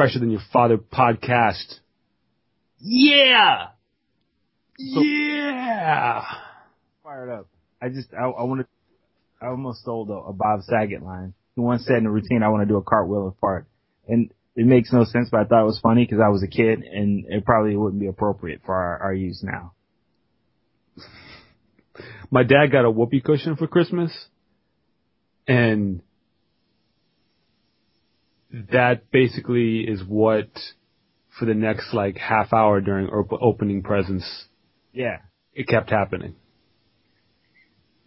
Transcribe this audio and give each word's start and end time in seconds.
Fresher 0.00 0.18
Than 0.18 0.30
Your 0.30 0.40
Father 0.50 0.78
podcast. 0.78 1.80
Yeah! 2.78 3.66
yeah! 4.78 6.22
Fired 7.04 7.30
up. 7.30 7.48
I 7.82 7.90
just, 7.90 8.08
I, 8.14 8.22
I 8.22 8.44
want 8.44 8.62
to, 8.62 8.66
I 9.42 9.50
almost 9.50 9.82
stole 9.82 10.10
a, 10.10 10.30
a 10.30 10.32
Bob 10.32 10.62
Saget 10.62 11.02
line. 11.02 11.34
He 11.54 11.60
once 11.60 11.84
said 11.84 11.98
in 11.98 12.06
a 12.06 12.10
routine, 12.10 12.42
I 12.42 12.48
want 12.48 12.62
to 12.62 12.66
do 12.66 12.78
a 12.78 12.82
cartwheel 12.82 13.28
of 13.28 13.34
fart. 13.42 13.66
And 14.08 14.30
it 14.56 14.64
makes 14.64 14.90
no 14.90 15.04
sense, 15.04 15.28
but 15.30 15.40
I 15.40 15.44
thought 15.44 15.64
it 15.64 15.66
was 15.66 15.80
funny 15.80 16.06
because 16.06 16.20
I 16.24 16.30
was 16.30 16.42
a 16.42 16.48
kid 16.48 16.80
and 16.80 17.26
it 17.28 17.44
probably 17.44 17.76
wouldn't 17.76 18.00
be 18.00 18.06
appropriate 18.06 18.62
for 18.64 18.74
our, 18.74 19.02
our 19.02 19.12
use 19.12 19.44
now. 19.44 19.74
My 22.30 22.42
dad 22.42 22.72
got 22.72 22.86
a 22.86 22.90
whoopee 22.90 23.20
cushion 23.20 23.56
for 23.56 23.66
Christmas 23.66 24.12
and 25.46 26.00
that 28.72 29.10
basically 29.10 29.80
is 29.80 30.02
what 30.06 30.48
for 31.38 31.44
the 31.44 31.54
next 31.54 31.94
like 31.94 32.16
half 32.16 32.52
hour 32.52 32.80
during 32.80 33.08
op- 33.08 33.38
opening 33.40 33.82
presents 33.82 34.46
Yeah. 34.92 35.18
it 35.54 35.68
kept 35.68 35.90
happening. 35.90 36.34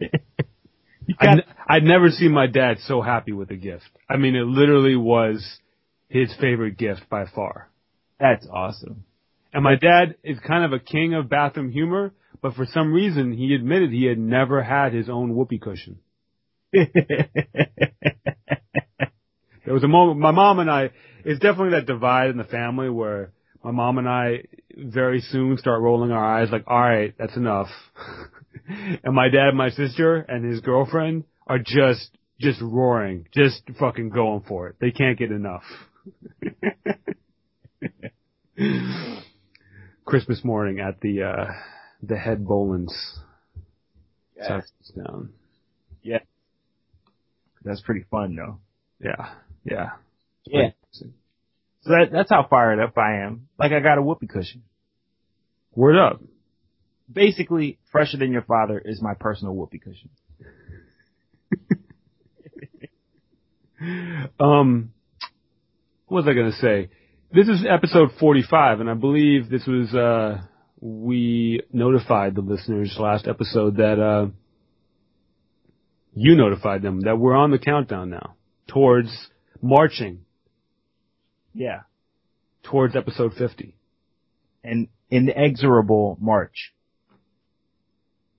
I'd, 0.00 1.28
n- 1.28 1.42
I'd 1.68 1.82
never 1.84 2.08
seen 2.10 2.32
my 2.32 2.46
dad 2.46 2.78
so 2.80 3.00
happy 3.02 3.32
with 3.32 3.50
a 3.50 3.56
gift. 3.56 3.88
I 4.08 4.16
mean, 4.16 4.34
it 4.34 4.46
literally 4.46 4.96
was 4.96 5.58
his 6.08 6.34
favorite 6.40 6.76
gift 6.78 7.02
by 7.10 7.26
far. 7.26 7.70
That's 8.18 8.46
awesome. 8.50 9.04
And 9.52 9.62
my 9.62 9.76
dad 9.76 10.16
is 10.24 10.38
kind 10.40 10.64
of 10.64 10.72
a 10.72 10.78
king 10.78 11.14
of 11.14 11.28
bathroom 11.28 11.70
humor, 11.70 12.12
but 12.42 12.54
for 12.54 12.66
some 12.66 12.92
reason 12.92 13.32
he 13.32 13.54
admitted 13.54 13.90
he 13.90 14.04
had 14.06 14.18
never 14.18 14.62
had 14.62 14.92
his 14.92 15.08
own 15.08 15.34
whoopee 15.34 15.58
cushion. 15.58 15.98
There 19.64 19.74
was 19.74 19.84
a 19.84 19.88
moment, 19.88 20.20
my 20.20 20.30
mom 20.30 20.58
and 20.58 20.70
I, 20.70 20.90
it's 21.24 21.40
definitely 21.40 21.70
that 21.70 21.86
divide 21.86 22.30
in 22.30 22.36
the 22.36 22.44
family 22.44 22.90
where 22.90 23.32
my 23.62 23.70
mom 23.70 23.96
and 23.98 24.08
I 24.08 24.44
very 24.76 25.20
soon 25.20 25.56
start 25.56 25.80
rolling 25.80 26.10
our 26.10 26.24
eyes 26.24 26.50
like, 26.52 26.66
alright, 26.66 27.14
that's 27.18 27.36
enough. 27.36 27.68
and 28.68 29.14
my 29.14 29.28
dad 29.28 29.48
and 29.48 29.56
my 29.56 29.70
sister 29.70 30.16
and 30.16 30.44
his 30.44 30.60
girlfriend 30.60 31.24
are 31.46 31.58
just, 31.58 32.10
just 32.38 32.60
roaring, 32.60 33.26
just 33.32 33.62
fucking 33.78 34.10
going 34.10 34.42
for 34.46 34.68
it. 34.68 34.76
They 34.80 34.90
can't 34.90 35.18
get 35.18 35.30
enough. 35.30 35.62
Christmas 40.04 40.44
morning 40.44 40.80
at 40.80 41.00
the, 41.00 41.22
uh, 41.22 41.46
the 42.02 42.18
head 42.18 42.46
Boland's. 42.46 42.94
Yeah. 44.36 44.60
Down. 44.94 45.30
yeah. 46.02 46.18
That's 47.64 47.80
pretty 47.80 48.04
fun 48.10 48.36
though. 48.36 48.58
Yeah. 49.00 49.34
Yeah. 49.64 49.90
Yeah. 50.44 50.70
So 50.92 51.90
that, 51.90 52.08
that's 52.12 52.30
how 52.30 52.46
fired 52.48 52.80
up 52.80 52.96
I 52.96 53.24
am. 53.24 53.48
Like 53.58 53.72
I 53.72 53.80
got 53.80 53.98
a 53.98 54.02
whoopee 54.02 54.26
cushion. 54.26 54.62
Word 55.74 55.98
up. 55.98 56.22
Basically, 57.12 57.78
fresher 57.92 58.16
than 58.16 58.32
your 58.32 58.42
father 58.42 58.80
is 58.82 59.02
my 59.02 59.14
personal 59.14 59.54
whoopee 59.54 59.80
cushion. 59.80 60.10
Um, 64.40 64.92
what 66.06 66.24
was 66.24 66.28
I 66.28 66.34
going 66.34 66.50
to 66.52 66.58
say? 66.58 66.90
This 67.32 67.48
is 67.48 67.66
episode 67.68 68.10
45, 68.18 68.80
and 68.80 68.88
I 68.88 68.94
believe 68.94 69.50
this 69.50 69.66
was, 69.66 69.92
uh, 69.94 70.42
we 70.80 71.60
notified 71.72 72.34
the 72.34 72.40
listeners 72.40 72.96
last 72.98 73.26
episode 73.26 73.76
that, 73.76 74.00
uh, 74.00 74.28
you 76.14 76.36
notified 76.36 76.82
them 76.82 77.00
that 77.02 77.18
we're 77.18 77.34
on 77.34 77.50
the 77.50 77.58
countdown 77.58 78.10
now 78.10 78.36
towards 78.68 79.10
marching 79.64 80.24
Yeah. 81.54 81.82
towards 82.62 82.94
episode 82.96 83.32
50. 83.34 83.76
An 84.62 84.88
inexorable 85.10 86.16
march. 86.20 86.72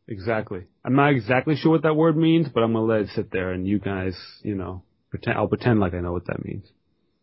Exactly. 0.08 0.66
I'm 0.84 0.95
not 0.95 1.11
exactly 1.11 1.55
sure 1.55 1.72
what 1.72 1.82
that 1.83 1.95
word 1.95 2.16
means, 2.16 2.48
but 2.54 2.61
I'm 2.64 2.73
going 2.73 2.88
to 2.88 2.94
let 2.94 3.02
it 3.02 3.10
sit 3.16 3.32
there 3.32 3.52
and 3.52 3.67
you 3.67 3.80
guys, 3.80 4.16
you 4.44 4.54
know, 4.55 4.83
pretend, 5.10 5.38
I'll 5.38 5.48
pretend 5.48 5.80
like 5.80 5.94
I 5.95 5.99
know 5.99 6.11
what 6.14 6.27
that 6.27 6.45
means. 6.45 6.67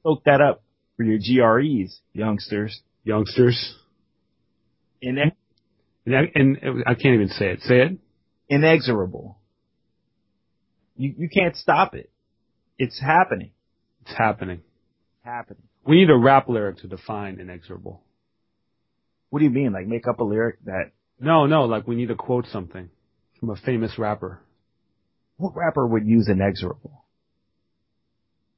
Soak 0.02 0.24
that 0.24 0.40
up 0.40 0.62
for 0.96 1.04
your 1.04 1.18
GREs, 1.18 2.00
youngsters. 2.12 2.80
Youngsters. 3.04 3.76
Inex- 5.02 5.32
And 6.06 6.16
I, 6.16 6.22
and 6.34 6.58
I 6.86 6.94
can't 6.94 7.14
even 7.14 7.28
say 7.28 7.50
it. 7.52 7.60
Say 7.62 7.80
it. 7.82 7.98
inexorable. 8.48 9.38
You, 10.96 11.14
you 11.16 11.28
can't 11.28 11.56
stop 11.56 11.94
it. 11.94 12.10
It's 12.78 13.00
happening. 13.00 13.52
It's 14.02 14.14
happening. 14.16 14.60
Happening. 15.24 15.62
We 15.86 15.96
need 15.96 16.10
a 16.10 16.16
rap 16.16 16.48
lyric 16.48 16.78
to 16.78 16.88
define 16.88 17.40
inexorable. 17.40 18.02
What 19.30 19.38
do 19.40 19.44
you 19.44 19.50
mean? 19.50 19.72
Like 19.72 19.86
make 19.86 20.06
up 20.06 20.20
a 20.20 20.24
lyric 20.24 20.56
that, 20.64 20.90
No, 21.18 21.46
no, 21.46 21.62
like 21.64 21.86
we 21.86 21.94
need 21.96 22.08
to 22.08 22.14
quote 22.14 22.46
something 22.52 22.88
from 23.40 23.50
a 23.50 23.56
famous 23.56 23.98
rapper. 23.98 24.40
what 25.36 25.56
rapper 25.56 25.86
would 25.86 26.06
use 26.06 26.28
inexorable? 26.28 27.04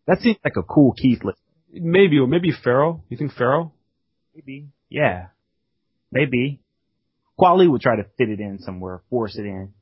That 0.06 0.20
seems 0.20 0.36
like 0.44 0.56
a 0.56 0.62
Kool 0.62 0.92
Keith 0.92 1.24
list. 1.24 1.38
Maybe, 1.72 2.18
or 2.18 2.26
maybe 2.26 2.52
Pharoahe. 2.52 3.00
You 3.08 3.16
think 3.16 3.32
Pharoahe? 3.32 3.70
Maybe. 4.34 4.68
Yeah. 4.90 5.28
Maybe. 6.12 6.60
Kweli 7.40 7.68
would 7.70 7.80
try 7.80 7.96
to 7.96 8.04
fit 8.18 8.28
it 8.28 8.38
in 8.38 8.58
somewhere, 8.60 9.00
force 9.10 9.36
it 9.36 9.46
in. 9.46 9.72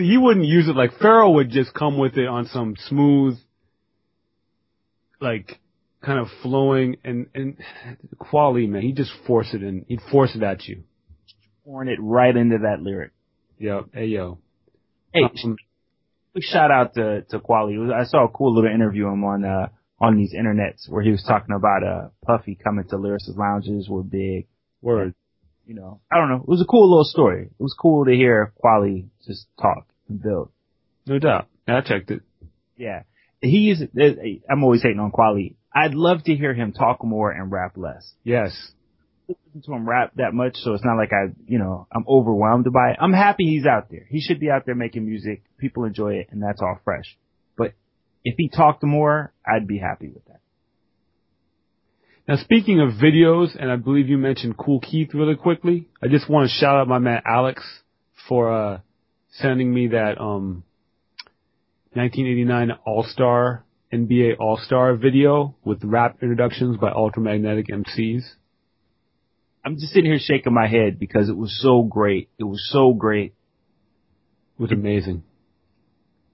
He 0.00 0.16
wouldn't 0.16 0.46
use 0.46 0.68
it 0.68 0.76
like 0.76 0.92
Pharoahe 0.94 1.34
would 1.34 1.50
just 1.50 1.74
come 1.74 1.98
with 1.98 2.16
it 2.16 2.26
on 2.26 2.46
some 2.46 2.74
smooth, 2.88 3.38
like, 5.20 5.60
kind 6.04 6.18
of 6.18 6.28
flowing 6.42 6.96
and, 7.04 7.26
and 7.34 7.56
quality, 8.18 8.66
man. 8.66 8.82
He'd 8.82 8.96
just 8.96 9.12
force 9.26 9.48
it 9.52 9.62
in. 9.62 9.84
He'd 9.88 10.00
force 10.10 10.34
it 10.34 10.42
at 10.42 10.64
you. 10.66 10.82
Pouring 11.64 11.88
it 11.88 11.98
right 12.00 12.34
into 12.34 12.58
that 12.58 12.82
lyric. 12.82 13.12
Yo, 13.58 13.86
hey 13.92 14.06
yo. 14.06 14.38
Hey, 15.12 15.24
Um, 15.44 15.56
big 16.34 16.42
shout 16.44 16.70
out 16.70 16.94
to, 16.94 17.22
to 17.30 17.38
Kweli. 17.38 17.92
I 17.92 18.04
saw 18.04 18.24
a 18.24 18.28
cool 18.28 18.54
little 18.54 18.72
interview 18.72 19.06
him 19.08 19.22
on, 19.24 19.44
uh, 19.44 19.68
on 20.00 20.16
these 20.16 20.32
internets 20.34 20.88
where 20.88 21.02
he 21.02 21.10
was 21.10 21.22
talking 21.22 21.54
about, 21.54 21.82
uh, 21.84 22.08
Puffy 22.24 22.54
coming 22.54 22.84
to 22.88 22.96
Lyricist 22.96 23.36
Lounges 23.36 23.88
were 23.88 24.02
big. 24.02 24.46
word. 24.80 25.14
You 25.70 25.76
know, 25.76 26.00
I 26.10 26.18
don't 26.18 26.28
know. 26.28 26.42
It 26.42 26.48
was 26.48 26.60
a 26.60 26.64
cool 26.64 26.90
little 26.90 27.04
story. 27.04 27.44
It 27.44 27.62
was 27.62 27.76
cool 27.80 28.04
to 28.04 28.10
hear 28.10 28.52
Kweli 28.60 29.06
just 29.24 29.46
talk 29.62 29.86
and 30.08 30.20
build. 30.20 30.50
No 31.06 31.20
doubt. 31.20 31.46
Yeah, 31.68 31.78
I 31.78 31.80
checked 31.82 32.10
it. 32.10 32.22
Yeah. 32.76 33.04
He's, 33.40 33.80
uh, 33.80 34.04
I'm 34.50 34.64
always 34.64 34.82
hating 34.82 34.98
on 34.98 35.12
Kweli. 35.12 35.54
I'd 35.72 35.94
love 35.94 36.24
to 36.24 36.34
hear 36.34 36.54
him 36.54 36.72
talk 36.72 37.04
more 37.04 37.30
and 37.30 37.52
rap 37.52 37.76
less. 37.76 38.12
Yes. 38.24 38.72
listen 39.28 39.62
to 39.64 39.72
him 39.72 39.88
rap 39.88 40.10
that 40.16 40.34
much, 40.34 40.56
so 40.56 40.74
it's 40.74 40.84
not 40.84 40.96
like 40.96 41.12
I, 41.12 41.32
you 41.46 41.60
know, 41.60 41.86
I'm 41.94 42.04
overwhelmed 42.08 42.66
by 42.72 42.90
it. 42.90 42.96
I'm 43.00 43.12
happy 43.12 43.44
he's 43.44 43.64
out 43.64 43.90
there. 43.92 44.06
He 44.08 44.20
should 44.20 44.40
be 44.40 44.50
out 44.50 44.66
there 44.66 44.74
making 44.74 45.06
music. 45.06 45.44
People 45.56 45.84
enjoy 45.84 46.14
it, 46.14 46.30
and 46.32 46.42
that's 46.42 46.60
all 46.60 46.80
fresh. 46.84 47.16
But 47.56 47.74
if 48.24 48.34
he 48.36 48.48
talked 48.48 48.82
more, 48.82 49.32
I'd 49.46 49.68
be 49.68 49.78
happy 49.78 50.08
with 50.08 50.24
that. 50.24 50.40
Now 52.30 52.36
speaking 52.36 52.78
of 52.78 52.90
videos, 52.90 53.56
and 53.60 53.72
I 53.72 53.74
believe 53.74 54.08
you 54.08 54.16
mentioned 54.16 54.56
Kool 54.56 54.78
Keith 54.78 55.12
really 55.14 55.34
quickly, 55.34 55.88
I 56.00 56.06
just 56.06 56.30
want 56.30 56.48
to 56.48 56.54
shout 56.54 56.76
out 56.76 56.86
my 56.86 57.00
man 57.00 57.22
Alex 57.26 57.60
for 58.28 58.52
uh 58.52 58.78
sending 59.32 59.74
me 59.74 59.88
that 59.88 60.20
um 60.20 60.62
1989 61.94 62.70
All-Star 62.86 63.64
NBA 63.92 64.38
All-Star 64.38 64.94
video 64.94 65.56
with 65.64 65.82
rap 65.82 66.18
introductions 66.22 66.76
by 66.76 66.92
Ultramagnetic 66.92 67.68
MCs. 67.68 68.22
I'm 69.64 69.74
just 69.74 69.92
sitting 69.92 70.08
here 70.08 70.20
shaking 70.20 70.54
my 70.54 70.68
head 70.68 71.00
because 71.00 71.28
it 71.28 71.36
was 71.36 71.58
so 71.60 71.82
great. 71.82 72.28
It 72.38 72.44
was 72.44 72.64
so 72.70 72.92
great. 72.92 73.34
It 74.56 74.62
was 74.62 74.70
amazing. 74.70 75.24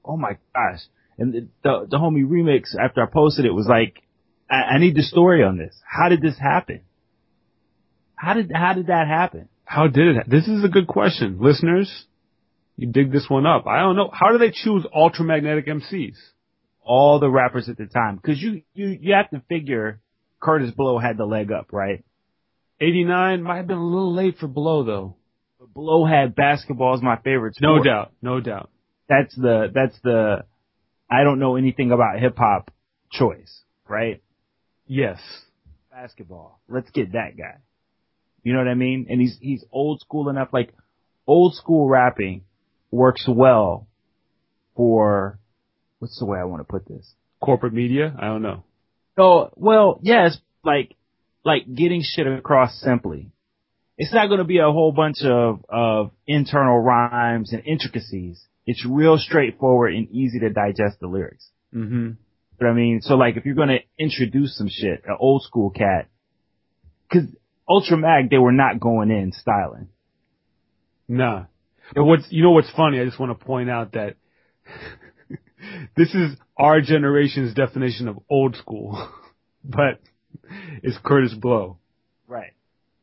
Oh 0.04 0.18
my 0.18 0.36
gosh. 0.54 0.80
And 1.16 1.32
the, 1.32 1.48
the, 1.62 1.86
the 1.92 1.96
homie 1.96 2.26
remix 2.26 2.78
after 2.78 3.02
I 3.02 3.06
posted 3.06 3.46
it 3.46 3.54
was 3.54 3.66
like, 3.66 4.02
I, 4.48 4.54
I 4.54 4.78
need 4.78 4.96
the 4.96 5.02
story 5.02 5.42
on 5.42 5.58
this. 5.58 5.74
How 5.84 6.08
did 6.08 6.22
this 6.22 6.38
happen? 6.38 6.82
How 8.14 8.34
did, 8.34 8.50
how 8.54 8.72
did 8.72 8.86
that 8.86 9.06
happen? 9.08 9.48
How 9.64 9.88
did 9.88 10.16
it? 10.16 10.28
This 10.28 10.46
is 10.46 10.64
a 10.64 10.68
good 10.68 10.86
question, 10.86 11.38
listeners. 11.40 12.06
You 12.76 12.88
dig 12.88 13.10
this 13.10 13.26
one 13.28 13.46
up. 13.46 13.66
I 13.66 13.80
don't 13.80 13.96
know. 13.96 14.10
How 14.12 14.32
do 14.32 14.38
they 14.38 14.50
choose 14.50 14.86
Ultramagnetic 14.94 15.66
MCs? 15.66 16.16
All 16.82 17.18
the 17.18 17.28
rappers 17.28 17.68
at 17.68 17.76
the 17.76 17.86
time. 17.86 18.20
Cause 18.24 18.38
you, 18.38 18.62
you, 18.74 18.98
you 19.00 19.14
have 19.14 19.30
to 19.30 19.42
figure 19.48 20.00
Kurtis 20.40 20.74
Blow 20.74 20.98
had 20.98 21.16
the 21.16 21.24
leg 21.24 21.50
up, 21.50 21.72
right? 21.72 22.04
89 22.80 23.42
might 23.42 23.56
have 23.56 23.66
been 23.66 23.78
a 23.78 23.84
little 23.84 24.14
late 24.14 24.38
for 24.38 24.46
Blow 24.46 24.84
though. 24.84 25.16
But 25.58 25.74
Blow 25.74 26.04
had 26.04 26.36
basketball 26.36 26.94
as 26.94 27.02
my 27.02 27.16
favorite 27.16 27.56
No 27.60 27.82
doubt. 27.82 28.12
No 28.22 28.40
doubt. 28.40 28.70
That's 29.08 29.34
the, 29.34 29.68
that's 29.74 29.98
the, 30.04 30.44
I 31.10 31.24
don't 31.24 31.40
know 31.40 31.56
anything 31.56 31.90
about 31.90 32.20
hip 32.20 32.36
hop 32.36 32.70
choice, 33.10 33.62
right? 33.88 34.22
Yes. 34.86 35.18
Basketball. 35.90 36.60
Let's 36.68 36.90
get 36.90 37.12
that 37.12 37.36
guy. 37.36 37.56
You 38.42 38.52
know 38.52 38.58
what 38.60 38.68
I 38.68 38.74
mean? 38.74 39.06
And 39.10 39.20
he's, 39.20 39.36
he's 39.40 39.64
old 39.72 40.00
school 40.00 40.28
enough, 40.28 40.48
like 40.52 40.72
old 41.26 41.54
school 41.54 41.88
rapping 41.88 42.44
works 42.90 43.26
well 43.28 43.88
for, 44.76 45.38
what's 45.98 46.18
the 46.18 46.26
way 46.26 46.38
I 46.38 46.44
want 46.44 46.60
to 46.60 46.64
put 46.64 46.86
this? 46.86 47.12
Corporate 47.40 47.72
media? 47.72 48.14
I 48.18 48.26
don't 48.26 48.42
know. 48.42 48.62
So, 49.16 49.52
well, 49.56 49.98
yes, 50.02 50.38
like, 50.62 50.94
like 51.44 51.62
getting 51.74 52.02
shit 52.04 52.26
across 52.26 52.78
simply. 52.80 53.30
It's 53.98 54.12
not 54.12 54.26
going 54.26 54.38
to 54.38 54.44
be 54.44 54.58
a 54.58 54.70
whole 54.70 54.92
bunch 54.92 55.22
of, 55.22 55.64
of 55.68 56.10
internal 56.26 56.78
rhymes 56.78 57.52
and 57.52 57.62
intricacies. 57.64 58.44
It's 58.66 58.84
real 58.84 59.16
straightforward 59.16 59.94
and 59.94 60.10
easy 60.10 60.40
to 60.40 60.50
digest 60.50 61.00
the 61.00 61.06
lyrics. 61.06 61.48
Mm-hmm. 61.74 62.10
But 62.58 62.68
I 62.68 62.72
mean, 62.72 63.00
so 63.02 63.14
like 63.14 63.36
if 63.36 63.44
you're 63.44 63.54
going 63.54 63.68
to 63.68 63.78
introduce 63.98 64.56
some 64.56 64.68
shit, 64.68 65.02
an 65.06 65.16
old 65.18 65.42
school 65.42 65.70
cat, 65.70 66.08
cause 67.12 67.24
Ultra 67.68 67.96
Mag, 67.96 68.30
they 68.30 68.38
were 68.38 68.52
not 68.52 68.80
going 68.80 69.10
in 69.10 69.32
styling. 69.32 69.88
Nah. 71.08 71.44
But 71.94 72.04
what's, 72.04 72.26
you 72.30 72.42
know 72.42 72.50
what's 72.50 72.70
funny? 72.70 73.00
I 73.00 73.04
just 73.04 73.18
want 73.18 73.38
to 73.38 73.44
point 73.44 73.70
out 73.70 73.92
that 73.92 74.16
this 75.96 76.14
is 76.14 76.36
our 76.56 76.80
generation's 76.80 77.54
definition 77.54 78.08
of 78.08 78.18
old 78.30 78.56
school, 78.56 79.08
but 79.64 80.00
it's 80.82 80.98
Kurtis 80.98 81.38
Blow. 81.38 81.78
Right. 82.26 82.52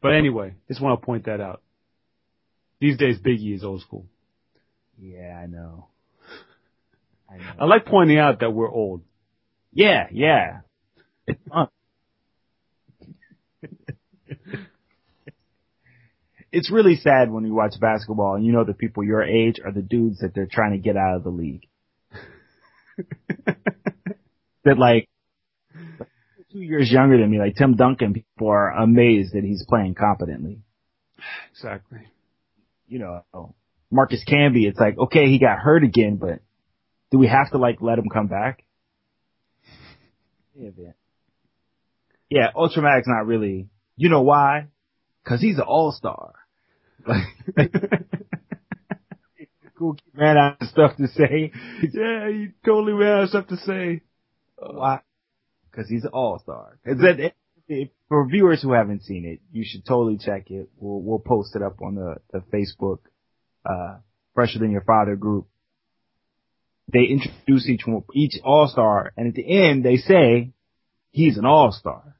But 0.01 0.13
anyway, 0.13 0.55
just 0.67 0.81
want 0.81 0.99
to 0.99 1.05
point 1.05 1.25
that 1.25 1.39
out. 1.39 1.61
These 2.79 2.97
days, 2.97 3.17
Biggie 3.17 3.55
is 3.55 3.63
old 3.63 3.81
school. 3.81 4.05
Yeah, 4.99 5.39
I 5.41 5.45
know. 5.45 5.87
I 7.29 7.37
know. 7.37 7.43
I 7.59 7.65
like 7.65 7.85
pointing 7.85 8.19
out 8.19 8.41
that 8.41 8.51
we're 8.51 8.69
old. 8.69 9.01
Yeah, 9.73 10.07
yeah. 10.11 10.59
It's 11.27 11.39
fun. 11.49 11.67
it's 16.51 16.71
really 16.71 16.97
sad 16.97 17.31
when 17.31 17.45
you 17.45 17.53
watch 17.53 17.73
basketball 17.79 18.35
and 18.35 18.45
you 18.45 18.51
know 18.51 18.63
the 18.63 18.73
people 18.73 19.03
your 19.03 19.23
age 19.23 19.59
are 19.63 19.71
the 19.71 19.81
dudes 19.81 20.19
that 20.19 20.35
they're 20.35 20.47
trying 20.49 20.71
to 20.71 20.77
get 20.77 20.95
out 20.95 21.15
of 21.15 21.23
the 21.23 21.29
league. 21.29 21.67
that 24.65 24.77
like 24.77 25.09
two 26.51 26.59
years 26.59 26.91
younger 26.91 27.17
than 27.17 27.31
me, 27.31 27.39
like 27.39 27.55
Tim 27.55 27.75
Duncan, 27.75 28.13
people 28.13 28.49
are 28.49 28.71
amazed 28.71 29.33
that 29.33 29.43
he's 29.43 29.65
playing 29.67 29.95
competently. 29.95 30.59
Exactly. 31.51 32.01
You 32.87 32.99
know, 32.99 33.55
Marcus 33.89 34.23
Camby, 34.27 34.67
it's 34.67 34.79
like, 34.79 34.97
okay, 34.97 35.27
he 35.27 35.39
got 35.39 35.57
hurt 35.57 35.83
again, 35.83 36.17
but 36.17 36.39
do 37.11 37.17
we 37.17 37.27
have 37.27 37.49
to 37.51 37.57
like 37.57 37.81
let 37.81 37.97
him 37.97 38.09
come 38.13 38.27
back? 38.27 38.62
Yeah, 40.55 40.69
man. 40.77 40.93
Yeah, 42.29 42.51
Ultramag's 42.55 43.07
not 43.07 43.27
really. 43.27 43.69
You 43.95 44.09
know 44.09 44.21
why? 44.21 44.67
Cause 45.25 45.39
he's 45.41 45.57
an 45.57 45.63
all-star. 45.63 46.33
Like, 47.07 47.23
cool 49.77 49.97
ran 50.15 50.37
out 50.37 50.61
of 50.61 50.67
stuff 50.67 50.97
to 50.97 51.07
say. 51.07 51.51
Yeah, 51.81 52.29
he 52.29 52.49
totally 52.65 52.93
ran 52.93 53.17
out 53.17 53.23
of 53.23 53.29
stuff 53.29 53.47
to 53.47 53.57
say. 53.57 54.01
Why? 54.57 55.01
Cause 55.75 55.85
he's 55.89 56.03
an 56.03 56.11
that, 56.97 57.33
if, 57.67 57.89
for 58.09 58.27
viewers 58.27 58.61
who 58.61 58.73
haven't 58.73 59.03
seen 59.03 59.25
it, 59.25 59.39
you 59.51 59.63
should 59.65 59.85
totally 59.85 60.17
check 60.17 60.49
it. 60.51 60.69
We'll, 60.77 61.01
we'll 61.01 61.19
post 61.19 61.55
it 61.55 61.61
up 61.61 61.81
on 61.81 61.95
the, 61.95 62.15
the 62.31 62.39
Facebook, 62.39 62.99
uh, 63.65 63.99
Fresher 64.33 64.59
Than 64.59 64.71
Your 64.71 64.83
Father 64.83 65.15
group. 65.15 65.47
They 66.91 67.03
introduce 67.05 67.67
each 67.67 67.85
one, 67.85 68.03
each 68.13 68.33
all-star, 68.43 69.13
and 69.15 69.27
at 69.27 69.33
the 69.35 69.47
end 69.47 69.83
they 69.83 69.97
say, 69.97 70.51
he's 71.11 71.37
an 71.37 71.45
all-star. 71.45 72.15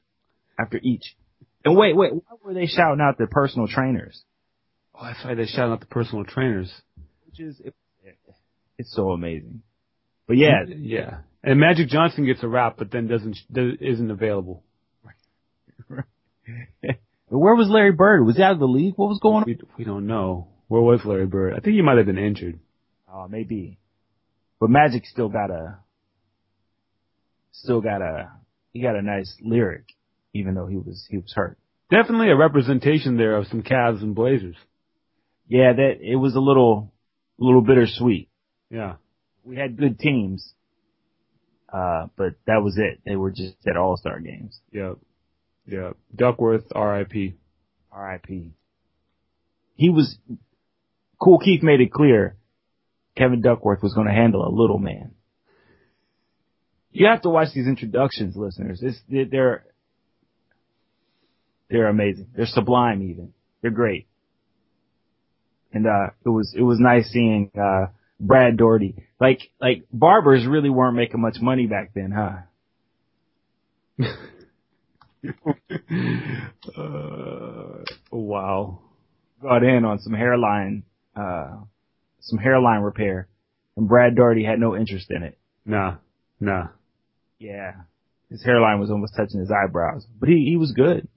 After 0.58 0.78
each. 0.82 1.16
And 1.64 1.76
wait, 1.76 1.96
wait, 1.96 2.12
why 2.14 2.36
were 2.44 2.54
they 2.54 2.66
shouting 2.66 3.00
out 3.00 3.18
their 3.18 3.26
personal 3.26 3.66
trainers? 3.66 4.22
Oh, 4.94 5.04
that's 5.04 5.24
why 5.24 5.34
they 5.34 5.46
shout 5.46 5.70
out 5.70 5.80
the 5.80 5.86
personal 5.86 6.24
trainers. 6.24 6.72
Which 7.26 7.40
is, 7.40 7.60
it, 7.60 7.74
it's 8.78 8.94
so 8.94 9.10
amazing. 9.10 9.62
But 10.26 10.36
yeah, 10.36 10.64
Yeah. 10.68 11.18
And 11.42 11.60
Magic 11.60 11.88
Johnson 11.88 12.24
gets 12.24 12.42
a 12.42 12.48
rap, 12.48 12.76
but 12.78 12.90
then 12.90 13.06
doesn't, 13.06 13.36
does, 13.52 13.74
isn't 13.80 14.10
available. 14.10 14.62
where 17.28 17.54
was 17.54 17.68
Larry 17.68 17.92
Bird? 17.92 18.24
Was 18.24 18.36
he 18.36 18.42
out 18.42 18.52
of 18.52 18.58
the 18.60 18.66
league? 18.66 18.94
What 18.96 19.08
was 19.08 19.18
going 19.20 19.36
on? 19.36 19.44
We, 19.46 19.58
we 19.78 19.84
don't 19.84 20.06
know. 20.06 20.48
Where 20.68 20.80
was 20.80 21.00
Larry 21.04 21.26
Bird? 21.26 21.52
I 21.54 21.60
think 21.60 21.74
he 21.76 21.82
might 21.82 21.98
have 21.98 22.06
been 22.06 22.18
injured. 22.18 22.58
Oh, 23.12 23.28
maybe. 23.28 23.78
But 24.64 24.70
Magic 24.70 25.04
still 25.04 25.28
got 25.28 25.50
a, 25.50 25.76
still 27.52 27.82
got 27.82 28.00
a, 28.00 28.32
he 28.72 28.80
got 28.80 28.96
a 28.96 29.02
nice 29.02 29.36
lyric, 29.42 29.92
even 30.32 30.54
though 30.54 30.66
he 30.66 30.78
was, 30.78 31.06
he 31.10 31.18
was 31.18 31.30
hurt. 31.34 31.58
Definitely 31.90 32.30
a 32.30 32.36
representation 32.36 33.18
there 33.18 33.36
of 33.36 33.46
some 33.48 33.62
Cavs 33.62 34.00
and 34.00 34.14
Blazers. 34.14 34.56
Yeah, 35.48 35.74
that, 35.74 35.96
it 36.00 36.16
was 36.16 36.34
a 36.34 36.40
little, 36.40 36.94
a 37.38 37.44
little 37.44 37.60
bittersweet. 37.60 38.30
Yeah. 38.70 38.94
We 39.44 39.56
had 39.56 39.76
good 39.76 39.98
teams. 39.98 40.54
Uh, 41.70 42.06
but 42.16 42.36
that 42.46 42.62
was 42.62 42.78
it. 42.78 43.00
They 43.04 43.16
were 43.16 43.32
just 43.32 43.56
at 43.66 43.76
all-star 43.76 44.18
games. 44.20 44.58
Yep. 44.72 44.96
Yep. 45.66 45.96
Duckworth, 46.16 46.64
R.I.P. 46.74 47.34
R.I.P. 47.92 48.52
He 49.74 49.90
was, 49.90 50.16
Kool 51.20 51.38
Keith 51.38 51.62
made 51.62 51.82
it 51.82 51.92
clear 51.92 52.38
Kevin 53.16 53.40
Duckworth 53.40 53.82
was 53.82 53.94
going 53.94 54.06
to 54.06 54.12
handle 54.12 54.46
a 54.46 54.50
little 54.50 54.78
man. 54.78 55.12
You 56.90 57.06
have 57.06 57.22
to 57.22 57.28
watch 57.28 57.48
these 57.54 57.66
introductions, 57.66 58.36
listeners. 58.36 58.80
It's, 58.82 58.98
they're, 59.08 59.64
they're 61.68 61.88
amazing. 61.88 62.28
They're 62.36 62.46
sublime 62.46 63.02
even. 63.02 63.32
They're 63.62 63.70
great. 63.70 64.06
And, 65.72 65.86
uh, 65.86 66.10
it 66.24 66.28
was, 66.28 66.54
it 66.56 66.62
was 66.62 66.78
nice 66.78 67.06
seeing, 67.08 67.50
uh, 67.60 67.86
Brad 68.20 68.56
Daugherty. 68.56 68.94
Like, 69.20 69.40
like 69.60 69.84
barbers 69.92 70.46
really 70.46 70.70
weren't 70.70 70.96
making 70.96 71.20
much 71.20 71.38
money 71.40 71.66
back 71.66 71.92
then, 71.94 72.12
huh? 72.12 72.42
uh, 76.78 77.84
wow. 78.10 78.78
Got 79.42 79.64
in 79.64 79.84
on 79.84 79.98
some 79.98 80.14
hairline, 80.14 80.84
uh, 81.16 81.56
some 82.24 82.38
hairline 82.38 82.80
repair, 82.82 83.28
and 83.76 83.88
Brad 83.88 84.14
Daugherty 84.16 84.44
had 84.44 84.58
no 84.58 84.76
interest 84.76 85.10
in 85.10 85.22
it. 85.22 85.38
Nah. 85.64 85.96
Nah. 86.40 86.68
Yeah, 87.38 87.72
his 88.30 88.42
hairline 88.44 88.80
was 88.80 88.90
almost 88.90 89.14
touching 89.16 89.40
his 89.40 89.50
eyebrows, 89.50 90.06
but 90.18 90.28
he 90.28 90.44
he 90.46 90.56
was 90.56 90.72
good. 90.72 91.08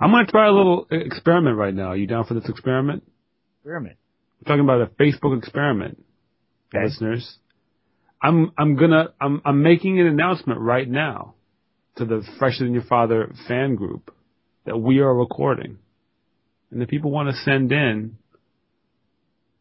I'm 0.00 0.10
gonna 0.10 0.26
try 0.26 0.48
a 0.48 0.52
little 0.52 0.86
experiment 0.90 1.56
right 1.56 1.74
now. 1.74 1.88
Are 1.88 1.96
you 1.96 2.06
down 2.06 2.24
for 2.24 2.34
this 2.34 2.48
experiment? 2.48 3.02
Experiment. 3.60 3.96
We're 4.40 4.48
talking 4.52 4.64
about 4.64 4.80
a 4.82 4.86
Facebook 4.86 5.36
experiment, 5.38 6.02
Okay. 6.74 6.84
listeners. 6.84 7.38
I'm 8.22 8.52
I'm 8.58 8.76
gonna 8.76 9.08
I'm 9.20 9.40
I'm 9.44 9.62
making 9.62 10.00
an 10.00 10.06
announcement 10.06 10.60
right 10.60 10.88
now 10.88 11.34
to 11.96 12.04
the 12.04 12.22
Fresher 12.38 12.64
Than 12.64 12.74
Your 12.74 12.82
Father 12.84 13.32
fan 13.46 13.74
group 13.74 14.14
that 14.64 14.78
we 14.78 14.98
are 15.00 15.14
recording, 15.14 15.78
and 16.70 16.82
if 16.82 16.88
people 16.88 17.10
want 17.10 17.28
to 17.30 17.36
send 17.42 17.70
in 17.72 18.18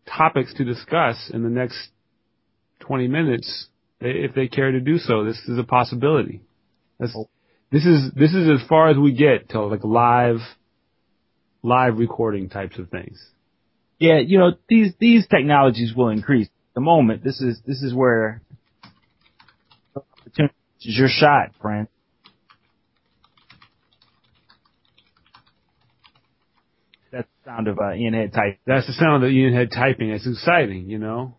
topics 0.08 0.54
to 0.56 0.64
discuss 0.64 1.30
in 1.34 1.44
the 1.44 1.50
next 1.50 1.90
20 2.80 3.08
minutes, 3.08 3.68
if 4.00 4.34
they 4.34 4.48
care 4.48 4.72
to 4.72 4.80
do 4.80 4.98
so, 4.98 5.24
this 5.24 5.38
is 5.48 5.58
a 5.58 5.64
possibility. 5.64 6.42
That's, 7.00 7.14
oh. 7.16 7.30
this 7.72 7.86
is 7.86 8.12
this 8.14 8.34
is 8.34 8.50
as 8.50 8.68
far 8.68 8.90
as 8.90 8.98
we 8.98 9.14
get 9.14 9.50
to 9.50 9.62
like 9.66 9.84
live 9.84 10.38
live 11.64 11.98
recording 11.98 12.50
types 12.50 12.78
of 12.80 12.90
things. 12.90 13.24
Yeah, 14.00 14.20
you 14.20 14.38
know 14.40 14.52
these 14.70 14.94
these 15.00 15.28
technologies 15.28 15.94
will 15.96 16.10
increase. 16.10 16.48
At 16.48 16.76
the 16.76 16.82
moment, 16.82 17.24
this 17.24 17.42
is 17.42 17.60
this 17.66 17.82
is 17.82 17.94
where 17.94 18.42
opportunity 19.96 20.54
is 20.82 20.98
your 20.98 21.10
shot, 21.10 21.52
friend. 21.62 21.88
That's 27.12 27.28
the 27.28 27.37
sound 27.48 27.68
of 27.68 27.80
uh, 27.80 27.94
Ian 27.94 28.14
Head 28.14 28.34
type. 28.34 28.60
That's 28.66 28.86
the 28.88 28.94
sound 28.94 29.24
that 29.24 29.30
Ian 29.30 29.54
Head 29.54 29.70
typing. 29.74 30.10
It's 30.10 30.28
exciting, 30.28 30.90
you 30.90 30.98
know. 31.00 31.36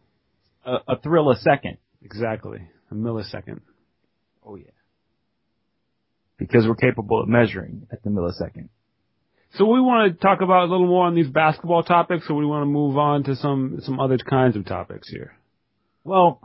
A, 0.65 0.77
a 0.89 0.99
thrill 0.99 1.31
a 1.31 1.37
second. 1.37 1.77
Exactly, 2.03 2.61
a 2.91 2.95
millisecond. 2.95 3.61
Oh 4.45 4.57
yeah. 4.57 4.65
Because 6.39 6.67
we're 6.67 6.77
capable 6.77 7.21
of 7.21 7.29
measuring 7.29 7.87
at 7.93 8.03
the 8.03 8.11
millisecond. 8.11 8.69
So 9.55 9.65
we 9.65 9.81
want 9.81 10.15
to 10.15 10.21
talk 10.21 10.41
about 10.41 10.69
a 10.69 10.71
little 10.71 10.87
more 10.87 11.07
on 11.07 11.15
these 11.15 11.29
basketball 11.29 11.83
topics, 11.83 12.27
or 12.29 12.37
we 12.37 12.47
want 12.47 12.63
to 12.63 12.67
move 12.67 12.97
on 12.97 13.25
to 13.25 13.37
some 13.37 13.79
some 13.83 14.01
other 14.01 14.19
kinds 14.19 14.57
of 14.57 14.65
topics 14.65 15.11
here. 15.11 15.37
Well, 16.05 16.41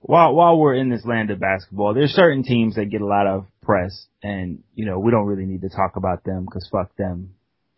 while 0.00 0.34
while 0.34 0.58
we're 0.58 0.74
in 0.74 0.88
this 0.88 1.04
land 1.04 1.30
of 1.30 1.38
basketball, 1.38 1.94
there's 1.94 2.10
certain 2.10 2.42
teams 2.42 2.74
that 2.76 2.86
get 2.86 3.02
a 3.02 3.06
lot 3.06 3.26
of 3.26 3.46
press, 3.62 4.06
and 4.22 4.62
you 4.74 4.86
know 4.86 4.98
we 4.98 5.12
don't 5.12 5.26
really 5.26 5.46
need 5.46 5.62
to 5.62 5.68
talk 5.68 5.96
about 5.96 6.24
them 6.24 6.44
because 6.44 6.68
fuck 6.72 6.96
them. 6.96 7.34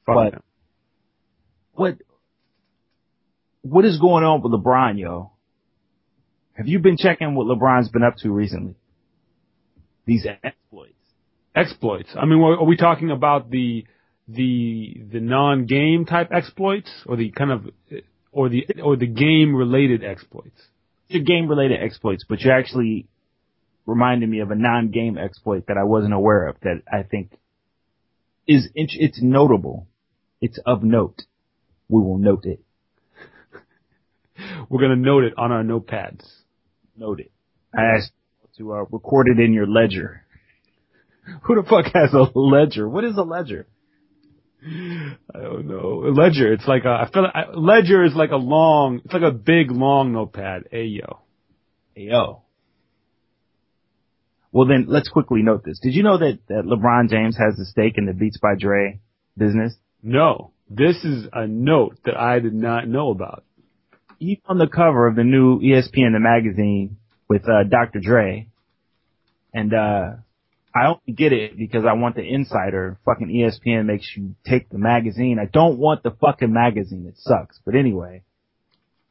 Fuck 0.06 0.14
But- 0.14 0.30
them. 0.32 0.42
What 1.78 1.99
what 3.62 3.85
is 3.85 4.00
going 4.00 4.25
on 4.25 4.42
with 4.42 4.50
LeBron, 4.50 4.99
yo? 4.99 5.30
Have 6.54 6.66
you 6.66 6.80
been 6.80 6.97
checking 6.97 7.37
what 7.37 7.47
LeBron's 7.47 7.88
been 7.88 8.02
up 8.02 8.16
to 8.23 8.32
recently? 8.32 8.75
These 10.04 10.26
exploits. 10.42 10.94
exploits. 11.54 12.08
I 12.20 12.25
mean, 12.25 12.40
are 12.40 12.64
we 12.64 12.76
talking 12.76 13.12
about 13.12 13.50
the 13.50 13.85
the 14.26 15.02
the 15.12 15.20
non-game 15.20 16.04
type 16.04 16.30
exploits, 16.32 16.90
or 17.06 17.16
the 17.16 17.30
kind 17.30 17.52
of 17.52 17.66
or 18.32 18.49
the 18.49 18.66
or 18.82 18.97
the 18.97 19.06
game 19.06 19.54
related 19.54 20.02
exploits? 20.02 20.61
They're 21.08 21.23
game 21.23 21.47
related 21.47 21.78
exploits, 21.80 22.25
but 22.28 22.40
you're 22.40 22.58
actually 22.58 23.06
reminded 23.87 24.28
me 24.28 24.40
of 24.40 24.50
a 24.50 24.56
non-game 24.56 25.16
exploit 25.16 25.68
that 25.68 25.76
I 25.76 25.85
wasn't 25.85 26.12
aware 26.12 26.49
of 26.49 26.56
that 26.62 26.82
I 26.92 27.04
think 27.04 27.38
is, 28.49 28.68
it's 28.75 29.23
notable. 29.23 29.87
It's 30.40 30.58
of 30.66 30.82
note. 30.82 31.23
We 31.88 32.00
will 32.00 32.18
note 32.18 32.45
it. 32.45 32.61
We're 34.68 34.80
gonna 34.80 34.97
note 34.97 35.25
it 35.25 35.35
on 35.37 35.52
our 35.52 35.62
notepads. 35.62 36.25
Note 36.97 37.21
it. 37.21 37.33
I 37.75 37.97
asked 37.97 38.12
to 38.59 38.73
uh, 38.73 38.85
record 38.90 39.28
it 39.28 39.40
in 39.40 39.52
your 39.52 39.66
ledger. 39.66 40.25
Who 41.42 41.54
the 41.54 41.68
fuck 41.68 41.87
has 41.95 42.12
a 42.12 42.38
ledger? 42.38 42.88
What 42.88 43.04
is 43.04 43.16
a 43.16 43.23
ledger? 43.23 43.66
I 44.64 45.38
don't 45.40 45.68
know. 45.68 46.04
A 46.04 46.12
ledger. 46.12 46.52
It's 46.52 46.66
like 46.66 46.85
a. 46.85 46.88
I 46.88 47.11
feel 47.12 47.23
like 47.23 47.35
ledger 47.54 48.04
is 48.04 48.14
like 48.14 48.30
a 48.30 48.37
long. 48.37 49.00
It's 49.04 49.14
like 49.14 49.23
a 49.23 49.30
big 49.30 49.71
long 49.71 50.12
notepad. 50.12 50.64
Ayo. 50.73 51.18
Ayo. 51.97 52.42
Well 54.50 54.66
then, 54.66 54.87
let's 54.88 55.09
quickly 55.09 55.42
note 55.42 55.62
this. 55.64 55.78
Did 55.78 55.95
you 55.95 56.02
know 56.02 56.18
that, 56.18 56.38
that 56.49 56.64
LeBron 56.64 57.11
James 57.11 57.37
has 57.37 57.59
a 57.61 57.66
stake 57.66 57.99
in 57.99 58.07
the 58.07 58.14
Beats 58.14 58.38
by 58.38 58.54
Dre 58.59 58.99
business? 59.37 59.76
No. 60.02 60.52
This 60.70 60.96
is 61.02 61.26
a 61.32 61.46
note 61.46 61.96
that 62.04 62.16
I 62.16 62.40
did 62.40 62.52
not 62.52 62.87
know 62.87 63.10
about. 63.10 63.44
He's 64.18 64.38
on 64.46 64.58
the 64.58 64.66
cover 64.66 65.06
of 65.06 65.16
the 65.16 65.25
new 65.25 65.60
ESPN 65.60 66.12
the 66.12 66.20
magazine 66.20 66.98
with 67.28 67.48
uh, 67.48 67.64
Dr. 67.64 68.00
Dre, 68.00 68.48
and 69.54 69.72
uh, 69.72 70.10
I 70.75 70.87
only 70.87 71.14
get 71.16 71.32
it 71.32 71.56
because 71.56 71.84
I 71.88 71.94
want 71.94 72.16
the 72.16 72.22
insider. 72.22 72.98
Fucking 73.06 73.28
ESPN 73.28 73.87
makes 73.87 74.10
you 74.14 74.34
take 74.44 74.68
the 74.68 74.78
magazine. 74.78 75.38
I 75.40 75.46
don't 75.46 75.78
want 75.78 76.02
the 76.02 76.10
fucking 76.10 76.52
magazine. 76.52 77.06
It 77.06 77.14
sucks. 77.16 77.58
But 77.64 77.75
anyway, 77.75 78.22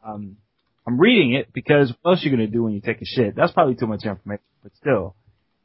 um, 0.06 0.38
I'm 0.86 1.00
reading 1.00 1.34
it 1.34 1.52
because 1.54 1.92
what 2.02 2.12
else 2.12 2.22
are 2.24 2.30
you 2.30 2.36
gonna 2.36 2.48
do 2.48 2.64
when 2.64 2.74
you 2.74 2.82
take 2.82 3.02
a 3.02 3.06
shit? 3.06 3.36
That's 3.36 3.52
probably 3.52 3.76
too 3.76 3.88
much 3.88 4.06
information, 4.06 4.44
but 4.62 4.74
still. 4.76 5.16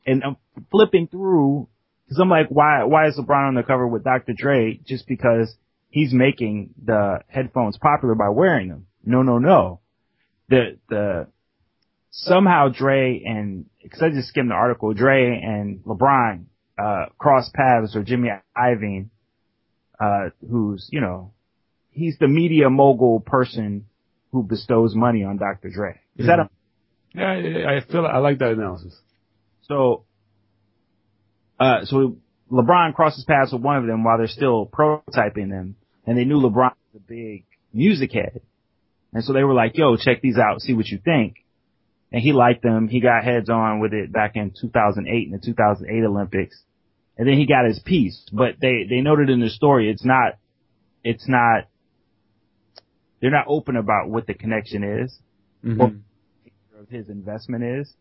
And 0.07 0.25
I'm 0.25 0.37
flipping 0.71 1.07
through 1.09 1.69
because 2.07 2.19
I'm 2.19 2.31
like, 2.31 2.49
why, 2.49 2.85
why 2.85 3.09
is 3.09 3.19
LeBron 3.19 3.49
on 3.49 3.55
the 3.55 3.63
cover 3.63 3.87
with 3.87 4.05
Dr. 4.05 4.33
Dre? 4.33 4.81
Just 4.87 5.07
because 5.07 5.55
he's 5.93 6.13
making 6.13 6.71
the 6.83 7.21
headphones 7.29 7.77
popular 7.77 8.15
by 8.15 8.31
wearing 8.31 8.69
them. 8.69 8.87
No, 9.05 9.23
no, 9.23 9.39
no. 9.39 9.81
The, 10.49 10.79
the, 10.89 11.27
somehow 12.11 12.69
Dre 12.71 13.23
and, 13.25 13.67
cause 13.91 14.03
I 14.03 14.09
just 14.09 14.29
skimmed 14.29 14.51
the 14.51 14.55
article, 14.55 14.95
Dre 14.95 15.39
and 15.41 15.85
LeBron, 15.85 16.47
uh, 16.83 17.07
cross 17.19 17.51
paths 17.55 17.95
or 17.95 18.03
Jimmy 18.03 18.31
Iovine, 18.57 19.11
uh, 20.01 20.31
who's, 20.51 20.89
you 20.91 21.03
know, 21.03 21.35
he's 21.91 22.17
the 22.19 22.27
media 22.27 22.71
mogul 22.71 23.21
person 23.21 23.85
who 24.33 24.43
bestows 24.43 24.95
money 24.95 25.25
on 25.25 25.37
Dr. 25.37 25.69
Dre. 25.69 26.01
Is 26.17 26.27
mm-hmm. 26.27 26.29
that 26.29 26.39
a? 26.39 26.51
Yeah, 27.15 27.69
I 27.69 27.93
feel, 27.93 28.07
I 28.07 28.19
like 28.19 28.39
that 28.39 28.53
analysis. 28.53 28.99
So, 29.69 30.05
uh, 31.61 31.85
so 31.85 32.17
LeBron 32.51 32.95
crosses 32.95 33.25
paths 33.25 33.53
with 33.53 33.61
one 33.61 33.77
of 33.77 33.87
them 33.87 34.05
while 34.05 34.17
they're 34.17 34.27
still 34.27 34.67
prototyping 34.67 35.51
them, 35.51 35.77
and 36.07 36.17
they 36.17 36.25
knew 36.25 36.41
LeBron 36.41 36.73
was 36.93 36.97
a 36.97 37.01
big 37.01 37.45
music 37.73 38.13
head. 38.13 38.41
And 39.13 39.23
so 39.23 39.33
they 39.33 39.45
were 39.45 39.55
like, 39.55 39.77
yo, 39.77 39.97
check 39.97 40.23
these 40.23 40.39
out, 40.39 40.61
see 40.61 40.73
what 40.73 40.87
you 40.87 40.99
think 40.99 41.43
and 42.13 42.21
he 42.21 42.33
liked 42.33 42.63
them. 42.63 42.89
He 42.89 43.01
got 43.01 43.25
heads 43.25 43.49
on 43.49 43.81
with 43.81 43.95
it 43.95 44.13
back 44.13 44.37
in 44.37 44.53
2008 44.61 45.27
in 45.27 45.33
the 45.33 45.39
2008 45.39 46.05
Olympics. 46.05 46.63
And 47.17 47.27
then 47.27 47.37
he 47.37 47.47
got 47.47 47.67
his 47.67 47.81
piece, 47.81 48.23
but 48.33 48.57
they, 48.61 48.85
they 48.89 49.01
noted 49.01 49.31
in 49.31 49.41
the 49.41 49.49
story, 49.49 49.91
it's 49.91 50.05
not, 50.05 50.35
it's 51.03 51.27
not, 51.27 51.69
they're 53.21 53.31
not 53.31 53.47
open 53.49 53.77
about 53.77 54.09
what 54.09 54.27
the 54.27 54.35
connection 54.35 54.83
is 54.83 55.19
mm-hmm. 55.65 55.81
of 55.81 56.89
his 56.91 57.09
investment 57.09 57.65
is, 57.65 57.93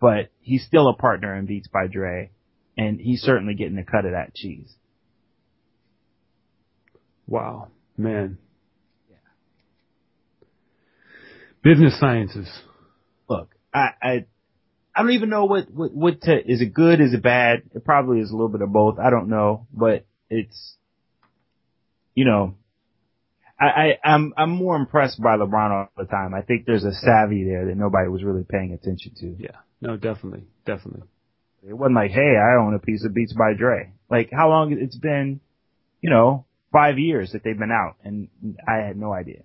but 0.00 0.30
he's 0.40 0.64
still 0.64 0.88
a 0.88 0.94
partner 0.94 1.34
in 1.36 1.46
Beats 1.46 1.68
by 1.68 1.86
Dre 1.86 2.30
and 2.76 3.00
he's 3.00 3.22
certainly 3.22 3.54
getting 3.54 3.78
a 3.78 3.84
cut 3.84 4.04
of 4.04 4.12
that 4.12 4.34
cheese. 4.34 4.72
Wow, 7.26 7.68
man. 7.96 8.38
Yeah. 9.10 9.16
Business 11.62 11.98
sciences. 11.98 12.48
Look, 13.28 13.54
I, 13.74 13.88
I, 14.00 14.24
I 14.94 15.02
don't 15.02 15.10
even 15.10 15.28
know 15.28 15.44
what, 15.44 15.70
what, 15.70 15.92
what 15.92 16.20
to, 16.22 16.34
is 16.34 16.60
it 16.60 16.72
good? 16.72 17.00
Is 17.00 17.12
it 17.12 17.22
bad? 17.22 17.62
It 17.74 17.84
probably 17.84 18.20
is 18.20 18.30
a 18.30 18.34
little 18.34 18.48
bit 18.48 18.62
of 18.62 18.72
both. 18.72 18.98
I 18.98 19.10
don't 19.10 19.28
know, 19.28 19.66
but 19.72 20.06
it's, 20.30 20.76
you 22.14 22.24
know, 22.24 22.54
I, 23.60 23.64
I, 23.64 23.98
I'm, 24.04 24.32
I'm 24.36 24.50
more 24.50 24.76
impressed 24.76 25.20
by 25.20 25.36
LeBron 25.36 25.70
all 25.70 25.88
the 25.96 26.04
time. 26.04 26.34
I 26.34 26.42
think 26.42 26.64
there's 26.64 26.84
a 26.84 26.92
savvy 26.92 27.44
there 27.44 27.66
that 27.66 27.76
nobody 27.76 28.08
was 28.08 28.22
really 28.22 28.44
paying 28.44 28.72
attention 28.72 29.12
to. 29.20 29.36
Yeah. 29.38 29.56
No, 29.80 29.96
definitely. 29.96 30.44
Definitely. 30.64 31.02
It 31.68 31.74
wasn't 31.74 31.96
like, 31.96 32.12
hey, 32.12 32.36
I 32.36 32.62
own 32.62 32.74
a 32.74 32.78
piece 32.78 33.04
of 33.04 33.12
Beats 33.12 33.34
by 33.34 33.52
Dre. 33.52 33.92
Like, 34.08 34.30
how 34.32 34.48
long 34.48 34.72
it's 34.72 34.96
been, 34.96 35.40
you 36.00 36.10
know, 36.10 36.45
five 36.72 36.98
years 36.98 37.32
that 37.32 37.42
they've 37.44 37.58
been 37.58 37.72
out 37.72 37.96
and 38.02 38.28
I 38.66 38.86
had 38.86 38.96
no 38.96 39.12
idea. 39.12 39.42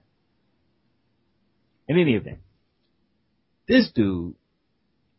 In 1.87 1.99
any 1.99 2.15
event, 2.15 2.39
this 3.67 3.91
dude 3.93 4.35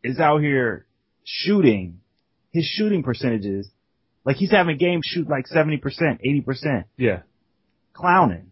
is 0.03 0.19
out 0.19 0.41
here 0.41 0.85
shooting 1.23 1.99
his 2.51 2.65
shooting 2.65 3.03
percentages. 3.03 3.69
Like 4.25 4.37
he's 4.37 4.51
having 4.51 4.77
games 4.77 5.05
shoot 5.05 5.27
like 5.29 5.45
70%, 5.53 5.81
80%. 5.81 6.85
Yeah. 6.97 7.21
Clowning. 7.93 8.51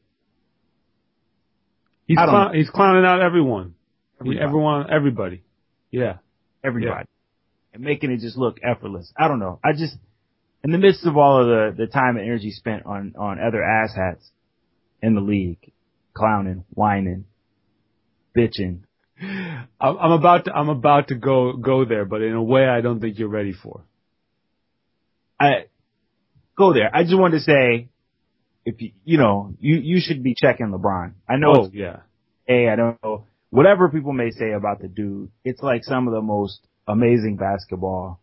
He's, 2.05 2.17
clown, 2.17 2.53
he's 2.53 2.69
clowning 2.69 3.05
out 3.05 3.21
everyone. 3.21 3.75
Everybody. 4.19 4.43
Everyone, 4.43 4.91
everybody. 4.91 5.43
Yeah. 5.91 6.17
Everybody. 6.63 6.93
Yeah. 6.93 7.73
And 7.73 7.83
making 7.83 8.11
it 8.11 8.19
just 8.19 8.37
look 8.37 8.57
effortless. 8.61 9.11
I 9.17 9.27
don't 9.27 9.39
know. 9.39 9.59
I 9.63 9.71
just, 9.71 9.95
in 10.63 10.71
the 10.71 10.77
midst 10.77 11.05
of 11.05 11.17
all 11.17 11.41
of 11.41 11.47
the, 11.47 11.85
the 11.85 11.87
time 11.87 12.17
and 12.17 12.25
energy 12.25 12.51
spent 12.51 12.85
on, 12.85 13.13
on 13.17 13.39
other 13.39 13.59
asshats 13.59 14.29
in 15.01 15.15
the 15.15 15.21
league, 15.21 15.71
clowning, 16.13 16.63
whining, 16.73 17.25
bitching, 18.37 18.81
I'm 19.79 20.11
about 20.11 20.45
to, 20.45 20.53
I'm 20.53 20.69
about 20.69 21.09
to 21.09 21.15
go, 21.15 21.53
go 21.53 21.85
there, 21.85 22.05
but 22.05 22.21
in 22.21 22.33
a 22.33 22.43
way 22.43 22.67
I 22.67 22.81
don't 22.81 22.99
think 22.99 23.19
you're 23.19 23.27
ready 23.27 23.53
for. 23.53 23.83
I, 25.39 25.65
go 26.57 26.73
there. 26.73 26.89
I 26.93 27.03
just 27.03 27.17
wanted 27.17 27.39
to 27.39 27.43
say, 27.43 27.89
if 28.65 28.81
you, 28.81 28.91
you 29.03 29.17
know, 29.17 29.53
you, 29.59 29.75
you 29.77 29.99
should 29.99 30.23
be 30.23 30.35
checking 30.35 30.67
LeBron. 30.67 31.13
I 31.27 31.37
know. 31.37 31.53
Oh, 31.55 31.69
yeah. 31.73 32.01
Hey, 32.45 32.67
I 32.67 32.75
don't 32.75 33.01
know. 33.03 33.25
Whatever 33.49 33.89
people 33.89 34.13
may 34.13 34.31
say 34.31 34.51
about 34.51 34.81
the 34.81 34.87
dude, 34.87 35.29
it's 35.43 35.61
like 35.61 35.83
some 35.83 36.07
of 36.07 36.13
the 36.13 36.21
most 36.21 36.59
amazing 36.87 37.37
basketball 37.37 38.19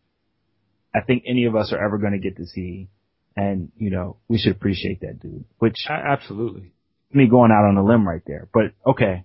I 0.99 1.05
think 1.05 1.25
any 1.27 1.45
of 1.45 1.55
us 1.55 1.73
are 1.73 1.85
ever 1.85 1.99
going 1.99 2.13
to 2.13 2.19
get 2.19 2.37
to 2.37 2.47
see. 2.47 2.89
And, 3.37 3.71
you 3.77 3.91
know, 3.91 4.17
we 4.29 4.39
should 4.39 4.53
appreciate 4.53 5.01
that 5.03 5.21
dude, 5.21 5.45
which. 5.59 5.77
Absolutely. 5.89 6.73
Me 7.13 7.29
going 7.29 7.53
out 7.53 7.65
on 7.69 7.77
a 7.77 7.85
limb 7.85 8.07
right 8.07 8.23
there, 8.27 8.49
but 8.53 8.73
okay. 8.85 9.25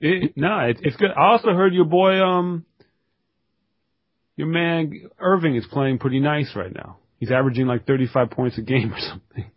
It, 0.00 0.36
no, 0.36 0.60
it, 0.60 0.78
it's 0.82 0.96
good. 0.96 1.10
I 1.10 1.32
also 1.32 1.48
heard 1.48 1.74
your 1.74 1.84
boy, 1.84 2.20
um, 2.20 2.64
your 4.36 4.46
man 4.46 5.10
Irving 5.18 5.56
is 5.56 5.66
playing 5.70 5.98
pretty 5.98 6.20
nice 6.20 6.52
right 6.54 6.72
now. 6.72 6.98
He's 7.18 7.30
averaging 7.30 7.66
like 7.66 7.86
35 7.86 8.30
points 8.30 8.58
a 8.58 8.62
game 8.62 8.92
or 8.92 8.98
something. 8.98 9.50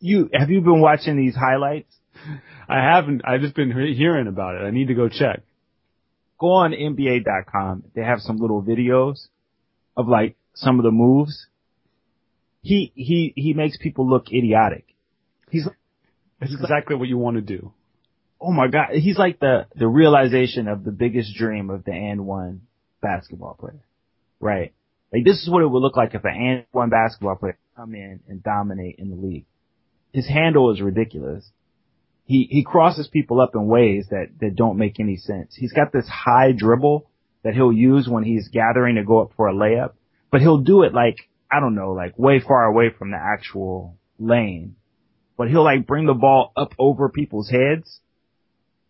You 0.00 0.28
have 0.34 0.50
you 0.50 0.60
been 0.60 0.80
watching 0.80 1.16
these 1.16 1.34
highlights? 1.34 1.94
I 2.68 2.78
haven't. 2.78 3.22
I've 3.24 3.40
just 3.40 3.54
been 3.54 3.70
hearing 3.70 4.26
about 4.26 4.56
it. 4.56 4.64
I 4.64 4.70
need 4.70 4.88
to 4.88 4.94
go 4.94 5.08
check. 5.08 5.42
Go 6.42 6.50
on 6.50 6.72
NBA.com. 6.72 7.84
They 7.94 8.02
have 8.02 8.20
some 8.20 8.36
little 8.36 8.62
videos 8.62 9.28
of 9.96 10.08
like 10.08 10.36
some 10.54 10.78
of 10.78 10.82
the 10.82 10.90
moves. 10.90 11.46
He 12.60 12.92
he 12.94 13.32
he 13.34 13.54
makes 13.54 13.78
people 13.78 14.08
look 14.08 14.26
idiotic. 14.32 14.84
He's 15.50 15.66
that's 16.38 16.52
exactly 16.52 16.96
what 16.96 17.08
you 17.08 17.16
want 17.16 17.36
to 17.36 17.42
do 17.42 17.72
oh 18.42 18.50
my 18.50 18.68
god, 18.68 18.88
he's 18.92 19.16
like 19.16 19.38
the 19.38 19.66
the 19.74 19.86
realization 19.86 20.68
of 20.68 20.84
the 20.84 20.90
biggest 20.90 21.34
dream 21.34 21.70
of 21.70 21.84
the 21.84 21.92
and 21.92 22.26
one 22.26 22.62
basketball 23.00 23.54
player, 23.54 23.84
right? 24.40 24.72
Like 25.12 25.24
this 25.24 25.42
is 25.42 25.48
what 25.48 25.62
it 25.62 25.68
would 25.68 25.82
look 25.82 25.96
like 25.96 26.14
if 26.14 26.24
an 26.24 26.34
and 26.34 26.66
one 26.72 26.90
basketball 26.90 27.36
player 27.36 27.58
come 27.76 27.94
in 27.94 28.20
and 28.28 28.42
dominate 28.42 28.96
in 28.98 29.10
the 29.10 29.16
league. 29.16 29.46
His 30.12 30.28
handle 30.28 30.72
is 30.72 30.80
ridiculous. 30.80 31.48
He 32.32 32.48
he 32.50 32.64
crosses 32.64 33.08
people 33.08 33.42
up 33.42 33.54
in 33.54 33.66
ways 33.66 34.06
that 34.08 34.28
that 34.40 34.56
don't 34.56 34.78
make 34.78 34.98
any 34.98 35.18
sense. 35.18 35.54
He's 35.54 35.74
got 35.74 35.92
this 35.92 36.08
high 36.08 36.52
dribble 36.52 37.06
that 37.42 37.52
he'll 37.52 37.72
use 37.72 38.08
when 38.08 38.24
he's 38.24 38.48
gathering 38.48 38.94
to 38.94 39.04
go 39.04 39.20
up 39.20 39.32
for 39.36 39.48
a 39.48 39.52
layup, 39.52 39.92
but 40.30 40.40
he'll 40.40 40.64
do 40.72 40.82
it 40.82 40.94
like 40.94 41.28
I 41.50 41.60
don't 41.60 41.74
know, 41.74 41.92
like 41.92 42.18
way 42.18 42.40
far 42.40 42.64
away 42.64 42.88
from 42.88 43.10
the 43.10 43.18
actual 43.18 43.98
lane. 44.18 44.76
But 45.36 45.50
he'll 45.50 45.62
like 45.62 45.86
bring 45.86 46.06
the 46.06 46.14
ball 46.14 46.52
up 46.56 46.72
over 46.78 47.10
people's 47.10 47.50
heads 47.50 48.00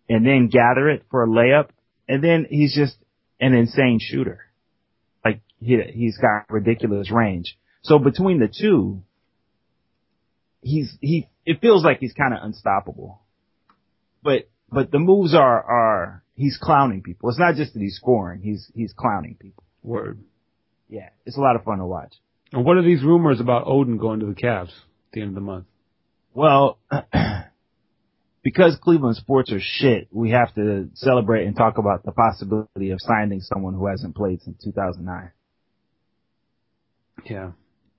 and 0.09 0.25
then 0.25 0.47
gather 0.47 0.89
it 0.89 1.03
for 1.11 1.25
a 1.25 1.27
layup. 1.27 1.71
And 2.09 2.23
then 2.23 2.47
he's 2.49 2.77
just 2.77 2.97
an 3.41 3.55
insane 3.55 3.99
shooter. 4.01 4.39
Like 5.25 5.41
he, 5.59 5.81
he's 5.93 6.17
got 6.19 6.49
ridiculous 6.49 7.11
range. 7.11 7.59
So 7.83 7.99
between 7.99 8.39
the 8.39 8.49
two, 8.49 9.03
he's, 10.61 10.97
he, 11.01 11.29
it 11.45 11.61
feels 11.61 11.85
like 11.85 11.99
he's 11.99 12.13
kind 12.13 12.35
of 12.35 12.41
unstoppable. 12.45 13.22
But, 14.23 14.49
but 14.71 14.91
the 14.91 14.99
moves 14.99 15.35
are, 15.35 15.63
are, 15.63 16.23
he's 16.35 16.59
clowning 16.61 17.03
people. 17.03 17.29
It's 17.29 17.39
not 17.39 17.57
just 17.57 17.75
that 17.75 17.81
he's 17.81 17.97
scoring; 17.97 18.41
he's 18.41 18.71
he's 18.75 18.93
clowning 18.93 19.37
people. 19.39 19.65
Word. 19.83 20.21
Yeah, 20.89 21.09
it's 21.27 21.37
a 21.37 21.41
lot 21.41 21.57
of 21.57 21.65
fun 21.65 21.79
to 21.79 21.87
watch. 21.87 22.15
And 22.53 22.65
what 22.65 22.77
are 22.77 22.83
these 22.83 23.03
rumors 23.03 23.41
about 23.41 23.67
Oden 23.67 23.99
going 23.99 24.21
to 24.21 24.27
the 24.27 24.35
Cavs 24.35 24.69
at 24.69 25.13
the 25.13 25.23
end 25.23 25.31
of 25.31 25.35
the 25.35 25.41
month? 25.41 25.67
Well, 26.35 26.79
because 28.43 28.77
Cleveland 28.83 29.17
sports 29.17 29.51
are 29.53 29.61
shit, 29.61 30.09
we 30.11 30.31
have 30.31 30.55
to 30.55 30.89
celebrate 30.95 31.47
and 31.47 31.57
talk 31.57 31.79
about 31.79 32.05
the 32.05 32.13
possibility 32.13 32.91
of 32.91 32.99
signing 33.01 33.41
someone 33.41 33.75
who 33.75 33.87
hasn't 33.87 34.15
played 34.15 34.43
since 34.43 34.63
2009. 34.63 35.31
Yeah, 37.25 37.53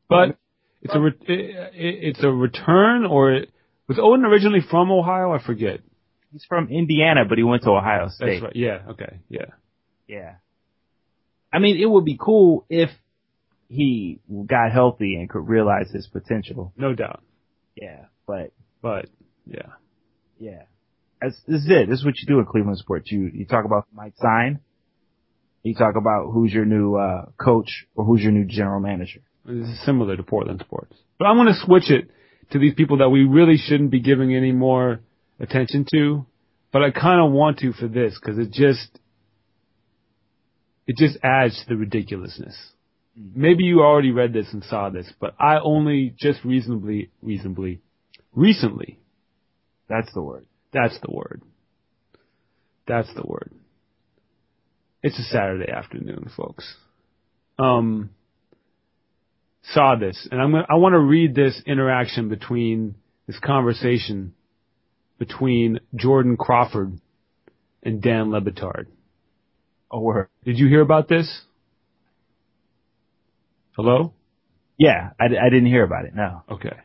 but 0.10 0.38
it's 0.82 0.94
a 0.94 1.00
re- 1.00 1.18
it, 1.27 1.70
it's 1.74 2.24
a 2.24 2.30
return 2.30 3.06
or 3.06 3.32
it, 3.34 3.50
was 3.88 3.98
Oden 3.98 4.25
originally 4.25 4.62
from 4.70 4.92
Ohio? 4.92 5.32
I 5.32 5.44
forget. 5.44 5.80
He's 6.34 6.44
from 6.46 6.70
Indiana, 6.70 7.22
but 7.30 7.38
he 7.38 7.44
went 7.44 7.62
to 7.63 7.70
Ohio 7.70 8.10
State. 8.10 8.25
That's 8.25 8.44
right. 8.44 8.56
Yeah. 8.56 8.80
Okay. 8.90 9.20
Yeah. 9.30 9.46
Yeah. 10.08 10.34
I 11.54 11.60
mean, 11.60 11.80
it 11.80 11.86
would 11.86 12.04
be 12.04 12.18
cool 12.20 12.66
if 12.70 12.90
he 13.70 14.20
got 14.48 14.72
healthy 14.72 15.16
and 15.16 15.30
could 15.30 15.48
realize 15.48 15.92
his 15.92 16.08
potential. 16.08 16.74
No 16.75 16.94
doubt. 16.94 17.22
Yeah, 17.75 18.06
but 18.25 18.52
But 18.82 19.06
yeah. 19.46 19.74
yeah, 20.40 20.63
that's 21.22 21.40
this 21.48 21.62
is 21.62 21.70
it. 21.70 21.90
This 21.90 22.00
is 22.00 22.06
what 22.06 22.16
you 22.18 22.28
do 22.28 22.40
in 22.40 22.46
Cleveland 22.46 22.80
sports. 22.80 23.12
You 23.12 23.30
you 23.34 23.46
talk 23.46 23.66
about 23.66 23.86
might 23.94 24.18
sign. 24.18 24.60
You 25.62 25.75
talk 25.75 25.96
about 25.96 26.32
who's 26.32 26.52
your 26.52 26.66
new 26.66 26.96
uh, 26.96 27.28
coach 27.40 27.86
or 27.96 28.04
who's 28.04 28.22
your 28.22 28.32
new 28.32 28.46
general 28.46 28.80
manager. 28.80 29.22
This 29.46 29.68
is 29.70 29.86
similar 29.86 30.18
to 30.18 30.24
Portland 30.24 30.62
sports. 30.66 30.96
But 31.18 31.25
I'm 31.25 31.38
going 31.38 31.48
to 31.48 31.60
switch 31.66 31.90
it 31.90 32.10
to 32.52 32.60
these 32.60 32.74
people 32.74 32.98
that 32.98 33.10
we 33.10 33.24
really 33.24 33.58
shouldn't 33.58 33.92
be 33.92 34.02
giving 34.02 34.36
any 34.36 34.52
more 34.52 35.00
attention 35.40 35.86
to. 35.94 36.25
But 36.72 36.82
I 36.82 36.92
kind 36.92 37.22
of 37.24 37.32
want 37.32 37.60
to 37.60 37.74
for 37.74 37.88
this 37.88 38.18
because 38.20 38.40
it 38.40 38.52
just, 38.52 39.00
it 40.88 40.98
just 40.98 41.18
adds 41.24 41.60
to 41.62 41.70
the 41.70 41.78
ridiculousness. 41.78 42.56
Maybe 43.16 43.63
you 43.63 43.82
already 43.82 44.12
read 44.12 44.34
this 44.34 44.48
and 44.54 44.63
saw 44.63 44.90
this, 44.90 45.12
but 45.20 45.36
I 45.40 45.60
only 45.60 46.16
just 46.20 46.44
reasonably, 46.44 47.12
reasonably, 47.22 47.82
recently, 48.34 49.00
That's 49.88 50.12
the 50.13 50.22
word. 50.24 50.48
that's 50.72 50.98
the 51.00 51.12
word. 51.12 51.44
That's 52.88 53.13
the 53.13 53.22
word. 53.24 53.52
It's 55.04 55.20
a 55.20 55.24
Saturday 55.24 55.72
afternoon, 55.72 56.32
folks. 56.36 56.75
Um, 57.60 58.10
saw 59.74 59.96
this, 59.96 60.28
and 60.32 60.42
I'm 60.42 60.52
gonna, 60.52 60.66
I 60.68 60.75
want 60.75 60.94
to 60.94 61.00
read 61.00 61.36
this 61.36 61.62
interaction 61.68 62.30
between 62.30 62.96
this 63.28 63.38
conversation 63.40 64.34
between 65.27 65.80
Jordan 65.96 66.36
Crawford 66.36 67.00
and 67.82 68.01
Dan 68.01 68.32
Le 68.32 68.42
Batard. 68.42 68.88
A 69.89 70.00
word. 70.00 70.27
Did 70.44 70.58
you 70.58 70.68
hear 70.68 70.82
about 70.82 71.08
this? 71.08 71.42
Hello? 73.75 74.13
Yeah, 74.77 75.12
I, 75.20 75.25
I 75.25 75.50
didn't 75.50 75.68
hear 75.68 75.84
about 75.84 76.06
it. 76.06 76.13
No. 76.15 76.42
Okay. 76.50 76.75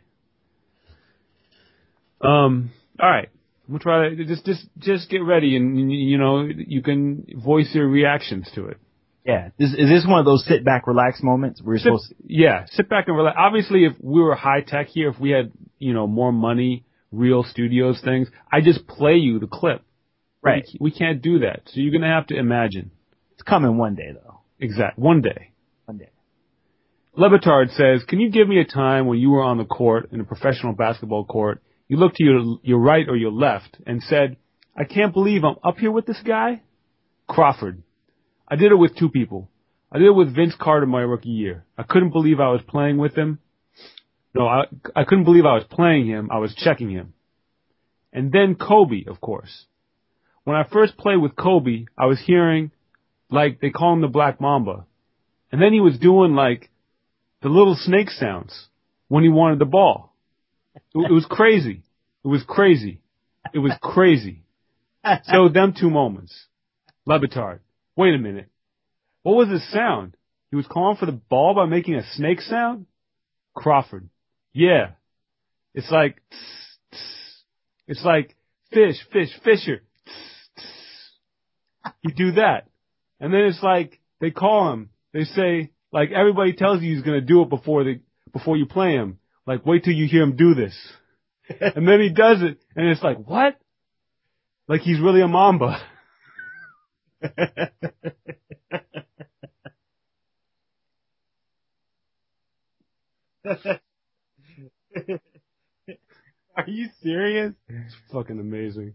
Um. 2.21 2.71
All 3.01 3.11
right. 3.11 3.29
Gonna 3.67 3.79
try 3.81 4.09
to 4.11 4.25
just 4.25 4.45
just 4.47 4.67
just 4.79 5.11
get 5.11 5.19
ready, 5.19 5.57
and 5.57 5.91
you 5.93 6.17
know 6.19 6.47
you 6.49 6.83
can 6.83 7.27
voice 7.45 7.71
your 7.75 7.89
reactions 7.89 8.49
to 8.55 8.67
it. 8.67 8.79
Yeah. 9.25 9.49
Is, 9.59 9.73
is 9.73 9.89
this 9.91 10.07
one 10.09 10.19
of 10.21 10.25
those 10.25 10.45
sit 10.47 10.65
back, 10.65 10.87
relax 10.87 11.23
moments 11.23 11.61
where 11.63 11.75
you're 11.75 11.81
Sit, 11.81 11.85
supposed 11.87 12.09
to? 12.09 12.15
yeah, 12.27 12.65
sit 12.71 12.89
back 12.89 13.09
and 13.09 13.17
relax. 13.17 13.37
Obviously, 13.39 13.85
if 13.85 13.93
we 14.01 14.23
were 14.23 14.35
high 14.35 14.63
tech 14.67 14.89
here, 14.89 15.11
if 15.11 15.19
we 15.19 15.31
had 15.31 15.53
you 15.79 15.93
know 15.93 16.07
more 16.07 16.33
money, 16.33 16.85
real 17.13 17.43
studios 17.43 18.01
things, 18.05 18.29
I 18.53 18.61
just 18.61 18.87
play 18.87 19.15
you 19.15 19.39
the 19.39 19.47
clip. 19.47 19.83
Right. 20.43 20.65
We, 20.79 20.91
we 20.91 20.91
can't 20.91 21.23
do 21.23 21.41
that, 21.41 21.63
so 21.67 21.81
you're 21.81 21.93
gonna 21.93 22.13
have 22.13 22.29
to 22.29 22.37
imagine. 22.37 22.91
It's 23.33 23.43
coming 23.43 23.77
one 23.77 23.95
day 23.95 24.13
though. 24.13 24.41
Exact. 24.61 24.99
One 24.99 25.21
day. 25.21 25.53
One 25.87 25.99
day. 25.99 26.11
Le 27.17 27.29
Batard 27.29 27.71
says, 27.71 28.05
"Can 28.05 28.21
you 28.21 28.31
give 28.31 28.49
me 28.49 28.61
a 28.61 28.65
time 28.65 29.07
when 29.07 29.19
you 29.19 29.31
were 29.31 29.43
on 29.43 29.59
the 29.59 29.65
court 29.65 30.11
in 30.13 30.21
a 30.21 30.25
professional 30.25 30.73
basketball 30.73 31.25
court? 31.25 31.63
You 31.89 31.97
looked 31.97 32.17
to 32.17 32.25
your 32.25 32.59
your 32.63 32.79
right 32.79 33.09
or 33.09 33.17
your 33.17 33.33
left 33.33 33.79
and 33.87 34.03
said, 34.03 34.37
"I 34.77 34.85
can't 34.85 35.13
believe 35.13 35.45
I'm 35.45 35.57
up 35.65 35.79
here 35.79 35.91
with 35.91 36.07
this 36.07 36.21
guy." 36.25 36.63
Crawford. 37.27 37.83
I 38.47 38.57
did 38.57 38.73
it 38.73 38.77
with 38.77 38.97
two 38.97 39.11
people. 39.11 39.51
I 39.91 39.99
did 39.99 40.07
it 40.07 40.15
with 40.15 40.35
Vince 40.35 40.55
Carter 40.59 40.87
my 40.87 41.01
rookie 41.01 41.31
year. 41.31 41.65
I 41.77 41.83
couldn't 41.83 42.11
believe 42.11 42.41
I 42.41 42.51
was 42.51 42.63
playing 42.63 42.99
with 42.99 43.15
him. 43.15 43.39
No, 44.35 44.47
I 44.47 44.65
I 44.95 45.05
couldn't 45.05 45.25
believe 45.25 45.47
I 45.47 45.55
was 45.55 45.65
playing 45.71 46.07
him. 46.07 46.31
I 46.31 46.39
was 46.39 46.55
checking 46.55 46.91
him. 46.91 47.15
And 48.13 48.33
then 48.33 48.55
Kobe, 48.55 49.05
of 49.07 49.21
course. 49.21 49.67
When 50.45 50.57
I 50.57 50.65
first 50.65 50.97
played 50.97 51.19
with 51.19 51.37
Kobe, 51.37 51.87
I 51.97 52.07
was 52.07 52.21
hearing 52.25 52.71
like 53.31 53.61
they 53.61 53.71
call 53.71 53.93
him 53.93 54.01
the 54.01 54.09
Black 54.09 54.41
Mamba. 54.41 54.87
And 55.53 55.61
then 55.61 55.73
he 55.73 55.81
was 55.81 55.99
doing 55.99 56.35
like 56.35 56.71
the 57.43 57.49
little 57.49 57.77
snake 57.77 58.11
sounds 58.11 58.69
when 59.09 59.25
he 59.25 59.31
wanted 59.31 59.59
the 59.59 59.67
ball. 59.67 60.15
It, 60.75 61.11
it 61.11 61.13
was 61.13 61.27
crazy. 61.29 61.83
It 62.25 62.29
was 62.29 62.43
crazy. 62.47 63.01
It 63.53 63.59
was 63.59 63.73
crazy. 63.83 64.43
So 65.25 65.49
them 65.49 65.73
two 65.79 65.89
moments. 65.89 66.35
Le 67.07 67.19
Batard. 67.19 67.61
Wait 67.97 68.15
a 68.15 68.19
minute. 68.19 68.49
What 69.23 69.37
was 69.37 69.49
the 69.49 69.61
sound? 69.73 70.15
He 70.51 70.57
was 70.57 70.67
calling 70.67 70.97
for 70.97 71.07
the 71.07 71.13
ball 71.13 71.55
by 71.55 71.65
making 71.65 71.95
a 71.95 72.07
snake 72.15 72.43
sound? 72.43 72.85
Crawford. 73.55 74.11
Yeah. 74.53 74.93
It's 75.75 75.91
like, 75.91 76.23
tss, 76.31 76.79
tss. 76.93 77.43
it's 77.87 78.05
like 78.05 78.37
fish, 78.73 78.97
fish, 79.13 79.29
fisher. 79.45 79.83
Tss. 80.07 81.93
You 82.03 82.15
do 82.15 82.33
that. 82.33 82.69
And 83.21 83.33
then 83.33 83.43
it's 83.43 83.63
like, 83.63 84.01
they 84.21 84.31
call 84.31 84.73
him, 84.73 84.91
they 85.13 85.25
say, 85.25 85.71
like 85.93 86.11
everybody 86.11 86.53
tells 86.53 86.83
you 86.83 86.95
he's 86.95 87.05
gonna 87.05 87.21
do 87.21 87.43
it 87.43 87.51
before 87.51 87.85
they, 87.85 88.01
before 88.33 88.57
you 88.57 88.67
play 88.67 88.93
him. 88.93 89.19
Like 89.47 89.65
wait 89.65 89.85
till 89.85 89.95
you 89.95 90.07
hear 90.07 90.23
him 90.23 90.37
do 90.37 90.55
this. 90.55 90.77
and 91.61 91.89
then 91.89 92.01
he 92.01 92.11
does 92.11 92.43
it, 92.43 92.59
and 92.77 92.89
it's 92.89 93.03
like, 93.03 93.19
what? 93.19 93.59
Like 94.67 94.83
he's 94.83 95.01
really 95.01 95.23
a 95.23 95.29
mamba. 95.29 95.81
Are 106.57 106.67
you 106.67 106.89
serious? 107.03 107.55
It's 107.69 107.95
fucking 108.13 108.39
amazing. 108.39 108.95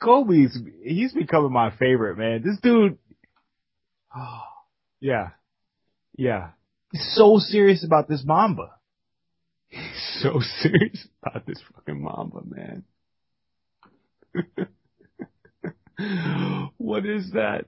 Kobe's 0.00 0.56
he's 0.82 1.12
becoming 1.12 1.52
my 1.52 1.70
favorite 1.76 2.18
man. 2.18 2.42
This 2.44 2.58
dude 2.62 2.98
oh, 4.14 4.42
Yeah. 5.00 5.30
Yeah. 6.16 6.50
is 6.92 7.16
so 7.16 7.38
serious 7.38 7.84
about 7.84 8.08
this 8.08 8.22
Mamba. 8.24 8.70
He's 9.68 10.20
so 10.22 10.40
serious 10.60 11.06
about 11.22 11.46
this 11.46 11.60
fucking 11.74 12.02
mamba, 12.02 12.40
man. 12.44 12.84
what 16.78 17.06
is 17.06 17.32
that? 17.32 17.66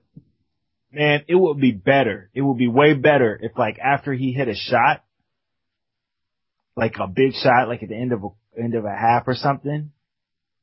Man, 0.93 1.25
it 1.29 1.35
would 1.35 1.61
be 1.61 1.73
better. 1.73 2.31
It 2.35 2.43
would 2.43 2.59
be 2.59 2.69
way 2.69 2.95
better 2.95 3.39
if 3.41 3.53
like 3.57 3.79
after 3.79 4.13
he 4.13 4.33
hit 4.33 4.49
a 4.49 4.55
shot, 4.55 5.05
like 6.77 6.95
a 7.01 7.07
big 7.07 7.33
shot, 7.35 7.69
like 7.69 7.83
at 7.83 7.89
the 7.89 7.97
end 7.97 8.13
of 8.13 8.23
a 8.25 8.29
end 8.61 8.75
of 8.75 8.85
a 8.85 8.91
half 8.91 9.25
or 9.27 9.35
something, 9.35 9.91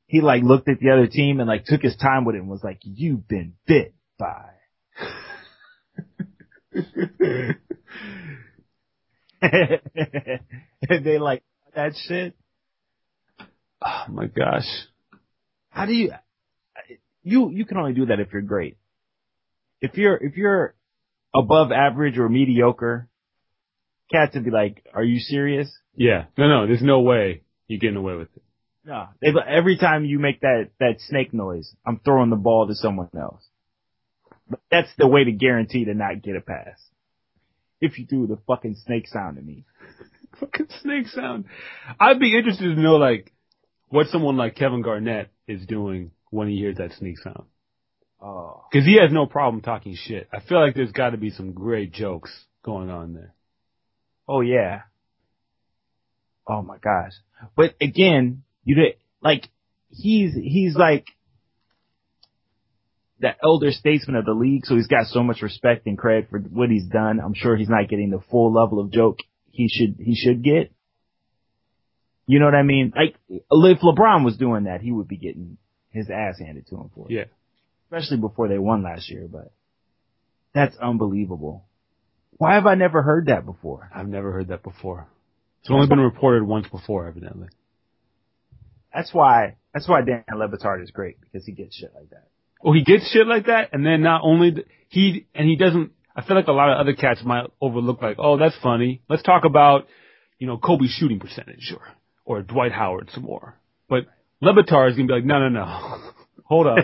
he 0.07 0.21
like 0.21 0.43
looked 0.43 0.69
at 0.69 0.79
the 0.79 0.91
other 0.91 1.07
team 1.07 1.39
and 1.39 1.47
like 1.47 1.65
took 1.65 1.81
his 1.81 1.95
time 1.95 2.25
with 2.25 2.35
it 2.35 2.39
and 2.39 2.49
was 2.49 2.63
like, 2.63 2.79
"You've 2.83 3.27
been 3.27 3.53
bit 3.65 3.93
by." 4.17 4.45
and 9.41 11.05
they 11.05 11.17
like 11.19 11.43
that 11.75 11.93
shit. 12.07 12.35
Oh 13.81 14.05
my 14.09 14.25
gosh. 14.25 14.67
How 15.69 15.85
do 15.85 15.93
you? 15.93 16.11
You 17.23 17.49
you 17.51 17.65
can 17.65 17.77
only 17.77 17.93
do 17.93 18.07
that 18.07 18.19
if 18.19 18.31
you're 18.31 18.41
great. 18.41 18.77
If 19.81 19.97
you're 19.97 20.15
if 20.15 20.37
you're 20.37 20.73
above 21.35 21.71
average 21.71 22.17
or 22.17 22.29
mediocre, 22.29 23.09
cats 24.11 24.35
would 24.35 24.45
be 24.45 24.51
like, 24.51 24.85
"Are 24.93 25.03
you 25.03 25.19
serious?" 25.19 25.69
Yeah. 25.95 26.25
No, 26.37 26.47
no, 26.47 26.67
there's 26.67 26.81
no 26.81 27.01
way 27.01 27.41
you're 27.67 27.79
getting 27.79 27.97
away 27.97 28.15
with 28.15 28.29
it. 28.35 28.43
No. 28.85 29.07
They, 29.21 29.29
every 29.47 29.77
time 29.77 30.05
you 30.05 30.19
make 30.19 30.41
that 30.41 30.69
that 30.79 31.01
snake 31.01 31.33
noise, 31.33 31.75
I'm 31.85 31.99
throwing 31.99 32.29
the 32.29 32.37
ball 32.37 32.67
to 32.67 32.75
someone 32.75 33.09
else. 33.19 33.43
But 34.49 34.61
that's 34.71 34.89
the 34.97 35.07
way 35.07 35.25
to 35.25 35.31
guarantee 35.31 35.85
to 35.85 35.93
not 35.93 36.21
get 36.23 36.37
a 36.37 36.41
pass. 36.41 36.79
If 37.81 37.99
you 37.99 38.05
do 38.05 38.27
the 38.27 38.37
fucking 38.47 38.75
snake 38.85 39.07
sound 39.07 39.35
to 39.35 39.41
me. 39.41 39.65
Fucking 40.39 40.67
snake 40.81 41.07
sound. 41.07 41.45
I'd 41.99 42.19
be 42.19 42.37
interested 42.37 42.75
to 42.75 42.81
know 42.81 42.95
like 42.97 43.33
what 43.89 44.07
someone 44.07 44.37
like 44.37 44.55
Kevin 44.55 44.81
Garnett 44.81 45.29
is 45.47 45.65
doing 45.65 46.11
when 46.29 46.47
he 46.47 46.57
hears 46.57 46.77
that 46.77 46.93
snake 46.93 47.17
sound. 47.19 47.43
Oh. 48.21 48.63
Cause 48.71 48.85
he 48.85 48.97
has 48.99 49.11
no 49.11 49.25
problem 49.25 49.61
talking 49.61 49.95
shit. 49.95 50.27
I 50.33 50.39
feel 50.39 50.59
like 50.59 50.75
there's 50.75 50.91
gotta 50.91 51.17
be 51.17 51.29
some 51.29 51.53
great 51.53 51.91
jokes 51.91 52.31
going 52.63 52.89
on 52.89 53.13
there. 53.13 53.33
Oh 54.27 54.41
yeah. 54.41 54.81
Oh 56.47 56.61
my 56.61 56.77
gosh. 56.77 57.13
But 57.55 57.75
again, 57.81 58.43
you 58.63 58.75
did 58.75 58.95
like 59.21 59.47
he's 59.89 60.33
he's 60.33 60.75
like 60.75 61.05
the 63.19 63.29
elder 63.43 63.71
statesman 63.71 64.15
of 64.15 64.25
the 64.25 64.33
league, 64.33 64.65
so 64.65 64.75
he's 64.75 64.87
got 64.87 65.07
so 65.07 65.23
much 65.23 65.41
respect 65.41 65.87
and 65.87 65.97
credit 65.97 66.29
for 66.29 66.39
what 66.39 66.69
he's 66.69 66.85
done. 66.85 67.19
I'm 67.19 67.33
sure 67.33 67.55
he's 67.55 67.69
not 67.69 67.89
getting 67.89 68.11
the 68.11 68.21
full 68.29 68.53
level 68.53 68.79
of 68.79 68.91
joke 68.91 69.19
he 69.51 69.67
should 69.67 69.95
he 69.99 70.15
should 70.15 70.43
get. 70.43 70.71
You 72.27 72.39
know 72.39 72.45
what 72.45 72.55
I 72.55 72.63
mean? 72.63 72.93
Like 72.95 73.15
if 73.29 73.79
LeBron 73.79 74.23
was 74.23 74.37
doing 74.37 74.65
that, 74.65 74.81
he 74.81 74.91
would 74.91 75.07
be 75.07 75.17
getting 75.17 75.57
his 75.89 76.09
ass 76.09 76.39
handed 76.39 76.67
to 76.67 76.75
him 76.75 76.91
for 76.93 77.07
it. 77.09 77.13
Yeah. 77.13 77.23
Especially 77.85 78.17
before 78.17 78.49
they 78.49 78.57
won 78.57 78.83
last 78.83 79.09
year, 79.09 79.27
but 79.31 79.51
that's 80.53 80.75
unbelievable. 80.77 81.66
Why 82.37 82.55
have 82.55 82.65
I 82.65 82.75
never 82.75 83.01
heard 83.01 83.27
that 83.27 83.45
before? 83.45 83.89
I've 83.93 84.07
never 84.07 84.31
heard 84.31 84.49
that 84.49 84.63
before. 84.63 85.07
It's 85.61 85.71
only 85.71 85.87
been 85.87 85.99
reported 85.99 86.43
once 86.43 86.67
before, 86.67 87.07
evidently. 87.07 87.49
That's 88.93 89.13
why 89.13 89.55
that's 89.73 89.87
why 89.87 90.01
Dan 90.01 90.23
Le 90.33 90.47
Batard 90.47 90.81
is 90.81 90.91
great 90.91 91.19
because 91.19 91.45
he 91.45 91.51
gets 91.51 91.75
shit 91.75 91.91
like 91.93 92.09
that. 92.11 92.27
Well, 92.63 92.73
he 92.73 92.83
gets 92.83 93.11
shit 93.11 93.27
like 93.27 93.45
that, 93.47 93.69
and 93.73 93.85
then 93.85 94.01
not 94.01 94.21
only 94.23 94.51
th- 94.51 94.67
he 94.87 95.27
and 95.35 95.47
he 95.47 95.55
doesn't. 95.55 95.91
I 96.15 96.23
feel 96.23 96.35
like 96.35 96.47
a 96.47 96.51
lot 96.51 96.71
of 96.71 96.79
other 96.79 96.93
cats 96.93 97.21
might 97.23 97.45
overlook 97.61 98.01
like, 98.01 98.17
oh, 98.17 98.37
that's 98.37 98.55
funny. 98.63 99.01
Let's 99.07 99.21
talk 99.21 99.45
about, 99.45 99.87
you 100.39 100.47
know, 100.47 100.57
Kobe's 100.57 100.89
shooting 100.89 101.19
percentage 101.19 101.71
or 101.71 101.81
or 102.25 102.41
Dwight 102.41 102.71
Howard 102.71 103.09
some 103.13 103.23
more. 103.23 103.55
But 103.87 104.05
Le 104.41 104.53
Batard 104.53 104.91
is 104.91 104.95
gonna 104.95 105.07
be 105.07 105.13
like, 105.13 105.25
no, 105.25 105.47
no, 105.47 105.49
no, 105.49 106.11
hold 106.43 106.67
up. 106.67 106.77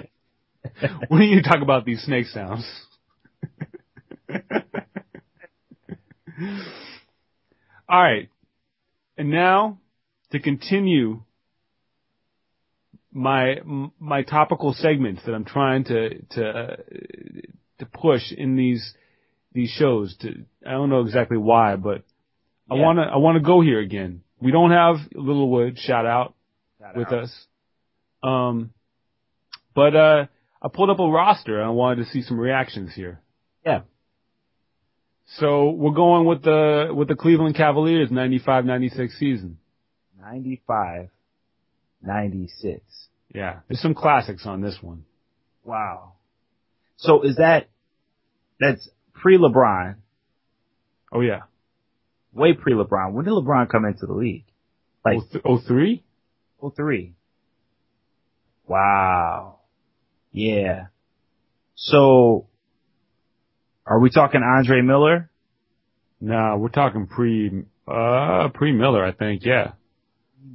we 1.09 1.19
need 1.19 1.41
to 1.41 1.49
talk 1.49 1.61
about 1.61 1.85
these 1.85 2.01
snake 2.03 2.27
sounds. 2.27 2.65
All 7.89 8.01
right, 8.01 8.29
and 9.17 9.29
now 9.29 9.79
to 10.31 10.39
continue 10.39 11.21
my 13.11 13.57
my 13.99 14.23
topical 14.23 14.73
segments 14.73 15.21
that 15.25 15.33
I'm 15.33 15.45
trying 15.45 15.83
to 15.85 16.21
to 16.31 16.49
uh, 16.49 16.75
to 17.79 17.85
push 17.85 18.31
in 18.31 18.55
these 18.55 18.93
these 19.53 19.69
shows. 19.69 20.15
To 20.21 20.29
I 20.65 20.71
don't 20.71 20.89
know 20.89 21.01
exactly 21.01 21.37
why, 21.37 21.75
but 21.75 22.03
I 22.69 22.75
wanna 22.75 23.03
I 23.03 23.17
wanna 23.17 23.41
go 23.41 23.61
here 23.61 23.79
again. 23.79 24.23
We 24.41 24.51
don't 24.51 24.71
have 24.71 24.95
Littlewood 25.13 25.77
shout 25.77 26.05
out 26.05 26.33
Shout 26.79 26.97
with 26.97 27.07
out. 27.07 27.23
us, 27.23 27.45
um, 28.23 28.71
but 29.75 29.95
uh, 29.95 30.25
I 30.61 30.67
pulled 30.73 30.89
up 30.89 30.99
a 30.99 31.07
roster 31.07 31.59
and 31.59 31.67
I 31.67 31.71
wanted 31.71 32.05
to 32.05 32.09
see 32.11 32.23
some 32.23 32.39
reactions 32.39 32.93
here. 32.95 33.21
Yeah. 33.65 33.81
So 35.25 35.71
we're 35.71 35.93
going 35.93 36.25
with 36.25 36.43
the 36.43 36.89
with 36.93 37.07
the 37.07 37.15
Cleveland 37.15 37.55
Cavaliers 37.55 38.09
95-96 38.09 39.17
season. 39.17 39.57
95, 40.21 41.09
96. 42.01 42.81
Yeah, 43.33 43.59
there's 43.67 43.81
some 43.81 43.95
classics 43.95 44.45
on 44.45 44.61
this 44.61 44.77
one. 44.81 45.05
Wow. 45.65 46.13
So 46.97 47.23
is 47.23 47.37
that, 47.37 47.67
that's 48.59 48.87
pre-LeBron, 49.13 49.95
Oh 51.11 51.21
yeah, 51.21 51.41
way 52.33 52.53
pre-LeBron. 52.53 53.13
When 53.13 53.25
did 53.25 53.31
LeBron 53.31 53.69
come 53.69 53.85
into 53.85 54.07
the 54.07 54.13
league? 54.13 54.45
Like 55.05 55.17
oh, 55.17 55.27
th- 55.31 55.43
oh 55.45 55.59
three. 55.59 56.03
03. 56.75 57.13
Wow. 58.65 59.59
Yeah. 60.31 60.87
So, 61.75 62.47
are 63.85 63.99
we 63.99 64.09
talking 64.09 64.41
Andre 64.41 64.81
Miller? 64.81 65.29
No, 66.21 66.57
we're 66.57 66.69
talking 66.69 67.07
pre, 67.07 67.63
uh, 67.87 68.49
pre 68.53 68.71
Miller, 68.71 69.03
I 69.03 69.11
think. 69.11 69.45
Yeah. 69.45 69.73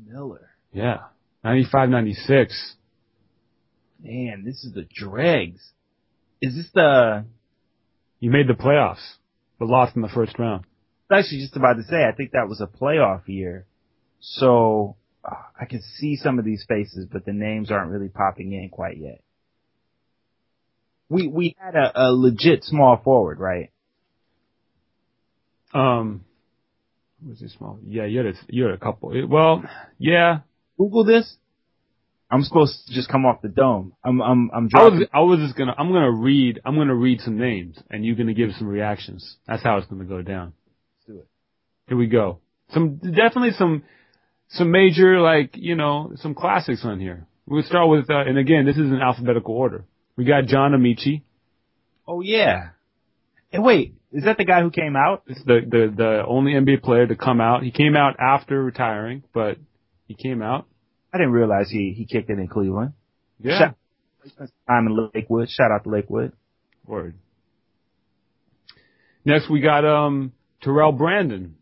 Miller. 0.07 0.49
Yeah. 0.73 0.99
95, 1.45 1.91
96. 1.91 2.75
Man, 4.03 4.45
this 4.45 4.65
is 4.65 4.73
the 4.73 4.87
dregs. 4.95 5.61
Is 6.41 6.55
this 6.55 6.69
the, 6.75 7.25
You 8.21 8.31
made 8.31 8.49
the 8.49 8.55
playoffs, 8.55 9.17
but 9.59 9.69
lost 9.69 9.97
in 9.97 10.03
the 10.03 10.09
first 10.09 10.39
round. 10.39 10.65
I 11.11 11.17
was 11.17 11.25
actually 11.25 11.41
just 11.41 11.57
about 11.57 11.75
to 11.75 11.83
say, 11.85 12.05
I 12.05 12.13
think 12.13 12.33
that 12.33 12.49
was 12.49 12.61
a 12.61 12.67
playoff 12.67 13.23
year. 13.27 13.67
So, 14.21 14.97
uh, 15.25 15.35
I 15.61 15.65
can 15.65 15.83
see 15.83 16.17
some 16.17 16.39
of 16.39 16.45
these 16.45 16.65
faces, 16.69 17.07
but 17.11 17.25
the 17.25 17.33
names 17.33 17.71
aren't 17.71 17.91
really 17.91 18.09
popping 18.09 18.53
in 18.53 18.69
quite 18.71 18.97
yet. 18.99 19.21
We, 21.09 21.27
we 21.27 21.57
had 21.59 21.75
a, 21.75 21.93
a 21.95 22.13
legit 22.13 22.65
small 22.65 23.01
forward, 23.03 23.39
right? 23.39 23.71
Um, 25.73 26.25
was 27.27 27.41
it 27.43 27.51
small? 27.57 27.79
Yeah, 27.87 28.05
you 28.05 28.19
had 28.19 28.27
a, 28.27 28.33
you 28.49 28.65
had 28.65 28.75
a 28.75 28.79
couple. 28.79 29.13
It- 29.17 29.29
well, 29.29 29.65
yeah. 29.99 30.41
Google 30.79 31.05
this. 31.05 31.37
I'm 32.31 32.43
supposed 32.43 32.87
to 32.87 32.95
just 32.95 33.09
come 33.09 33.25
off 33.25 33.41
the 33.41 33.49
dome. 33.49 33.95
I'm, 34.05 34.21
I'm, 34.21 34.51
I'm 34.53 34.69
I 34.75 34.85
was, 34.85 35.09
I 35.15 35.21
was 35.21 35.39
just 35.41 35.57
gonna, 35.57 35.75
I'm 35.79 35.89
gonna 35.91 36.13
read, 36.13 36.61
I'm 36.63 36.77
gonna 36.77 36.95
read 36.95 37.23
some 37.23 37.39
names 37.39 37.79
and 37.91 38.05
you're 38.05 38.17
gonna 38.17 38.35
give 38.35 38.51
some 38.59 38.69
reactions. 38.69 39.37
That's 39.47 39.63
how 39.63 39.79
it's 39.79 39.87
gonna 39.87 40.05
go 40.05 40.21
down. 40.21 40.53
Let's 40.99 41.07
do 41.07 41.19
it. 41.23 41.29
Here 41.89 41.97
we 41.97 42.07
go. 42.07 42.41
Some, 42.75 42.97
definitely 42.99 43.53
some, 43.53 43.83
some 44.51 44.71
major, 44.71 45.21
like, 45.21 45.53
you 45.55 45.75
know, 45.75 46.13
some 46.17 46.35
classics 46.35 46.83
on 46.85 47.01
here. 47.01 47.27
We'll 47.47 47.63
start 47.63 47.89
with, 47.89 48.11
uh, 48.11 48.19
and 48.19 48.37
again, 48.37 48.67
this 48.67 48.77
is 48.77 48.83
in 48.91 49.01
alphabetical 49.03 49.55
order. 49.55 49.85
We 50.19 50.25
got 50.25 50.47
John 50.47 50.73
Amaechi. 50.73 51.23
Oh 52.07 52.21
yeah. 52.21 52.71
And 53.53 53.63
wait, 53.63 53.95
is 54.13 54.25
that 54.25 54.37
the 54.37 54.45
guy 54.45 54.63
who 54.63 54.71
came 54.71 54.97
out? 54.97 55.23
It's 55.29 55.43
the, 55.45 55.61
the, 55.65 55.95
the 55.97 56.23
only 56.27 56.55
NBA 56.55 56.83
player 56.83 57.07
to 57.07 57.15
come 57.15 57.41
out. 57.41 57.63
He 57.63 57.71
came 57.71 57.95
out 57.97 58.17
after 58.19 58.61
retiring, 58.63 59.23
but 59.33 59.59
he 60.09 60.15
came 60.15 60.43
out. 60.43 60.67
I 61.15 61.19
didn't 61.19 61.33
realize 61.33 61.71
he, 61.71 61.95
he 61.97 62.05
kicked 62.05 62.31
it 62.31 62.39
in 62.39 62.49
Cleveland. 62.49 62.95
Yeah. 63.39 63.59
Shout- 63.59 63.75
Time 64.67 64.89
in 64.89 65.11
Lakewood. 65.15 65.49
Shout 65.51 65.71
out 65.71 65.85
to 65.85 65.91
Lakewood. 65.91 66.33
Word. 66.85 67.15
Next 69.25 69.49
we 69.49 69.61
got, 69.61 69.85
um, 69.85 70.33
Terrell 70.63 70.93
Brandon. 70.93 71.55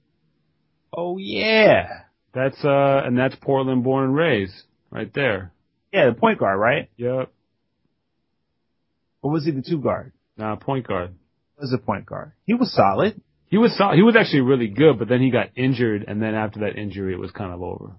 Oh 0.96 1.18
yeah. 1.18 2.04
That's, 2.32 2.56
uh, 2.64 3.02
and 3.04 3.18
that's 3.18 3.34
Portland 3.36 3.84
born 3.84 4.04
and 4.06 4.14
raised. 4.16 4.54
Right 4.90 5.12
there. 5.12 5.52
Yeah, 5.92 6.06
the 6.06 6.14
point 6.14 6.38
guard, 6.38 6.58
right? 6.58 6.88
Yep. 6.96 7.30
Or 9.26 9.32
was 9.32 9.44
he 9.44 9.50
the 9.50 9.60
two 9.60 9.80
guard? 9.80 10.12
Nah, 10.36 10.54
point 10.54 10.86
guard. 10.86 11.16
Was 11.60 11.72
a 11.72 11.78
point 11.78 12.06
guard. 12.06 12.30
He 12.44 12.54
was 12.54 12.72
solid. 12.72 13.20
He 13.48 13.58
was, 13.58 13.76
sol- 13.76 13.92
he 13.96 14.02
was 14.02 14.14
actually 14.14 14.42
really 14.42 14.68
good, 14.68 15.00
but 15.00 15.08
then 15.08 15.20
he 15.20 15.30
got 15.32 15.48
injured 15.56 16.04
and 16.06 16.22
then 16.22 16.36
after 16.36 16.60
that 16.60 16.76
injury 16.76 17.12
it 17.12 17.18
was 17.18 17.32
kind 17.32 17.52
of 17.52 17.60
over. 17.60 17.96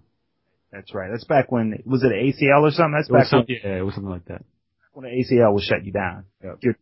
That's 0.72 0.94
right. 0.94 1.10
That's 1.12 1.26
back 1.26 1.52
when 1.52 1.84
was 1.86 2.02
it 2.04 2.14
ACL 2.14 2.62
or 2.62 2.72
something? 2.72 2.94
That's 2.96 3.10
It 3.10 3.12
back 3.14 3.26
some, 3.28 3.40
when, 3.40 3.48
yeah, 3.62 3.78
it 3.78 3.82
was 3.82 3.96
something 3.96 4.10
like 4.10 4.24
that. 4.28 4.46
when 4.94 5.04
the 5.04 5.12
ACL 5.12 5.52
will 5.52 5.60
shut 5.60 5.84
you 5.84 5.92
down. 5.92 6.24
Yep. 6.42 6.76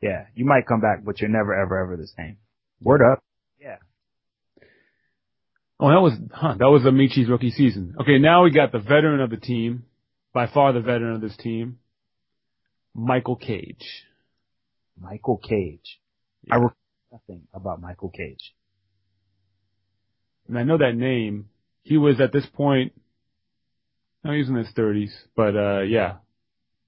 Yeah, 0.00 0.26
you 0.34 0.44
might 0.44 0.66
come 0.66 0.80
back, 0.80 1.04
but 1.04 1.20
you're 1.20 1.30
never 1.30 1.54
ever 1.54 1.80
ever 1.84 1.96
the 1.96 2.08
same. 2.16 2.38
Word 2.82 3.00
up. 3.00 3.22
Yeah. 3.60 3.76
Oh, 5.78 5.88
that 5.88 6.00
was, 6.00 6.14
huh, 6.32 6.54
that 6.58 6.66
was 6.66 6.82
Amaechi's 6.82 7.28
rookie 7.28 7.50
season. 7.50 7.94
Okay, 8.00 8.18
now 8.18 8.42
we 8.42 8.50
got 8.50 8.72
the 8.72 8.80
veteran 8.80 9.20
of 9.20 9.30
the 9.30 9.36
team, 9.36 9.84
by 10.32 10.48
far 10.48 10.72
the 10.72 10.80
veteran 10.80 11.14
of 11.14 11.20
this 11.20 11.36
team, 11.36 11.78
Michael 12.94 13.36
Cage. 13.36 14.04
Michael 15.00 15.38
Cage. 15.38 16.00
I 16.50 16.56
recall 16.56 16.76
nothing 17.10 17.42
about 17.52 17.80
Michael 17.80 18.10
Cage. 18.10 18.54
And 20.48 20.58
I 20.58 20.62
know 20.62 20.78
that 20.78 20.94
name. 20.94 21.48
He 21.82 21.96
was 21.96 22.20
at 22.20 22.32
this 22.32 22.46
point, 22.46 22.92
no, 24.22 24.32
he 24.32 24.38
was 24.38 24.48
in 24.48 24.56
his 24.56 24.70
thirties, 24.74 25.14
but, 25.36 25.56
uh, 25.56 25.80
yeah. 25.80 26.16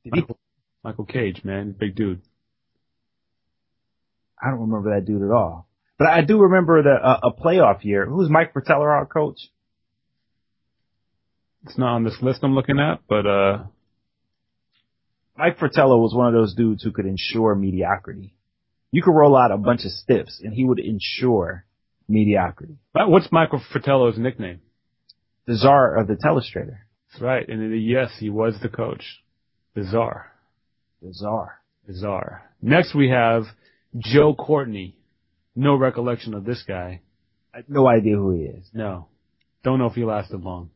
Michael, 0.04 0.38
Michael 0.84 1.04
Cage, 1.04 1.42
man, 1.44 1.74
big 1.78 1.96
dude. 1.96 2.22
I 4.40 4.50
don't 4.50 4.60
remember 4.60 4.94
that 4.94 5.06
dude 5.06 5.22
at 5.22 5.30
all. 5.30 5.68
But 5.98 6.08
I 6.08 6.22
do 6.22 6.38
remember 6.38 6.82
the 6.82 6.90
uh, 6.90 7.20
a 7.24 7.32
playoff 7.32 7.84
year. 7.84 8.06
Who 8.06 8.16
was 8.16 8.30
Mike 8.30 8.52
Fratello 8.52 8.84
our 8.84 9.06
coach? 9.06 9.38
It's 11.64 11.76
not 11.76 11.94
on 11.94 12.04
this 12.04 12.18
list 12.22 12.40
I'm 12.42 12.54
looking 12.54 12.78
at, 12.78 13.00
but, 13.08 13.26
uh, 13.26 13.64
Mike 15.36 15.58
Fratello 15.58 15.98
was 15.98 16.14
one 16.14 16.28
of 16.28 16.32
those 16.32 16.54
dudes 16.54 16.82
who 16.82 16.92
could 16.92 17.06
ensure 17.06 17.54
mediocrity. 17.54 18.34
You 18.90 19.02
could 19.02 19.14
roll 19.14 19.36
out 19.36 19.50
a 19.50 19.58
bunch 19.58 19.84
of 19.84 19.90
stiffs 19.90 20.40
and 20.42 20.54
he 20.54 20.64
would 20.64 20.78
ensure 20.78 21.64
mediocrity. 22.08 22.76
what's 22.92 23.30
Michael 23.30 23.62
Fratello's 23.72 24.16
nickname? 24.16 24.60
The 25.46 25.56
czar 25.56 25.96
of 25.96 26.06
the 26.06 26.14
telestrator. 26.14 26.78
That's 27.12 27.22
right. 27.22 27.48
And 27.48 27.82
yes, 27.82 28.10
he 28.18 28.30
was 28.30 28.54
the 28.62 28.68
coach. 28.68 29.04
The 29.74 29.84
czar. 29.84 30.32
The 31.02 31.12
czar. 31.12 31.60
Bizarre. 31.86 32.42
Next 32.60 32.94
we 32.94 33.10
have 33.10 33.44
Joe 33.96 34.34
Courtney. 34.34 34.98
No 35.54 35.76
recollection 35.76 36.34
of 36.34 36.44
this 36.44 36.62
guy. 36.66 37.00
I 37.54 37.58
have 37.58 37.68
no 37.68 37.86
idea 37.86 38.16
who 38.16 38.32
he 38.32 38.42
is. 38.42 38.66
No. 38.74 39.06
Don't 39.62 39.78
know 39.78 39.86
if 39.86 39.94
he 39.94 40.04
lasted 40.04 40.42
long. 40.42 40.70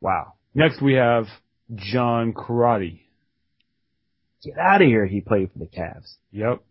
Wow. 0.00 0.34
Next 0.54 0.80
we 0.80 0.94
have 0.94 1.26
John 1.74 2.32
Crotty. 2.32 3.03
Get 4.44 4.58
out 4.58 4.82
of 4.82 4.88
here. 4.88 5.06
He 5.06 5.20
played 5.20 5.50
for 5.52 5.58
the 5.58 5.66
Cavs. 5.66 6.12
Yep. 6.32 6.62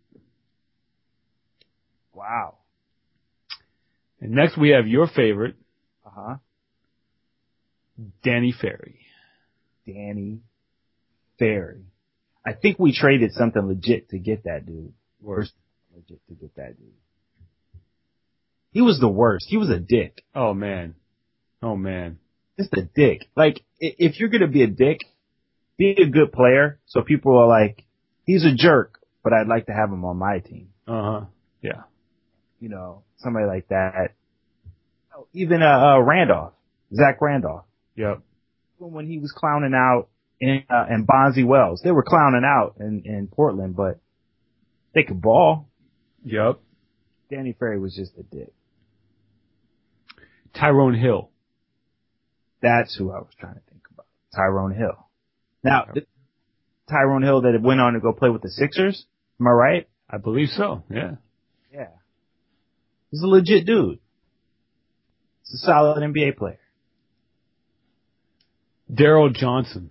Wow. 2.12 2.54
And 4.20 4.32
next 4.32 4.56
we 4.56 4.70
have 4.70 4.86
your 4.86 5.06
favorite, 5.08 5.56
Uh 6.06 6.10
huh. 6.14 6.34
Danny 8.22 8.52
Ferry. 8.58 9.00
Danny 9.86 10.40
Ferry. 11.38 11.84
I 12.46 12.52
think 12.52 12.78
we 12.78 12.92
traded 12.94 13.32
something 13.32 13.62
legit 13.66 14.10
to 14.10 14.18
get 14.18 14.44
that 14.44 14.66
dude. 14.66 14.92
Worse. 15.20 15.50
Legit 15.94 16.20
to 16.28 16.34
get 16.34 16.54
that 16.56 16.76
dude. 16.78 16.92
He 18.70 18.80
was 18.82 18.98
the 19.00 19.08
worst. 19.08 19.46
He 19.48 19.56
was 19.56 19.70
a 19.70 19.78
dick. 19.78 20.24
Oh 20.34 20.52
man. 20.54 20.94
Oh 21.62 21.76
man. 21.76 22.18
Just 22.58 22.72
a 22.74 22.82
dick. 22.82 23.28
Like, 23.36 23.62
if 23.80 24.18
you're 24.20 24.28
gonna 24.28 24.48
be 24.48 24.62
a 24.62 24.66
dick, 24.68 25.00
be 25.76 25.90
a 26.00 26.06
good 26.06 26.32
player 26.32 26.78
so 26.86 27.02
people 27.02 27.36
are 27.38 27.46
like, 27.48 27.84
he's 28.24 28.44
a 28.44 28.54
jerk, 28.54 29.00
but 29.22 29.32
I'd 29.32 29.48
like 29.48 29.66
to 29.66 29.72
have 29.72 29.90
him 29.90 30.04
on 30.04 30.16
my 30.16 30.38
team. 30.38 30.68
Uh 30.86 31.02
huh. 31.02 31.24
Yeah. 31.62 31.82
You 32.60 32.68
know, 32.68 33.02
somebody 33.18 33.46
like 33.46 33.68
that. 33.68 34.14
Oh, 35.16 35.26
Even, 35.32 35.62
uh, 35.62 35.66
uh, 35.96 36.00
Randolph. 36.00 36.52
Zach 36.94 37.20
Randolph. 37.20 37.64
Yep. 37.96 38.20
when 38.78 39.06
he 39.06 39.18
was 39.18 39.32
clowning 39.32 39.74
out 39.74 40.08
in 40.40 40.64
uh, 40.68 40.84
and 40.88 41.06
Bonzi 41.06 41.44
Wells. 41.46 41.80
They 41.82 41.90
were 41.92 42.02
clowning 42.02 42.44
out 42.44 42.76
in, 42.80 43.02
in 43.04 43.28
Portland, 43.28 43.76
but 43.76 44.00
they 44.94 45.02
could 45.04 45.20
ball. 45.22 45.68
Yep. 46.24 46.60
Danny 47.30 47.54
Ferry 47.58 47.78
was 47.78 47.94
just 47.94 48.12
a 48.18 48.22
dick. 48.22 48.52
Tyrone 50.54 50.94
Hill. 50.94 51.30
That's 52.62 52.94
who 52.96 53.10
I 53.10 53.18
was 53.18 53.32
trying 53.38 53.54
to 53.54 53.60
think 53.70 53.82
about. 53.92 54.06
Tyrone 54.34 54.74
Hill. 54.74 55.03
Now, 55.64 55.86
Tyrone 56.88 57.22
Hill 57.22 57.42
that 57.42 57.60
went 57.60 57.80
on 57.80 57.94
to 57.94 58.00
go 58.00 58.12
play 58.12 58.28
with 58.28 58.42
the 58.42 58.50
Sixers. 58.50 59.06
Am 59.40 59.46
I 59.46 59.50
right? 59.50 59.88
I 60.08 60.18
believe 60.18 60.50
so. 60.50 60.84
Yeah. 60.90 61.12
Yeah. 61.72 61.88
He's 63.10 63.22
a 63.22 63.26
legit 63.26 63.66
dude. 63.66 63.98
He's 65.42 65.62
a 65.62 65.66
solid 65.66 66.02
NBA 66.02 66.36
player. 66.36 66.58
Daryl 68.92 69.34
Johnson. 69.34 69.90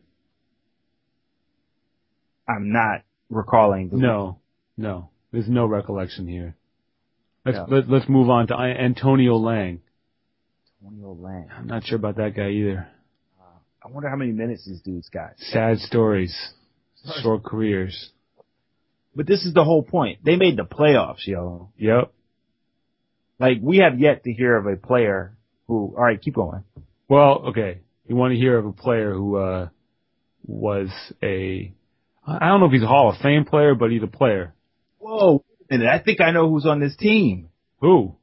I'm 2.47 2.71
not 2.71 3.01
recalling. 3.29 3.89
The 3.89 3.97
No. 3.97 4.39
No. 4.77 5.09
There's 5.31 5.49
no 5.49 5.65
recollection 5.65 6.27
here. 6.27 6.55
Let's 7.45 7.57
let, 7.67 7.89
let's 7.89 8.07
move 8.07 8.29
on 8.29 8.47
to 8.47 8.55
Antonio 8.55 9.35
Lang. 9.35 9.81
Antonio 10.81 11.13
Lang. 11.13 11.49
I'm 11.57 11.67
not 11.67 11.85
sure 11.85 11.97
about 11.97 12.17
that 12.17 12.35
guy 12.35 12.49
either. 12.49 12.87
I 13.83 13.89
wonder 13.89 14.09
how 14.09 14.15
many 14.15 14.31
minutes 14.31 14.65
these 14.65 14.81
dudes 14.81 15.09
got. 15.09 15.33
Sad 15.37 15.79
stories. 15.79 16.35
Short 17.21 17.43
careers. 17.43 18.11
But 19.15 19.27
this 19.27 19.43
is 19.43 19.53
the 19.53 19.63
whole 19.63 19.83
point. 19.83 20.19
They 20.23 20.37
made 20.37 20.57
the 20.57 20.63
playoffs, 20.63 21.27
yo. 21.27 21.69
Yep. 21.77 22.13
Like 23.39 23.57
we 23.61 23.77
have 23.77 23.99
yet 23.99 24.23
to 24.23 24.31
hear 24.31 24.55
of 24.55 24.65
a 24.67 24.77
player 24.77 25.35
who. 25.67 25.93
All 25.97 26.03
right, 26.03 26.21
keep 26.21 26.35
going. 26.35 26.63
Well, 27.09 27.45
okay. 27.49 27.81
You 28.07 28.15
want 28.15 28.31
to 28.31 28.37
hear 28.37 28.57
of 28.57 28.65
a 28.65 28.71
player 28.71 29.13
who 29.13 29.35
uh 29.35 29.69
was 30.45 30.89
a 31.21 31.73
I 32.25 32.47
don't 32.47 32.61
know 32.61 32.67
if 32.67 32.71
he's 32.71 32.83
a 32.83 32.87
Hall 32.87 33.09
of 33.09 33.17
Fame 33.21 33.43
player, 33.45 33.75
but 33.75 33.91
he's 33.91 34.03
a 34.03 34.07
player. 34.07 34.53
Whoa, 34.99 35.43
and 35.69 35.87
I 35.87 35.99
think 35.99 36.21
I 36.21 36.31
know 36.31 36.49
who's 36.49 36.65
on 36.65 36.79
this 36.79 36.95
team. 36.95 37.49
Who? 37.81 38.15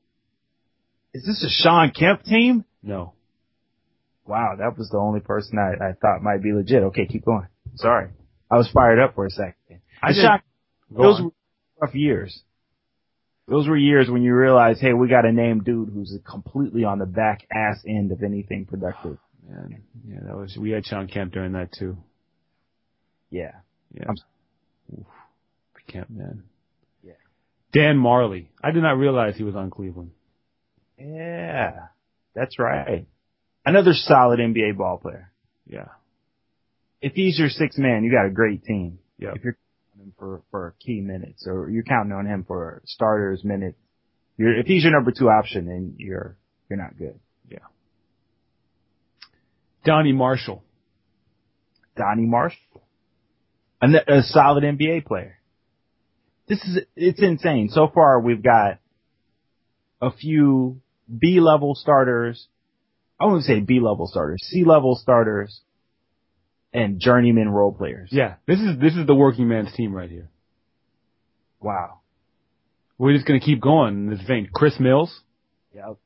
Is 1.12 1.27
this 1.27 1.44
a 1.44 1.51
Shawn 1.62 1.90
Kemp 1.90 2.23
team? 2.23 2.64
No. 2.83 3.12
Wow, 4.31 4.55
that 4.59 4.79
was 4.79 4.88
the 4.90 4.97
only 4.99 5.21
person 5.21 5.59
I, 5.59 5.73
I 5.88 5.93
thought 6.01 6.23
might 6.23 6.43
be 6.43 6.53
legit. 6.53 6.85
Okay, 6.85 7.05
keep 7.07 7.25
going. 7.25 7.49
Sorry, 7.75 8.11
I 8.51 8.57
was 8.57 8.71
fired 8.73 8.99
up 9.01 9.14
for 9.16 9.27
a 9.27 9.31
second. 9.31 9.81
I 10.03 10.09
I 10.11 10.12
did- 10.12 10.23
Shawn, 10.23 10.40
Go 10.97 11.03
those 11.03 11.19
on. 11.19 11.25
were 11.27 11.31
rough 11.83 11.95
years. 11.95 12.43
Those 13.49 13.66
were 13.69 13.77
years 13.77 14.09
when 14.09 14.23
you 14.23 14.33
realize, 14.35 14.81
hey, 14.81 14.93
we 14.93 15.09
got 15.09 15.25
a 15.25 15.33
name 15.33 15.64
dude 15.64 15.88
who's 15.93 16.16
completely 16.25 16.85
on 16.85 17.01
the 17.01 17.07
back 17.07 17.40
ass 17.53 17.83
end 17.85 18.12
of 18.12 18.23
anything 18.23 18.64
productive. 18.66 19.19
Oh, 19.49 19.53
man, 19.53 19.83
yeah, 20.07 20.21
that 20.25 20.37
was 20.37 20.57
we 20.57 20.71
had 20.71 20.87
Shawn 20.87 21.09
Kemp 21.09 21.33
during 21.33 21.53
that 21.53 21.73
too. 21.73 21.97
Yeah. 23.31 23.53
Yeah. 23.93 24.05
I'm- 24.07 24.16
Oof. 24.99 25.07
Kemp, 25.88 26.09
man. 26.11 26.45
Yeah. 27.03 27.14
Dan 27.73 27.97
Majerle. 27.99 28.47
I 28.62 28.71
did 28.71 28.83
not 28.85 28.97
realize 28.99 29.37
he 29.37 29.43
was 29.43 29.57
on 29.57 29.71
Cleveland. 29.71 30.12
Yeah, 30.99 31.87
that's 32.35 32.59
right. 32.59 33.07
Another 33.64 33.92
solid 33.92 34.38
NBA 34.38 34.77
ball 34.77 34.99
player. 34.99 35.33
Yeah. 35.66 35.88
If 37.01 37.12
he's 37.14 37.38
your 37.38 37.49
sixth 37.49 37.79
man, 37.79 38.05
you 38.05 38.11
got 38.11 38.27
a 38.27 38.31
great 38.31 38.64
team. 38.64 38.99
Yep. 39.18 39.37
If 39.37 39.44
you're 39.44 39.57
counting 39.57 40.01
on 40.01 40.07
him 40.07 40.12
for 40.18 40.42
for 40.51 40.75
key 40.85 41.01
minutes, 41.01 41.46
or 41.46 41.70
you're 41.70 41.85
counting 41.85 42.12
on 42.12 42.27
him 42.27 42.44
for 42.46 42.83
starters 42.87 43.44
minutes, 43.44 43.79
you're 44.37 44.59
if 44.59 44.66
he's 44.66 44.83
your 44.83 44.92
number 44.92 45.12
two 45.16 45.29
option, 45.29 45.66
then 45.66 45.94
you're 45.99 46.37
you're 46.68 46.79
not 46.79 46.96
good. 46.99 47.18
Yeah. 47.49 47.59
Donny 49.85 50.12
Marshall. 50.12 50.62
Donny 51.96 52.25
Marshall, 52.25 52.83
a, 53.83 53.87
a 53.87 54.23
solid 54.23 54.64
NBA 54.64 55.05
player. 55.05 55.38
This 56.49 56.59
is 56.62 56.79
it's 56.96 57.20
insane. 57.20 57.68
So 57.70 57.88
far, 57.92 58.20
we've 58.20 58.42
got 58.42 58.79
a 60.01 60.11
few 60.11 60.81
B 61.07 61.40
level 61.40 61.75
starters. 61.75 62.49
I 63.21 63.27
wouldn't 63.27 63.45
say 63.45 63.61
B 63.61 63.81
level 63.81 64.07
starters, 64.07 64.41
C 64.45 64.65
level 64.65 64.97
starters, 64.97 65.61
and 66.73 66.99
journeyman 66.99 67.51
role 67.51 67.73
players. 67.73 68.09
Yeah. 68.11 68.37
This 68.47 68.59
is 68.59 68.79
this 68.81 68.95
is 68.97 69.07
the 69.07 69.15
working 69.15 69.47
man's 69.47 69.73
team 69.75 69.93
right 69.93 70.09
here. 70.09 70.31
Wow. 71.61 72.01
We're 72.97 73.13
just 73.13 73.27
gonna 73.27 73.41
keep 73.41 73.61
going 73.61 73.95
in 73.95 74.11
this 74.11 74.27
vein. 74.27 74.49
Chris 74.53 74.81
Mills. 74.81 75.21
Yep. 75.75 75.99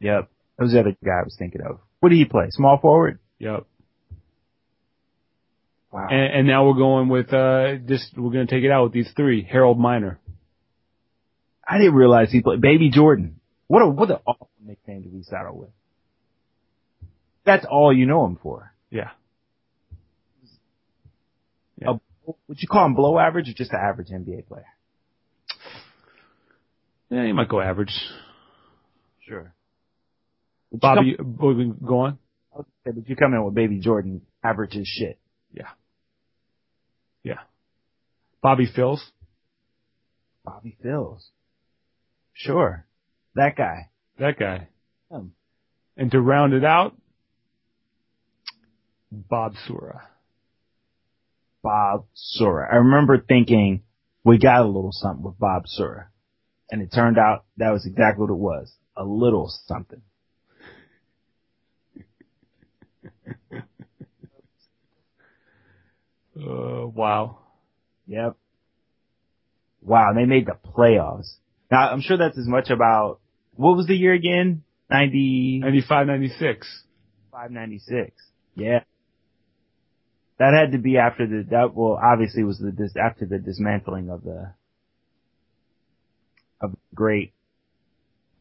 Yep. 0.00 0.30
That 0.56 0.62
was 0.64 0.72
the 0.72 0.80
other 0.80 0.96
guy 1.04 1.20
I 1.20 1.24
was 1.24 1.36
thinking 1.38 1.60
of. 1.60 1.80
What 2.00 2.08
did 2.08 2.16
he 2.16 2.24
play? 2.24 2.46
Small 2.50 2.78
forward? 2.78 3.18
Yep. 3.38 3.66
Wow. 5.92 6.08
And, 6.10 6.34
and 6.38 6.46
now 6.46 6.66
we're 6.66 6.74
going 6.78 7.08
with 7.08 7.32
uh 7.34 7.76
just 7.86 8.16
we're 8.16 8.32
gonna 8.32 8.46
take 8.46 8.64
it 8.64 8.70
out 8.70 8.84
with 8.84 8.92
these 8.92 9.10
three. 9.14 9.42
Harold 9.42 9.78
Miner. 9.78 10.18
I 11.68 11.76
didn't 11.76 11.94
realize 11.94 12.30
he 12.30 12.40
played 12.40 12.62
Baby 12.62 12.90
Jordan. 12.90 13.40
What 13.66 13.82
a 13.82 13.88
what 13.88 14.10
an 14.10 14.18
awful 14.26 14.48
nickname 14.64 15.02
to 15.02 15.08
be 15.10 15.22
saddled 15.22 15.58
with. 15.58 15.70
That's 17.46 17.64
all 17.64 17.92
you 17.92 18.06
know 18.06 18.26
him 18.26 18.38
for. 18.42 18.72
Yeah. 18.90 19.10
Yeah. 21.80 21.90
A, 21.90 22.32
would 22.48 22.60
you 22.60 22.68
call 22.68 22.84
him 22.84 22.94
below 22.94 23.18
average 23.18 23.48
or 23.48 23.52
just 23.52 23.72
an 23.72 23.78
average 23.80 24.08
NBA 24.08 24.48
player? 24.48 24.66
Yeah, 27.08 27.22
you 27.22 27.34
might 27.34 27.48
go 27.48 27.60
average. 27.60 27.94
Sure. 29.26 29.54
Bobby, 30.72 31.16
Bobby, 31.18 31.72
go 31.84 32.00
on. 32.00 32.18
Okay, 32.52 32.96
but 32.96 33.08
you 33.08 33.14
come 33.14 33.32
in 33.32 33.44
with 33.44 33.54
Baby 33.54 33.78
Jordan, 33.78 34.22
average 34.42 34.76
as 34.76 34.86
shit. 34.86 35.18
Yeah. 35.52 35.68
Yeah. 37.22 37.40
Bobby 38.42 38.66
Phills. 38.76 39.00
Bobby 40.44 40.76
Phills. 40.84 41.20
Sure. 42.32 42.84
That 43.34 43.56
guy. 43.56 43.90
That 44.18 44.38
guy. 44.38 44.68
Him. 45.10 45.32
And 45.96 46.10
to 46.10 46.20
round 46.20 46.52
it 46.52 46.64
out, 46.64 46.96
Bob 49.10 49.54
Sura. 49.66 50.08
Bob 51.62 52.06
Sura. 52.14 52.68
I 52.72 52.76
remember 52.76 53.18
thinking 53.18 53.82
we 54.24 54.38
got 54.38 54.62
a 54.62 54.66
little 54.66 54.92
something 54.92 55.24
with 55.24 55.38
Bob 55.38 55.62
Sura. 55.66 56.08
And 56.70 56.82
it 56.82 56.92
turned 56.92 57.18
out 57.18 57.44
that 57.58 57.70
was 57.70 57.86
exactly 57.86 58.22
what 58.22 58.30
it 58.30 58.38
was. 58.38 58.72
A 58.96 59.04
little 59.04 59.52
something. 59.66 60.02
Uh, 66.38 66.86
wow. 66.88 67.38
Yep. 68.06 68.36
Wow, 69.80 70.10
and 70.10 70.18
they 70.18 70.26
made 70.26 70.46
the 70.46 70.58
playoffs. 70.70 71.36
Now, 71.70 71.90
I'm 71.90 72.02
sure 72.02 72.18
that's 72.18 72.36
as 72.36 72.46
much 72.46 72.68
about, 72.68 73.20
what 73.54 73.76
was 73.76 73.86
the 73.86 73.96
year 73.96 74.12
again? 74.12 74.62
90, 74.90 75.60
95, 75.62 76.06
96. 76.06 76.82
596. 77.32 78.12
Yeah. 78.54 78.80
That 80.38 80.52
had 80.52 80.72
to 80.72 80.78
be 80.78 80.98
after 80.98 81.26
the, 81.26 81.46
that, 81.50 81.74
well, 81.74 81.98
obviously 82.02 82.44
was 82.44 82.58
the, 82.58 82.70
dis, 82.70 82.94
after 82.96 83.24
the 83.24 83.38
dismantling 83.38 84.10
of 84.10 84.22
the, 84.22 84.52
of 86.60 86.72
the 86.72 86.78
great, 86.94 87.32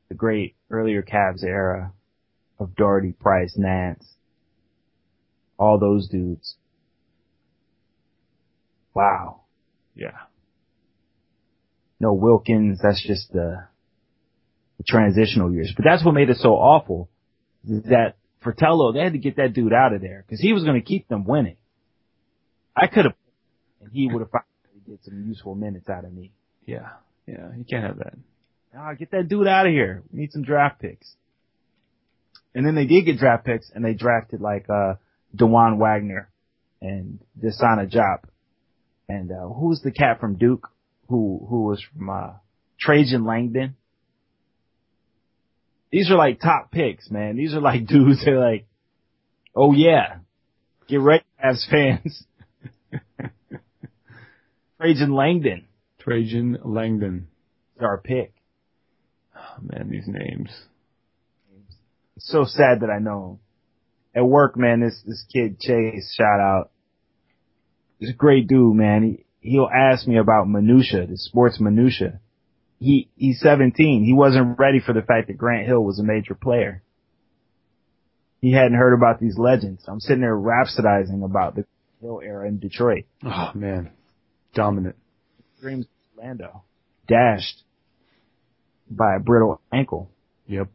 the 0.10 0.15
great 0.15 0.55
earlier 0.69 1.01
Cavs 1.01 1.43
era 1.43 1.93
of 2.60 2.75
Daugherty, 2.75 3.13
Price, 3.13 3.55
Nance, 3.58 4.05
all 5.58 5.79
those 5.79 6.10
dudes. 6.10 6.55
Wow. 8.93 9.41
Yeah. 9.95 10.17
No 11.99 12.13
Wilkins, 12.13 12.79
that's 12.84 13.05
just 13.05 13.31
the, 13.31 13.63
the 14.77 14.84
transitional 14.86 15.51
years. 15.51 15.73
But 15.75 15.86
that's 15.86 16.03
what 16.03 16.13
made 16.13 16.29
it 16.29 16.38
so 16.38 16.55
awful. 16.55 17.10
Is 17.67 17.84
that 17.84 18.15
Fratello, 18.41 18.91
they 18.91 18.99
had 18.99 19.13
to 19.13 19.17
get 19.17 19.38
that 19.38 19.53
dude 19.53 19.73
out 19.73 19.93
of 19.93 20.01
there 20.01 20.25
because 20.27 20.41
he 20.41 20.51
was 20.51 20.63
going 20.63 20.79
to 20.79 20.86
keep 20.86 21.08
them 21.08 21.25
winning. 21.25 21.55
I 22.76 22.88
could 22.88 23.06
have, 23.06 23.14
and 23.82 23.92
he 23.92 24.08
would 24.08 24.22
have 24.22 24.32
get 24.88 25.04
some 25.04 25.26
useful 25.28 25.56
minutes 25.56 25.90
out 25.90 26.06
of 26.06 26.14
me. 26.14 26.32
Yeah. 26.66 26.90
Yeah. 27.28 27.50
You 27.58 27.66
can't 27.68 27.84
have 27.84 27.98
that. 27.98 28.14
Nah, 28.74 28.94
get 28.94 29.12
that 29.12 29.28
dude 29.28 29.48
out 29.48 29.66
of 29.66 29.72
here. 29.72 30.04
We 30.12 30.20
need 30.20 30.32
some 30.32 30.44
draft 30.44 30.82
picks. 30.82 31.16
And 32.54 32.66
then 32.66 32.76
they 32.76 32.86
did 32.86 33.06
get 33.06 33.18
draft 33.18 33.46
picks, 33.46 33.70
and 33.74 33.84
they 33.84 33.94
drafted 33.94 34.42
like 34.42 34.70
uh 34.70 34.96
DaJuan 35.36 35.78
Wagner 35.78 36.30
and 36.82 37.20
DeSagana 37.42 37.92
Diop. 37.92 38.24
and 39.10 39.32
uh, 39.32 39.48
who's 39.48 39.82
the 39.82 39.92
cat 39.92 40.20
from 40.20 40.36
Duke 40.36 40.70
who 41.08 41.46
who 41.50 41.64
was 41.64 41.84
from 41.94 42.10
uh, 42.10 42.34
Trajan 42.80 43.26
Langdon? 43.26 43.76
These 45.92 46.12
are 46.12 46.18
like 46.18 46.40
top 46.40 46.72
picks, 46.72 47.10
man. 47.10 47.38
These 47.38 47.54
are 47.54 47.62
like 47.62 47.86
dudes 47.88 48.24
that 48.26 48.32
are 48.32 48.52
like, 48.52 48.68
oh 49.56 49.74
yeah, 49.74 50.18
get 50.88 51.00
ready 51.00 51.24
as 51.40 51.66
fans. 51.70 52.24
Trajan 54.79 55.13
Langdon. 55.13 55.67
Trajan 55.99 56.60
Langdon. 56.63 57.27
Is 57.75 57.81
our 57.81 57.97
pick. 57.97 58.34
Oh, 59.36 59.62
man, 59.62 59.89
these 59.89 60.08
names. 60.08 60.49
It's 62.15 62.31
so 62.31 62.45
sad 62.45 62.81
that 62.81 62.89
I 62.89 62.99
know 62.99 63.31
him. 63.31 63.39
At 64.21 64.27
work, 64.27 64.55
man, 64.55 64.79
this 64.79 65.01
this 65.05 65.25
kid 65.31 65.60
Chase, 65.60 66.13
shout 66.15 66.39
out. 66.39 66.71
He's 67.99 68.12
a 68.12 68.13
great 68.13 68.47
dude, 68.47 68.75
man. 68.75 69.03
He 69.03 69.25
he'll 69.51 69.69
ask 69.73 70.08
me 70.08 70.17
about 70.17 70.47
minutia, 70.47 71.05
the 71.05 71.17
sports 71.17 71.60
minutia. 71.60 72.19
He 72.79 73.10
he's 73.15 73.41
17. 73.41 74.03
He 74.05 74.13
wasn't 74.13 74.58
ready 74.58 74.79
for 74.79 74.93
the 74.93 75.01
fact 75.01 75.27
that 75.27 75.38
Grant 75.38 75.67
Hill 75.67 75.84
was 75.84 75.99
a 75.99 76.03
major 76.03 76.36
player. 76.36 76.81
He 78.41 78.53
hadn't 78.53 78.77
heard 78.77 78.93
about 78.93 79.19
these 79.19 79.38
legends. 79.38 79.84
I'm 79.88 79.99
sitting 79.99 80.21
there 80.21 80.36
rhapsodizing 80.36 81.23
about 81.23 81.55
the 81.55 81.65
Hill 82.06 82.22
era 82.24 82.48
in 82.48 82.60
Detroit. 82.60 83.06
Oh 83.26 83.52
man, 83.56 83.91
dominant. 84.54 84.96
Dreams 85.60 85.88
Orlando 86.18 86.63
dashed 87.08 87.63
by 88.89 89.15
a 89.15 89.20
brittle 89.20 89.60
ankle. 89.74 90.12
Yep. 90.48 90.68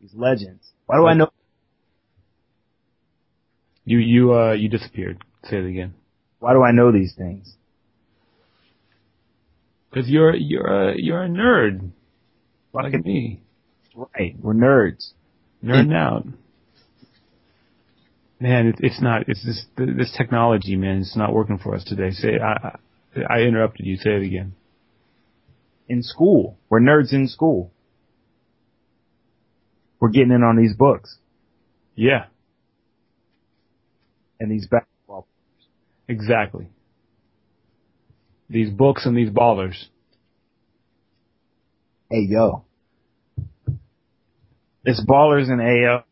These 0.00 0.14
legends. 0.14 0.72
Why 0.86 0.96
do 0.96 1.06
I 1.06 1.14
know? 1.14 1.30
You 3.84 3.98
you 3.98 4.34
uh 4.34 4.52
you 4.52 4.68
disappeared. 4.68 5.24
Say 5.44 5.58
it 5.58 5.66
again. 5.66 5.94
Why 6.40 6.52
do 6.52 6.62
I 6.62 6.72
know 6.72 6.90
these 6.90 7.14
things? 7.16 7.54
Because 9.90 10.08
you're 10.08 10.34
you're 10.34 10.90
a 10.90 10.94
you're 10.96 11.22
a 11.22 11.28
nerd, 11.28 11.90
like 12.72 12.92
me, 13.04 13.40
right. 13.94 14.34
We're 14.40 14.54
nerds. 14.54 15.12
nerding 15.62 15.94
out. 15.94 16.26
Man, 18.42 18.66
it, 18.66 18.76
it's 18.80 19.00
not. 19.00 19.28
It's 19.28 19.44
this 19.46 19.66
this 19.76 20.12
technology, 20.18 20.74
man. 20.74 20.98
It's 20.98 21.16
not 21.16 21.32
working 21.32 21.58
for 21.58 21.76
us 21.76 21.84
today. 21.84 22.10
Say 22.10 22.40
I 22.40 22.76
I, 23.30 23.42
interrupted 23.42 23.86
you. 23.86 23.96
Say 23.96 24.10
it 24.16 24.22
again. 24.24 24.56
In 25.88 26.02
school. 26.02 26.58
We're 26.68 26.80
nerds 26.80 27.12
in 27.12 27.28
school. 27.28 27.72
We're 30.00 30.08
getting 30.08 30.32
in 30.32 30.42
on 30.42 30.56
these 30.56 30.74
books 30.76 31.18
Yeah, 31.94 32.24
and 34.40 34.50
these 34.50 34.66
basketball. 34.66 35.28
exactly. 36.08 36.66
These 38.50 38.70
books 38.70 39.06
and 39.06 39.16
these 39.16 39.30
ballers. 39.30 39.76
Hey 42.10 42.26
yo. 42.28 42.64
It's 44.84 45.04
ballers 45.06 45.48
and 45.48 45.60
AO. 45.62 46.04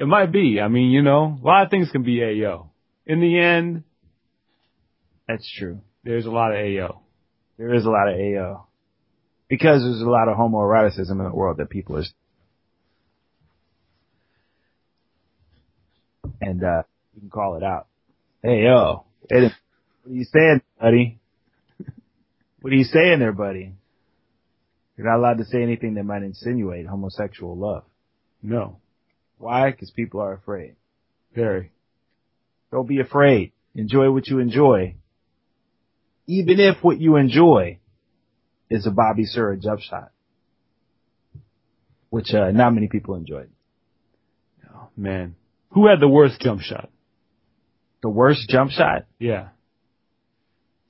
It 0.00 0.06
might 0.06 0.30
be. 0.30 0.60
I 0.60 0.68
mean, 0.68 0.90
you 0.90 1.02
know, 1.02 1.36
a 1.42 1.44
lot 1.46 1.64
of 1.64 1.70
things 1.70 1.90
can 1.90 2.04
be 2.04 2.22
AO. 2.22 2.70
In 3.04 3.20
the 3.20 3.38
end, 3.38 3.82
That's 5.26 5.50
true. 5.58 5.80
there's 6.04 6.24
a 6.24 6.30
lot 6.30 6.52
of 6.52 6.58
AO. 6.58 7.00
There 7.58 7.74
is 7.74 7.84
a 7.84 7.90
lot 7.90 8.08
of 8.08 8.14
AO. 8.14 8.66
Because 9.48 9.82
there's 9.82 10.00
a 10.00 10.08
lot 10.08 10.28
of 10.28 10.36
homoeroticism 10.36 11.10
in 11.10 11.18
the 11.24 11.32
world 11.34 11.56
that 11.56 11.68
people 11.70 11.96
are, 11.96 12.04
and, 16.40 16.62
uh, 16.62 16.82
you 17.14 17.20
can 17.22 17.30
call 17.30 17.56
it 17.56 17.62
out. 17.64 17.86
Hey 18.42 18.62
yo, 18.64 19.04
hey, 19.28 19.42
what 20.04 20.12
are 20.12 20.14
you 20.14 20.24
saying, 20.24 20.62
buddy? 20.80 21.18
What 22.60 22.72
are 22.72 22.76
you 22.76 22.84
saying 22.84 23.18
there, 23.18 23.32
buddy? 23.32 23.72
You're 24.96 25.06
not 25.08 25.18
allowed 25.18 25.38
to 25.38 25.44
say 25.44 25.62
anything 25.62 25.94
that 25.94 26.04
might 26.04 26.22
insinuate 26.22 26.86
homosexual 26.86 27.56
love. 27.56 27.84
No, 28.42 28.78
Why? 29.38 29.70
Because 29.70 29.90
people 29.90 30.20
are 30.20 30.32
afraid. 30.34 30.76
very. 31.34 31.70
Don't 32.70 32.88
be 32.88 33.00
afraid. 33.00 33.52
Enjoy 33.74 34.10
what 34.10 34.26
you 34.26 34.40
enjoy. 34.40 34.96
Even 36.26 36.60
if 36.60 36.82
what 36.82 37.00
you 37.00 37.16
enjoy 37.16 37.78
is 38.68 38.86
a 38.86 38.90
Bobby 38.90 39.24
Sura 39.24 39.56
jump 39.56 39.80
shot. 39.80 40.10
Which, 42.10 42.34
uh, 42.34 42.50
not 42.50 42.74
many 42.74 42.88
people 42.88 43.14
enjoyed. 43.14 43.50
Oh, 44.74 44.88
man, 44.96 45.36
who 45.70 45.86
had 45.86 46.00
the 46.00 46.08
worst 46.08 46.40
jump 46.40 46.60
shot? 46.60 46.90
The 48.02 48.08
worst 48.08 48.48
jump 48.48 48.70
shot? 48.70 49.06
Yeah. 49.18 49.48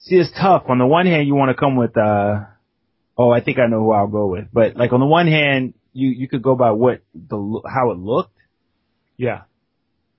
See, 0.01 0.17
it's 0.17 0.31
tough. 0.33 0.65
On 0.69 0.79
the 0.79 0.87
one 0.87 1.07
hand, 1.07 1.27
you 1.27 1.35
want 1.35 1.51
to 1.51 1.61
come 1.61 1.77
with, 1.77 1.97
uh, 1.97 2.45
oh, 3.17 3.31
I 3.31 3.41
think 3.41 3.59
I 3.59 3.67
know 3.67 3.81
who 3.81 3.93
I'll 3.93 4.07
go 4.07 4.27
with. 4.27 4.47
But 4.53 4.77
like 4.77 4.93
on 4.93 5.01
the 5.01 5.07
one 5.07 5.27
hand, 5.27 5.75
you, 5.93 6.09
you 6.09 6.29
could 6.29 6.43
go 6.43 6.55
by 6.55 6.71
what 6.73 7.03
the, 7.15 7.63
how 7.67 7.91
it 7.91 7.99
looked. 7.99 8.38
Yeah. 9.19 9.43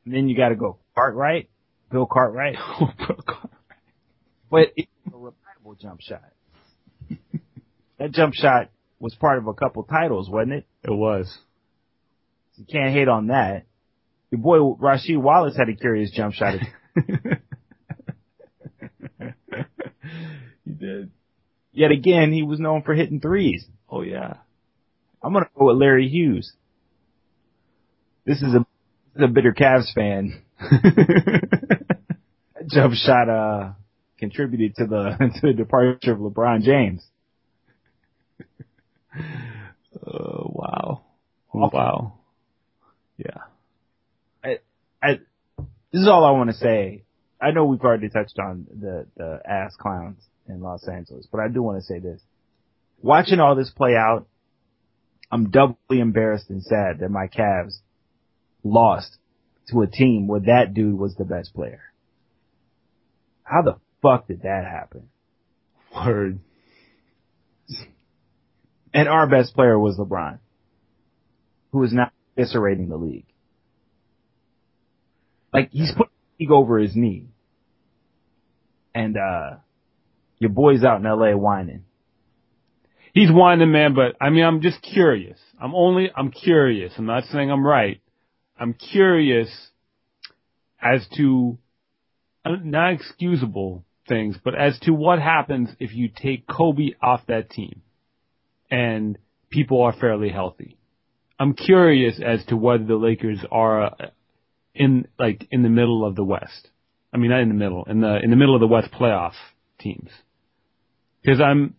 And 0.05 0.13
then 0.13 0.29
you 0.29 0.37
gotta 0.37 0.55
go 0.55 0.77
Cartwright, 0.95 1.49
Bill 1.89 2.05
Cartwright. 2.05 2.57
But 4.49 4.73
it's 4.75 4.89
a 5.07 5.11
reliable 5.15 5.75
jump 5.79 6.01
shot. 6.01 6.23
that 7.99 8.11
jump 8.11 8.33
shot 8.33 8.71
was 8.99 9.13
part 9.15 9.37
of 9.37 9.47
a 9.47 9.53
couple 9.53 9.83
titles, 9.83 10.29
wasn't 10.29 10.53
it? 10.53 10.65
it 10.83 10.91
was. 10.91 11.37
You 12.55 12.65
can't 12.65 12.93
hate 12.93 13.07
on 13.07 13.27
that. 13.27 13.65
Your 14.31 14.41
boy 14.41 14.57
Rasheed 14.57 15.21
Wallace 15.21 15.55
had 15.55 15.69
a 15.69 15.75
curious 15.75 16.11
jump 16.11 16.33
shot. 16.33 16.55
you 20.65 20.73
did. 20.77 21.11
Yet 21.71 21.91
again, 21.91 22.31
he 22.33 22.43
was 22.43 22.59
known 22.59 22.81
for 22.83 22.93
hitting 22.93 23.21
threes. 23.21 23.65
Oh 23.89 24.01
yeah. 24.01 24.37
I'm 25.21 25.33
gonna 25.33 25.49
go 25.57 25.65
with 25.67 25.77
Larry 25.77 26.07
Hughes. 26.09 26.53
This 28.25 28.41
is 28.41 28.53
a, 28.53 28.65
a 29.15 29.27
bitter 29.27 29.53
Cavs 29.53 29.93
fan. 29.93 30.41
Jump 32.67 32.93
shot, 32.93 33.29
uh, 33.29 33.73
contributed 34.17 34.75
to 34.75 34.85
the, 34.85 35.15
to 35.41 35.47
the 35.47 35.53
departure 35.53 36.11
of 36.13 36.19
LeBron 36.19 36.61
James. 36.61 37.05
Oh 40.05 40.51
wow. 40.53 41.01
Wow. 41.53 42.19
Yeah. 43.17 43.41
I, 45.01 45.19
this 45.91 46.01
is 46.01 46.07
all 46.07 46.25
I 46.25 46.31
want 46.31 46.49
to 46.49 46.55
say. 46.55 47.03
I 47.41 47.51
know 47.51 47.65
we've 47.65 47.81
already 47.81 48.09
touched 48.09 48.37
on 48.37 48.67
the, 48.69 49.07
the 49.15 49.39
ass 49.49 49.75
clowns 49.79 50.21
in 50.47 50.61
Los 50.61 50.87
Angeles, 50.87 51.27
but 51.31 51.39
I 51.39 51.47
do 51.47 51.63
want 51.63 51.79
to 51.79 51.83
say 51.83 51.99
this. 51.99 52.21
Watching 53.01 53.39
all 53.39 53.55
this 53.55 53.69
play 53.69 53.95
out, 53.95 54.27
I'm 55.31 55.49
doubly 55.49 55.99
embarrassed 55.99 56.49
and 56.49 56.61
sad 56.61 56.99
that 56.99 57.09
my 57.09 57.27
Cavs 57.27 57.77
lost 58.63 59.17
to 59.69 59.81
a 59.81 59.87
team 59.87 60.27
where 60.27 60.41
that 60.41 60.73
dude 60.73 60.97
was 60.97 61.15
the 61.15 61.25
best 61.25 61.53
player. 61.53 61.81
How 63.43 63.61
the 63.61 63.77
fuck 64.01 64.27
did 64.27 64.43
that 64.43 64.65
happen? 64.65 65.09
Word. 65.93 66.39
And 68.93 69.07
our 69.07 69.27
best 69.27 69.53
player 69.53 69.77
was 69.77 69.97
LeBron, 69.97 70.39
who 71.71 71.83
is 71.83 71.93
now 71.93 72.11
eviscerating 72.37 72.89
the 72.89 72.97
league. 72.97 73.25
Like 75.53 75.69
he's 75.71 75.91
put 75.95 76.07
the 76.07 76.43
league 76.43 76.51
over 76.51 76.79
his 76.79 76.95
knee. 76.95 77.27
And 78.93 79.17
uh 79.17 79.57
your 80.39 80.49
boy's 80.51 80.83
out 80.83 81.01
in 81.01 81.03
LA 81.03 81.35
whining. 81.35 81.83
He's 83.13 83.31
whining, 83.31 83.71
man, 83.71 83.93
but 83.93 84.15
I 84.21 84.29
mean, 84.29 84.45
I'm 84.45 84.61
just 84.61 84.81
curious. 84.81 85.39
I'm 85.61 85.75
only, 85.75 86.09
I'm 86.15 86.31
curious. 86.31 86.93
I'm 86.97 87.05
not 87.05 87.25
saying 87.25 87.51
I'm 87.51 87.65
right. 87.65 88.01
I'm 88.59 88.73
curious 88.73 89.49
as 90.81 91.07
to, 91.17 91.57
uh, 92.45 92.57
not 92.63 92.93
excusable 92.93 93.85
things, 94.07 94.37
but 94.43 94.55
as 94.55 94.77
to 94.81 94.91
what 94.91 95.19
happens 95.19 95.69
if 95.79 95.93
you 95.93 96.09
take 96.09 96.47
Kobe 96.47 96.91
off 97.01 97.21
that 97.27 97.49
team 97.49 97.81
and 98.69 99.17
people 99.49 99.81
are 99.81 99.93
fairly 99.93 100.29
healthy. 100.29 100.77
I'm 101.39 101.53
curious 101.53 102.19
as 102.23 102.43
to 102.47 102.57
whether 102.57 102.83
the 102.83 102.95
Lakers 102.95 103.39
are 103.49 103.83
uh, 103.83 104.07
in, 104.75 105.07
like, 105.17 105.47
in 105.51 105.63
the 105.63 105.69
middle 105.69 106.05
of 106.05 106.15
the 106.15 106.23
West. 106.23 106.69
I 107.13 107.17
mean, 107.17 107.31
not 107.31 107.39
in 107.39 107.47
the 107.47 107.55
middle, 107.55 107.85
in 107.85 108.01
the, 108.01 108.19
in 108.21 108.29
the 108.29 108.35
middle 108.35 108.55
of 108.55 108.61
the 108.61 108.67
West 108.67 108.91
playoff 108.91 109.33
teams. 109.79 110.09
Cause 111.25 111.39
I'm, 111.41 111.75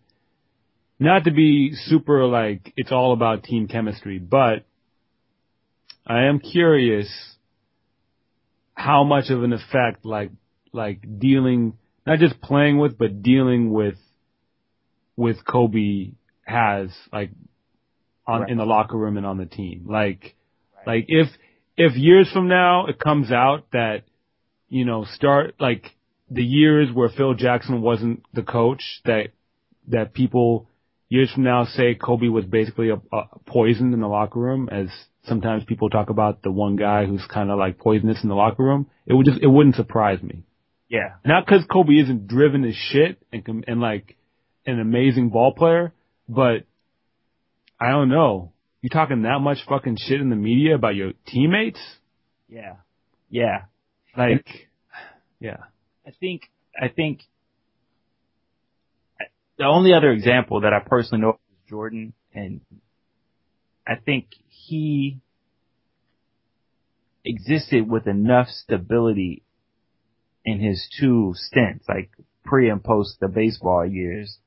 not 1.01 1.23
to 1.23 1.31
be 1.31 1.73
super 1.73 2.25
like 2.25 2.73
it's 2.77 2.91
all 2.91 3.11
about 3.11 3.43
team 3.43 3.67
chemistry, 3.67 4.19
but 4.19 4.65
I 6.05 6.23
am 6.23 6.39
curious 6.39 7.09
how 8.73 9.03
much 9.03 9.29
of 9.29 9.43
an 9.43 9.53
effect 9.53 10.05
like 10.05 10.31
like 10.73 11.19
dealing 11.19 11.73
not 12.05 12.19
just 12.19 12.41
playing 12.41 12.77
with 12.79 12.97
but 12.97 13.21
dealing 13.21 13.71
with 13.71 13.97
with 15.15 15.45
Kobe 15.45 16.13
has 16.45 16.89
like 17.11 17.31
on 18.27 18.41
Right. 18.41 18.49
in 18.51 18.57
the 18.57 18.65
locker 18.65 18.97
room 18.97 19.17
and 19.17 19.25
on 19.25 19.37
the 19.37 19.45
team. 19.45 19.85
Like 19.89 20.35
like 20.85 21.05
if 21.07 21.27
if 21.77 21.95
years 21.95 22.31
from 22.31 22.47
now 22.47 22.87
it 22.87 22.99
comes 22.99 23.31
out 23.31 23.65
that 23.71 24.03
you 24.69 24.85
know 24.85 25.05
start 25.05 25.55
like 25.59 25.85
the 26.29 26.43
years 26.43 26.89
where 26.93 27.09
Phil 27.09 27.33
Jackson 27.33 27.81
wasn't 27.81 28.23
the 28.33 28.43
coach 28.43 29.01
that 29.05 29.27
that 29.87 30.13
people 30.13 30.67
years 31.09 31.31
from 31.33 31.43
now 31.43 31.65
say 31.65 31.93
Kobe 31.93 32.29
was 32.29 32.45
basically 32.45 32.89
a, 32.89 32.95
a 33.13 33.39
poison 33.45 33.93
in 33.93 33.99
the 33.99 34.07
locker 34.07 34.39
room 34.39 34.69
as 34.71 34.87
sometimes 35.23 35.63
people 35.65 35.89
talk 35.89 36.09
about 36.09 36.41
the 36.41 36.51
one 36.51 36.75
guy 36.75 37.05
who's 37.05 37.25
kind 37.31 37.49
of 37.49 37.59
like 37.59 37.77
poisonous 37.77 38.19
in 38.23 38.29
the 38.29 38.35
locker 38.35 38.63
room. 38.63 38.87
It 39.05 39.13
would 39.13 39.25
just 39.25 39.41
it 39.41 39.47
wouldn't 39.47 39.75
surprise 39.75 40.21
me. 40.21 40.43
Yeah. 40.89 41.13
Not 41.25 41.45
because 41.45 41.63
Kobe 41.71 41.93
isn't 41.93 42.27
driven 42.27 42.65
as 42.65 42.75
shit 42.75 43.21
and 43.31 43.45
com- 43.45 43.63
and 43.67 43.79
like 43.79 44.17
an 44.65 44.79
amazing 44.79 45.29
ball 45.29 45.53
player, 45.53 45.93
but 46.27 46.65
I 47.79 47.89
don't 47.91 48.09
know. 48.09 48.51
You 48.81 48.89
talking 48.89 49.21
that 49.21 49.39
much 49.39 49.59
fucking 49.69 49.97
shit 49.99 50.19
in 50.21 50.29
the 50.29 50.35
media 50.35 50.75
about 50.75 50.95
your 50.95 51.13
teammates? 51.27 51.79
Yeah. 52.49 52.75
Yeah. 53.29 53.63
Like, 54.17 54.45
yeah. 55.39 55.57
I 56.05 56.11
think, 56.19 56.41
I 56.79 56.89
think 56.89 57.21
the 59.57 59.65
only 59.65 59.93
other 59.93 60.11
example 60.11 60.61
that 60.61 60.73
I 60.73 60.79
personally 60.85 61.21
know 61.21 61.39
is 61.51 61.69
Jordan 61.69 62.13
and 62.33 62.61
I 63.87 63.95
think 63.95 64.27
he 64.47 65.19
existed 67.25 67.89
with 67.89 68.07
enough 68.07 68.47
stability 68.47 69.43
in 70.45 70.59
his 70.59 70.87
two 70.99 71.33
stints, 71.35 71.85
like 71.87 72.09
pre 72.43 72.69
and 72.69 72.83
post 72.83 73.19
the 73.19 73.27
baseball 73.27 73.85
years, 73.85 74.37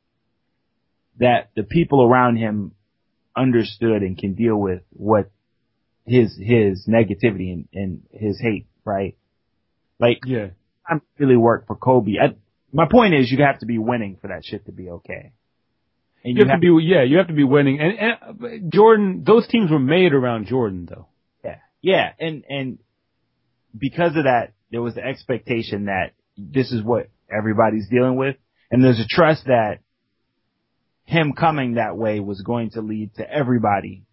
that 1.18 1.51
the 1.55 1.62
people 1.62 2.03
around 2.03 2.37
him 2.37 2.72
understood 3.37 4.03
and 4.03 4.16
can 4.18 4.35
deal 4.35 4.57
with 4.57 4.82
what 4.91 5.30
his 6.07 6.37
his 6.41 6.87
negativity 6.89 7.53
and, 7.53 7.68
and 7.72 8.03
his 8.12 8.41
hate, 8.41 8.66
right? 8.85 9.16
Like, 9.99 10.20
yeah, 10.26 10.49
I'm 10.89 11.03
really 11.18 11.37
work 11.37 11.66
for 11.66 11.76
Kobe. 11.76 12.18
I, 12.20 12.35
my 12.72 12.87
point 12.91 13.14
is, 13.14 13.30
you 13.30 13.43
have 13.45 13.61
to 13.61 13.66
be 13.66 13.78
winning 13.78 14.18
for 14.20 14.28
that 14.28 14.45
shit 14.45 14.66
to 14.66 14.72
be 14.72 14.91
okay. 14.91 15.32
And 16.25 16.37
you, 16.37 16.43
you 16.43 16.49
have, 16.49 16.55
have, 16.55 16.61
to 16.62 16.79
be, 16.79 16.85
yeah, 16.85 17.03
you 17.03 17.18
have 17.18 17.29
to 17.29 17.35
be 17.35 17.45
winning. 17.45 17.81
And, 17.81 18.43
and 18.43 18.72
Jordan, 18.72 19.25
those 19.27 19.47
teams 19.47 19.70
were 19.70 19.79
made 19.79 20.14
around 20.14 20.47
Jordan, 20.47 20.89
though. 20.91 21.07
Yeah, 21.45 21.59
yeah, 21.83 22.12
and 22.18 22.45
and 22.49 22.79
because 23.77 24.16
of 24.16 24.25
that, 24.25 24.53
there 24.70 24.81
was 24.81 24.95
the 24.95 25.05
expectation 25.05 25.87
that 25.87 26.12
this 26.39 26.72
is 26.72 26.83
what 26.83 27.09
everybody's 27.31 27.89
dealing 27.89 28.16
with, 28.16 28.37
and 28.70 28.83
there's 28.83 29.01
a 29.01 29.07
trust 29.07 29.45
that 29.47 29.81
him 31.05 31.35
coming 31.35 31.75
that 31.75 31.97
way 31.97 32.20
was 32.20 32.41
going 32.41 32.70
to 32.70 32.81
lead 32.81 33.14
to 33.16 33.31
everybody 33.31 34.05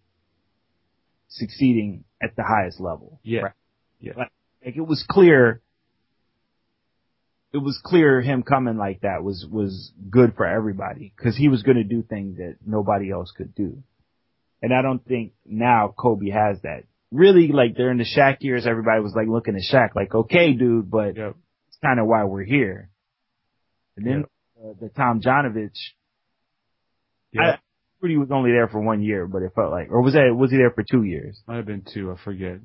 succeeding 1.30 2.04
at 2.22 2.36
the 2.36 2.44
highest 2.44 2.80
level. 2.80 3.20
Yeah. 3.24 3.42
Right? 3.42 3.54
Yeah. 4.02 4.14
Like, 4.18 4.32
like, 4.66 4.76
it 4.76 4.86
was 4.86 5.06
clear 5.10 5.62
it 7.54 7.58
was 7.58 7.80
clear 7.84 8.22
him 8.22 8.44
coming 8.44 8.78
like 8.78 9.02
that 9.02 9.24
was 9.24 9.46
was 9.50 9.92
good 10.10 10.36
for 10.36 10.46
everybody 10.46 11.14
because 11.16 11.36
he 11.36 11.50
was 11.50 11.64
going 11.64 11.78
to 11.78 11.84
do 11.84 12.02
things 12.02 12.38
that 12.38 12.56
nobody 12.66 13.12
else 13.12 13.32
could 13.36 13.54
do. 13.54 13.84
And 14.62 14.74
I 14.74 14.82
don't 14.82 15.06
think 15.06 15.34
now 15.46 15.94
Kobe 15.98 16.30
has 16.30 16.62
that. 16.62 16.84
Really, 17.12 17.50
like 17.50 17.76
during 17.76 17.98
the 17.98 18.06
Shaq 18.06 18.38
years, 18.40 18.66
everybody 18.66 19.02
was 19.02 19.14
like 19.14 19.28
looking 19.28 19.56
at 19.56 19.64
Shaq 19.70 19.96
like, 19.96 20.16
okay, 20.16 20.54
dude, 20.54 20.90
but 20.90 21.18
yep. 21.18 21.36
it's 21.68 21.78
kind 21.84 22.00
of 22.00 22.08
why 22.08 22.24
we're 22.24 22.46
here. 22.46 22.90
And 23.98 24.06
then 24.06 24.18
yep. 24.20 24.30
uh, 24.64 24.74
the 24.80 24.88
Tomjanovich 24.88 25.78
yeah. 27.32 27.42
I 27.42 28.08
he 28.08 28.18
was 28.18 28.30
only 28.32 28.52
there 28.52 28.68
for 28.68 28.82
one 28.82 29.04
year, 29.04 29.28
but 29.28 29.44
it 29.44 29.52
felt 29.54 29.72
like, 29.72 29.90
or 29.92 30.02
was 30.02 30.14
that, 30.14 30.36
was 30.36 30.50
he 30.50 30.58
there 30.58 30.72
for 30.72 30.84
two 30.84 31.04
years? 31.04 31.40
Might 31.48 31.58
have 31.58 31.68
been 31.68 31.86
two, 31.94 32.12
I 32.12 32.16
forget. 32.24 32.60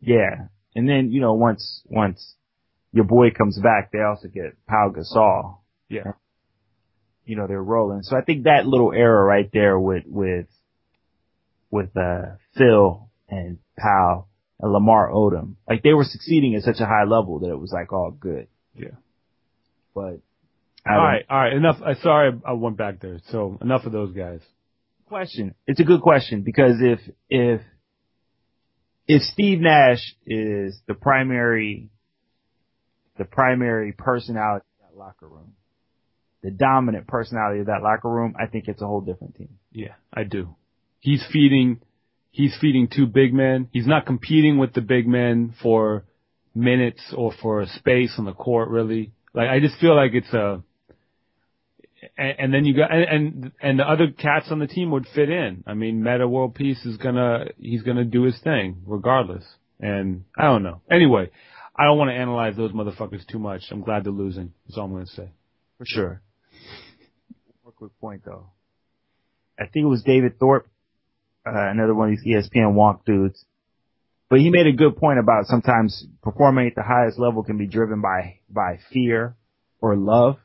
Yeah. 0.00 0.48
And 0.74 0.88
then, 0.88 1.12
you 1.12 1.20
know, 1.20 1.34
once, 1.34 1.82
once 1.84 2.34
your 2.92 3.04
boy 3.04 3.30
comes 3.30 3.58
back, 3.58 3.90
they 3.92 4.00
also 4.00 4.28
get 4.28 4.56
Pau 4.66 4.92
Gasol. 4.94 5.58
Yeah. 5.88 6.12
You 7.24 7.36
know, 7.36 7.46
they're 7.46 7.62
rolling. 7.62 8.02
So 8.02 8.16
I 8.16 8.22
think 8.22 8.44
that 8.44 8.66
little 8.66 8.92
era 8.92 9.22
right 9.24 9.48
there 9.52 9.78
with, 9.78 10.04
with, 10.06 10.46
with, 11.70 11.96
uh, 11.96 12.36
Phil 12.56 13.08
and 13.28 13.58
Pau 13.78 14.26
and 14.60 14.72
Lamar 14.72 15.10
Odom, 15.10 15.54
like 15.68 15.82
they 15.82 15.94
were 15.94 16.04
succeeding 16.04 16.54
at 16.54 16.62
such 16.62 16.80
a 16.80 16.86
high 16.86 17.04
level 17.04 17.40
that 17.40 17.50
it 17.50 17.58
was 17.58 17.72
like 17.72 17.92
all 17.92 18.10
good. 18.10 18.48
Yeah. 18.74 18.96
But 19.94 20.20
all 20.84 20.96
right, 20.96 21.24
all 21.30 21.38
right. 21.38 21.52
Enough. 21.52 21.76
Uh, 21.84 21.94
sorry, 22.02 22.32
I 22.44 22.52
went 22.52 22.76
back 22.76 23.00
there. 23.00 23.20
So 23.30 23.58
enough 23.60 23.84
of 23.84 23.92
those 23.92 24.14
guys. 24.14 24.40
Question. 25.06 25.54
It's 25.66 25.78
a 25.78 25.84
good 25.84 26.00
question 26.00 26.42
because 26.42 26.76
if 26.80 26.98
if 27.30 27.60
if 29.06 29.22
Steve 29.22 29.60
Nash 29.60 30.14
is 30.26 30.80
the 30.88 30.94
primary 30.94 31.90
the 33.18 33.24
primary 33.24 33.92
personality 33.92 34.64
of 34.80 34.90
that 34.90 34.98
locker 34.98 35.26
room, 35.26 35.54
the 36.42 36.50
dominant 36.50 37.06
personality 37.06 37.60
of 37.60 37.66
that 37.66 37.82
locker 37.82 38.08
room, 38.08 38.34
I 38.38 38.46
think 38.46 38.68
it's 38.68 38.82
a 38.82 38.86
whole 38.86 39.00
different 39.00 39.36
team. 39.36 39.58
Yeah, 39.72 39.94
I 40.12 40.24
do. 40.24 40.54
He's 41.00 41.24
feeding 41.32 41.80
he's 42.30 42.56
feeding 42.60 42.88
two 42.88 43.06
big 43.06 43.32
men. 43.32 43.68
He's 43.72 43.86
not 43.86 44.06
competing 44.06 44.58
with 44.58 44.72
the 44.72 44.80
big 44.80 45.06
men 45.06 45.54
for 45.62 46.04
minutes 46.54 47.00
or 47.16 47.32
for 47.40 47.64
space 47.66 48.14
on 48.18 48.24
the 48.24 48.32
court 48.32 48.68
really. 48.68 49.12
Like 49.34 49.48
I 49.48 49.60
just 49.60 49.78
feel 49.78 49.94
like 49.96 50.12
it's 50.14 50.32
a 50.32 50.62
and, 52.16 52.34
and 52.38 52.54
then 52.54 52.64
you 52.64 52.76
got 52.76 52.90
and, 52.90 53.04
and 53.04 53.52
and 53.60 53.78
the 53.78 53.88
other 53.88 54.10
cats 54.10 54.46
on 54.50 54.58
the 54.58 54.66
team 54.66 54.90
would 54.90 55.06
fit 55.14 55.30
in. 55.30 55.62
I 55.66 55.74
mean, 55.74 56.02
Metta 56.02 56.26
World 56.26 56.54
Peace 56.54 56.84
is 56.84 56.96
gonna 56.96 57.46
he's 57.58 57.82
gonna 57.82 58.04
do 58.04 58.22
his 58.22 58.38
thing 58.40 58.82
regardless. 58.86 59.44
And 59.80 60.24
I 60.38 60.44
don't 60.44 60.62
know. 60.62 60.80
Anyway, 60.90 61.30
I 61.82 61.86
don't 61.86 61.98
want 61.98 62.10
to 62.10 62.14
analyze 62.14 62.56
those 62.56 62.72
motherfuckers 62.72 63.26
too 63.26 63.38
much. 63.38 63.62
I'm 63.70 63.80
glad 63.80 64.04
they're 64.04 64.12
losing. 64.12 64.52
That's 64.66 64.78
all 64.78 64.84
I'm 64.84 64.92
gonna 64.92 65.06
say. 65.06 65.30
For 65.78 65.84
sure. 65.84 66.22
One 67.62 67.74
quick 67.74 67.98
point 68.00 68.22
though. 68.24 68.46
I 69.58 69.64
think 69.64 69.84
it 69.84 69.88
was 69.88 70.02
David 70.02 70.38
Thorpe, 70.38 70.68
uh, 71.46 71.50
another 71.52 71.94
one 71.94 72.12
of 72.12 72.18
these 72.22 72.34
ESPN 72.34 72.74
wonk 72.74 73.04
dudes. 73.04 73.44
But 74.30 74.40
he 74.40 74.50
made 74.50 74.66
a 74.66 74.72
good 74.72 74.96
point 74.96 75.18
about 75.18 75.46
sometimes 75.46 76.06
performing 76.22 76.68
at 76.68 76.74
the 76.74 76.82
highest 76.82 77.18
level 77.18 77.42
can 77.42 77.58
be 77.58 77.66
driven 77.66 78.00
by 78.00 78.38
by 78.48 78.78
fear 78.92 79.36
or 79.80 79.96
love. 79.96 80.36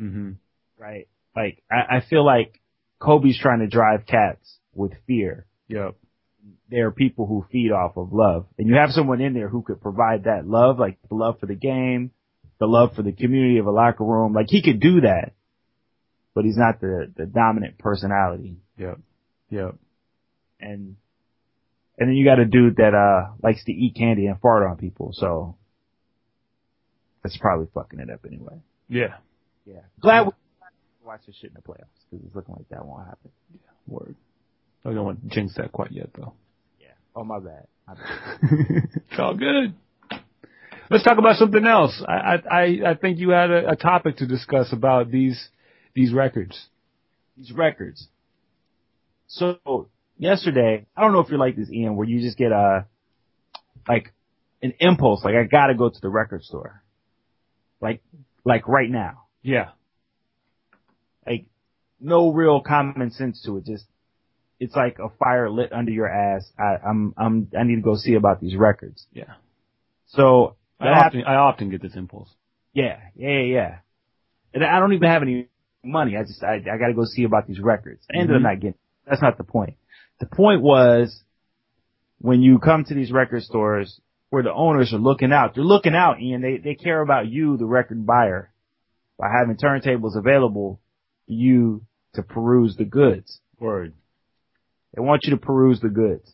Mm-hmm 0.00 0.32
right? 0.78 1.08
Like 1.34 1.62
I, 1.70 1.96
I 1.96 2.00
feel 2.08 2.24
like 2.24 2.60
Kobe's 3.00 3.38
trying 3.38 3.60
to 3.60 3.66
drive 3.66 4.06
cats 4.06 4.58
with 4.74 4.92
fear. 5.06 5.46
Yep. 5.68 5.96
There 6.68 6.86
are 6.88 6.92
people 6.92 7.26
who 7.26 7.46
feed 7.50 7.70
off 7.70 7.96
of 7.96 8.12
love, 8.12 8.46
and 8.58 8.68
you 8.68 8.74
have 8.74 8.90
someone 8.90 9.20
in 9.20 9.34
there 9.34 9.48
who 9.48 9.62
could 9.62 9.80
provide 9.80 10.24
that 10.24 10.46
love, 10.46 10.78
like 10.78 10.98
the 11.08 11.14
love 11.14 11.38
for 11.38 11.46
the 11.46 11.54
game, 11.54 12.10
the 12.58 12.66
love 12.66 12.94
for 12.94 13.02
the 13.02 13.12
community 13.12 13.58
of 13.58 13.66
a 13.66 13.70
locker 13.70 14.04
room. 14.04 14.32
Like 14.32 14.46
he 14.48 14.62
could 14.62 14.80
do 14.80 15.02
that, 15.02 15.32
but 16.34 16.44
he's 16.44 16.56
not 16.56 16.80
the 16.80 17.12
the 17.16 17.26
dominant 17.26 17.78
personality. 17.78 18.56
Yep. 18.78 18.98
Yep. 19.50 19.76
And 20.60 20.96
and 21.98 22.08
then 22.08 22.14
you 22.14 22.24
got 22.24 22.40
a 22.40 22.44
dude 22.44 22.76
that 22.76 22.94
uh 22.94 23.32
likes 23.42 23.64
to 23.64 23.72
eat 23.72 23.94
candy 23.96 24.26
and 24.26 24.40
fart 24.40 24.68
on 24.68 24.76
people, 24.76 25.10
so 25.12 25.56
that's 27.22 27.36
probably 27.38 27.66
fucking 27.74 28.00
it 28.00 28.10
up 28.10 28.20
anyway. 28.26 28.60
Yeah. 28.88 29.16
Yeah. 29.64 29.80
Glad 30.00 30.26
we 30.26 30.32
watch 31.04 31.20
this 31.26 31.36
shit 31.40 31.50
in 31.50 31.54
the 31.54 31.62
playoffs 31.62 31.86
because 32.10 32.24
it's 32.26 32.34
looking 32.34 32.54
like 32.54 32.68
that 32.70 32.84
won't 32.84 33.06
happen. 33.06 33.30
Yeah, 33.52 33.70
word. 33.86 34.14
I 34.86 34.92
don't 34.92 35.04
want 35.04 35.22
to 35.22 35.28
jinx 35.28 35.54
that 35.56 35.72
quite 35.72 35.92
yet 35.92 36.10
though. 36.14 36.34
Yeah. 36.80 36.88
Oh 37.14 37.24
my 37.24 37.38
bad. 37.40 37.66
My 37.86 37.94
bad. 37.94 38.04
it's 39.10 39.18
all 39.18 39.34
good. 39.34 39.74
Let's 40.88 41.02
talk 41.02 41.18
about 41.18 41.36
something 41.36 41.66
else. 41.66 42.02
I 42.06 42.36
I 42.50 42.62
I 42.90 42.94
think 42.94 43.18
you 43.18 43.30
had 43.30 43.50
a, 43.50 43.70
a 43.70 43.76
topic 43.76 44.18
to 44.18 44.26
discuss 44.26 44.72
about 44.72 45.10
these 45.10 45.48
these 45.94 46.12
records. 46.12 46.66
These 47.36 47.52
records. 47.52 48.06
So 49.28 49.88
yesterday, 50.16 50.86
I 50.96 51.00
don't 51.02 51.12
know 51.12 51.20
if 51.20 51.28
you're 51.28 51.38
like 51.38 51.56
this, 51.56 51.70
Ian, 51.70 51.96
where 51.96 52.06
you 52.06 52.20
just 52.20 52.38
get 52.38 52.52
a 52.52 52.86
like 53.88 54.12
an 54.62 54.74
impulse, 54.78 55.24
like 55.24 55.34
I 55.34 55.44
gotta 55.44 55.74
go 55.74 55.88
to 55.88 56.00
the 56.00 56.08
record 56.08 56.44
store, 56.44 56.82
like 57.80 58.00
like 58.44 58.68
right 58.68 58.90
now. 58.90 59.24
Yeah 59.42 59.70
like 61.26 61.46
no 62.00 62.30
real 62.30 62.60
common 62.60 63.10
sense 63.10 63.42
to 63.44 63.56
it. 63.56 63.64
Just 63.64 63.84
it's 64.58 64.74
like 64.74 64.98
a 64.98 65.08
fire 65.18 65.50
lit 65.50 65.72
under 65.72 65.90
your 65.90 66.08
ass. 66.08 66.50
I, 66.58 66.76
I'm 66.88 67.14
I'm 67.16 67.48
I 67.58 67.64
need 67.64 67.76
to 67.76 67.82
go 67.82 67.96
see 67.96 68.14
about 68.14 68.40
these 68.40 68.56
records. 68.56 69.06
Yeah. 69.12 69.34
So 70.08 70.56
I 70.80 70.88
often 70.88 71.24
I 71.24 71.34
often 71.36 71.70
get 71.70 71.82
this 71.82 71.94
impulse. 71.94 72.30
Yeah, 72.72 72.98
yeah, 73.14 73.28
yeah. 73.28 73.42
Yeah. 73.42 73.78
And 74.54 74.64
I 74.64 74.80
don't 74.80 74.92
even 74.92 75.08
have 75.08 75.22
any 75.22 75.48
money. 75.84 76.16
I 76.16 76.22
just 76.22 76.42
I 76.42 76.54
I 76.56 76.78
got 76.78 76.88
to 76.88 76.94
go 76.94 77.04
see 77.04 77.24
about 77.24 77.46
these 77.46 77.60
records. 77.60 78.04
I 78.10 78.18
ended 78.18 78.36
mm-hmm. 78.36 78.46
up 78.46 78.52
not 78.52 78.60
getting. 78.60 78.78
That's 79.06 79.22
not 79.22 79.38
the 79.38 79.44
point. 79.44 79.74
The 80.20 80.26
point 80.26 80.62
was 80.62 81.22
when 82.18 82.42
you 82.42 82.58
come 82.58 82.84
to 82.84 82.94
these 82.94 83.12
record 83.12 83.42
stores 83.42 84.00
where 84.30 84.42
the 84.42 84.52
owners 84.52 84.92
are 84.92 84.98
looking 84.98 85.32
out. 85.32 85.54
They're 85.54 85.64
looking 85.64 85.94
out, 85.94 86.18
and 86.18 86.42
they 86.42 86.58
they 86.58 86.74
care 86.74 87.00
about 87.00 87.28
you, 87.28 87.56
the 87.56 87.66
record 87.66 88.06
buyer, 88.06 88.50
by 89.18 89.28
having 89.28 89.56
turntables 89.56 90.16
available 90.16 90.80
for 91.26 91.32
you 91.32 91.82
to 92.14 92.22
peruse 92.22 92.76
the 92.76 92.84
goods. 92.84 93.40
Word. 93.58 93.94
They 94.96 95.02
want 95.02 95.24
you 95.24 95.30
to 95.32 95.36
peruse 95.36 95.78
the 95.80 95.90
goods. 95.90 96.32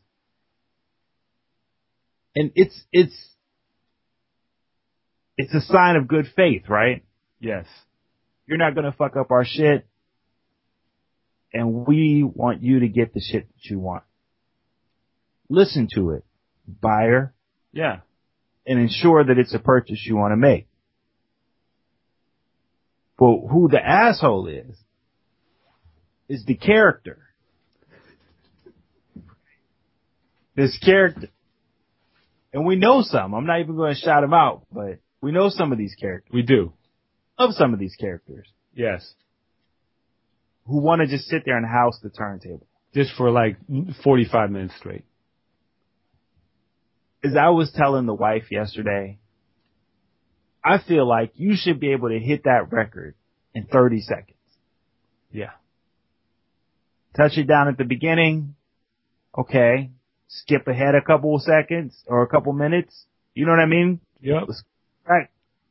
And 2.35 2.53
it's, 2.55 2.81
it's, 2.93 3.15
it's 5.37 5.53
a 5.53 5.61
sign 5.61 5.97
of 5.97 6.09
good 6.09 6.27
faith, 6.35 6.63
right? 6.69 7.05
Yes. 7.41 7.67
You're 8.47 8.59
not 8.59 8.75
gonna 8.75 8.95
fuck 8.97 9.17
up 9.17 9.31
our 9.33 9.45
shit. 9.45 9.87
And 11.53 11.87
we 11.87 12.23
want 12.23 12.63
you 12.63 12.81
to 12.81 12.89
get 12.89 13.13
the 13.13 13.21
shit 13.21 13.49
that 13.49 13.65
you 13.71 13.79
want. 13.79 14.05
Listen 15.51 15.89
to 15.95 16.13
it, 16.13 16.25
buyer, 16.81 17.35
Yeah. 17.73 18.01
and 18.67 18.79
ensure 18.79 19.23
that 19.25 19.37
it's 19.39 19.53
a 19.53 19.59
purchase 19.59 20.03
you 20.07 20.17
want 20.17 20.33
to 20.33 20.37
make. 20.37 20.69
But 23.19 23.49
who 23.51 23.69
the 23.71 23.85
asshole 23.85 24.47
is, 24.47 24.77
is 26.29 26.45
the 26.47 26.55
character. 26.55 27.19
This 30.55 30.79
character. 30.85 31.29
And 32.53 32.67
we 32.67 32.77
know 32.77 33.03
some. 33.03 33.35
I'm 33.35 33.47
not 33.47 33.61
even 33.61 33.77
going 33.77 33.95
to 33.95 34.01
shout 34.01 34.23
them 34.23 34.35
out, 34.35 34.67
but 34.71 34.99
we 35.23 35.33
know 35.33 35.49
some 35.49 35.73
of 35.73 35.79
these 35.79 35.95
characters. 35.99 36.31
We 36.33 36.43
do. 36.43 36.73
Of 37.39 37.55
some 37.55 37.73
of 37.73 37.81
these 37.81 37.97
characters 37.99 38.47
Yes. 38.75 39.15
who 40.67 40.81
want 40.83 41.01
to 41.01 41.07
just 41.07 41.25
sit 41.27 41.43
there 41.47 41.57
and 41.57 41.67
house 41.67 41.99
the 42.03 42.11
turntable. 42.11 42.67
Just 42.95 43.13
for 43.17 43.31
like 43.31 43.57
45 44.05 44.51
minutes 44.51 44.75
straight. 44.79 45.05
As 47.25 47.35
I 47.37 47.49
was 47.51 47.73
telling 47.75 48.05
the 48.05 48.15
wife 48.15 48.51
yesterday, 48.51 49.19
I 50.63 50.79
feel 50.79 51.09
like 51.09 51.33
you 51.37 51.55
should 51.57 51.81
be 51.81 51.93
able 51.93 52.11
to 52.11 52.19
hit 52.19 52.45
that 52.45 52.71
record 52.71 53.15
in 53.55 53.65
30 53.65 54.01
seconds. 54.03 54.37
Yeah. 55.31 55.53
touch 57.17 57.33
it 57.39 57.45
down 57.45 57.69
at 57.69 57.79
the 57.79 57.85
beginning. 57.85 58.55
Okay. 59.37 59.91
Skip 60.35 60.67
ahead 60.67 60.95
a 60.95 61.03
couple 61.03 61.35
of 61.37 61.43
seconds 61.43 62.03
or 62.07 62.23
a 62.23 62.27
couple 62.27 62.55
minutes. 62.55 63.05
You 63.35 63.45
know 63.45 63.53
what 63.53 63.61
I 63.61 63.67
mean? 63.67 64.01
Yep. 64.23 64.45
Right. 65.07 65.29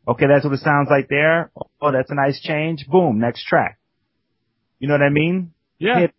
Okay, 0.08 0.26
that's 0.28 0.46
what 0.46 0.54
it 0.54 0.60
sounds 0.60 0.88
like 0.90 1.08
there. 1.10 1.52
Oh, 1.82 1.92
that's 1.92 2.12
a 2.12 2.16
nice 2.16 2.40
change. 2.40 2.86
Boom, 2.88 3.20
next 3.20 3.46
track. 3.46 3.80
You 4.80 4.88
know 4.88 4.94
what 4.94 5.02
I 5.02 5.10
mean? 5.10 5.54
Yeah. 5.80 6.00
Hit. 6.02 6.14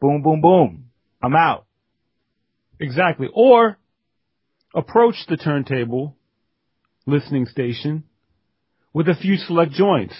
Boom, 0.00 0.22
boom, 0.22 0.40
boom. 0.40 0.90
I'm 1.20 1.34
out. 1.34 1.66
Exactly. 2.78 3.28
Or 3.32 3.76
approach 4.72 5.16
the 5.28 5.36
turntable 5.36 6.16
listening 7.06 7.46
station 7.46 8.04
with 8.92 9.08
a 9.08 9.14
few 9.14 9.36
select 9.36 9.72
joints. 9.72 10.14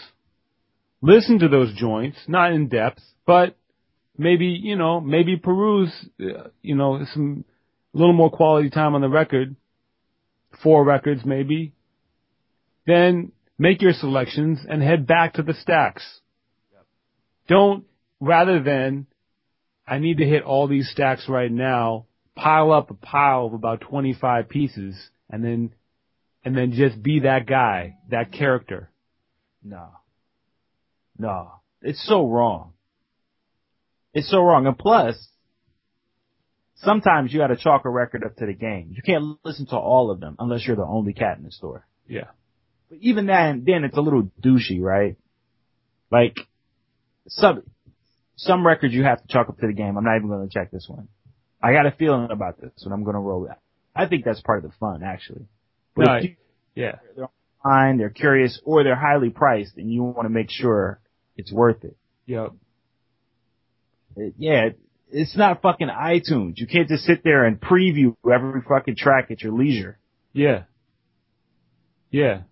Listen 1.00 1.38
to 1.38 1.48
those 1.48 1.72
joints, 1.74 2.18
not 2.26 2.52
in 2.52 2.68
depth, 2.68 3.00
but 3.24 3.56
maybe, 4.18 4.46
you 4.46 4.76
know, 4.76 5.00
maybe 5.00 5.36
peruse, 5.36 5.94
uh, 6.20 6.48
you 6.60 6.74
know, 6.74 7.04
some, 7.14 7.44
a 7.94 7.98
little 7.98 8.12
more 8.12 8.30
quality 8.30 8.68
time 8.68 8.94
on 8.94 9.00
the 9.00 9.08
record. 9.08 9.56
Four 10.62 10.84
records 10.84 11.22
maybe. 11.24 11.72
Then 12.86 13.32
make 13.58 13.80
your 13.80 13.92
selections 13.92 14.58
and 14.68 14.82
head 14.82 15.06
back 15.06 15.34
to 15.34 15.42
the 15.42 15.54
stacks. 15.54 16.20
Don't, 17.46 17.84
rather 18.20 18.62
than, 18.62 19.06
I 19.86 19.98
need 19.98 20.18
to 20.18 20.24
hit 20.24 20.42
all 20.42 20.68
these 20.68 20.90
stacks 20.90 21.26
right 21.28 21.50
now, 21.50 22.06
pile 22.34 22.72
up 22.72 22.90
a 22.90 22.94
pile 22.94 23.46
of 23.46 23.54
about 23.54 23.80
25 23.80 24.48
pieces 24.48 24.94
and 25.30 25.42
then, 25.42 25.72
and 26.44 26.56
then 26.56 26.72
just 26.72 27.02
be 27.02 27.20
that 27.20 27.46
guy, 27.46 27.96
that 28.10 28.32
character. 28.32 28.90
No. 29.62 29.88
No. 31.18 31.52
It's 31.80 32.04
so 32.06 32.26
wrong. 32.28 32.72
It's 34.18 34.30
so 34.30 34.40
wrong. 34.42 34.66
And 34.66 34.76
plus, 34.76 35.28
sometimes 36.76 37.32
you 37.32 37.38
gotta 37.38 37.56
chalk 37.56 37.84
a 37.84 37.90
record 37.90 38.24
up 38.24 38.34
to 38.36 38.46
the 38.46 38.52
game. 38.52 38.90
You 38.90 39.02
can't 39.02 39.38
listen 39.44 39.66
to 39.66 39.76
all 39.76 40.10
of 40.10 40.18
them 40.20 40.34
unless 40.38 40.66
you're 40.66 40.76
the 40.76 40.82
only 40.84 41.12
cat 41.12 41.38
in 41.38 41.44
the 41.44 41.52
store. 41.52 41.86
Yeah. 42.08 42.26
But 42.88 42.98
even 43.00 43.26
then, 43.26 43.62
then 43.66 43.84
it's 43.84 43.96
a 43.96 44.00
little 44.00 44.30
douchey, 44.42 44.80
right? 44.80 45.16
Like, 46.10 46.36
some, 47.28 47.62
some 48.36 48.66
records 48.66 48.94
you 48.94 49.04
have 49.04 49.20
to 49.22 49.28
chalk 49.28 49.48
up 49.48 49.58
to 49.58 49.66
the 49.66 49.72
game. 49.72 49.96
I'm 49.96 50.04
not 50.04 50.16
even 50.16 50.28
gonna 50.28 50.48
check 50.48 50.70
this 50.70 50.86
one. 50.88 51.08
I 51.62 51.72
got 51.72 51.86
a 51.86 51.90
feeling 51.92 52.30
about 52.30 52.60
this, 52.60 52.72
and 52.84 52.92
I'm 52.92 53.04
gonna 53.04 53.20
roll 53.20 53.44
that. 53.46 53.60
I 53.94 54.06
think 54.06 54.24
that's 54.24 54.40
part 54.40 54.64
of 54.64 54.70
the 54.70 54.76
fun, 54.78 55.02
actually. 55.04 55.46
But 55.94 56.06
No, 56.06 56.16
you- 56.16 56.36
Yeah. 56.74 56.98
they're 57.14 57.28
online, 57.64 57.98
they're 57.98 58.10
curious, 58.10 58.60
or 58.64 58.82
they're 58.84 58.96
highly 58.96 59.30
priced, 59.30 59.76
and 59.76 59.92
you 59.92 60.02
want 60.02 60.22
to 60.26 60.28
make 60.30 60.50
sure 60.50 61.00
it's 61.36 61.52
worth 61.52 61.84
it. 61.84 61.96
Yep. 62.26 62.52
Yeah, 64.16 64.70
it's 65.10 65.36
not 65.36 65.62
fucking 65.62 65.88
iTunes. 65.88 66.54
You 66.56 66.66
can't 66.66 66.88
just 66.88 67.04
sit 67.04 67.22
there 67.24 67.44
and 67.44 67.60
preview 67.60 68.16
every 68.30 68.62
fucking 68.68 68.96
track 68.96 69.30
at 69.30 69.42
your 69.42 69.52
leisure. 69.52 69.98
Yeah. 70.32 70.64
Yeah. 72.10 72.42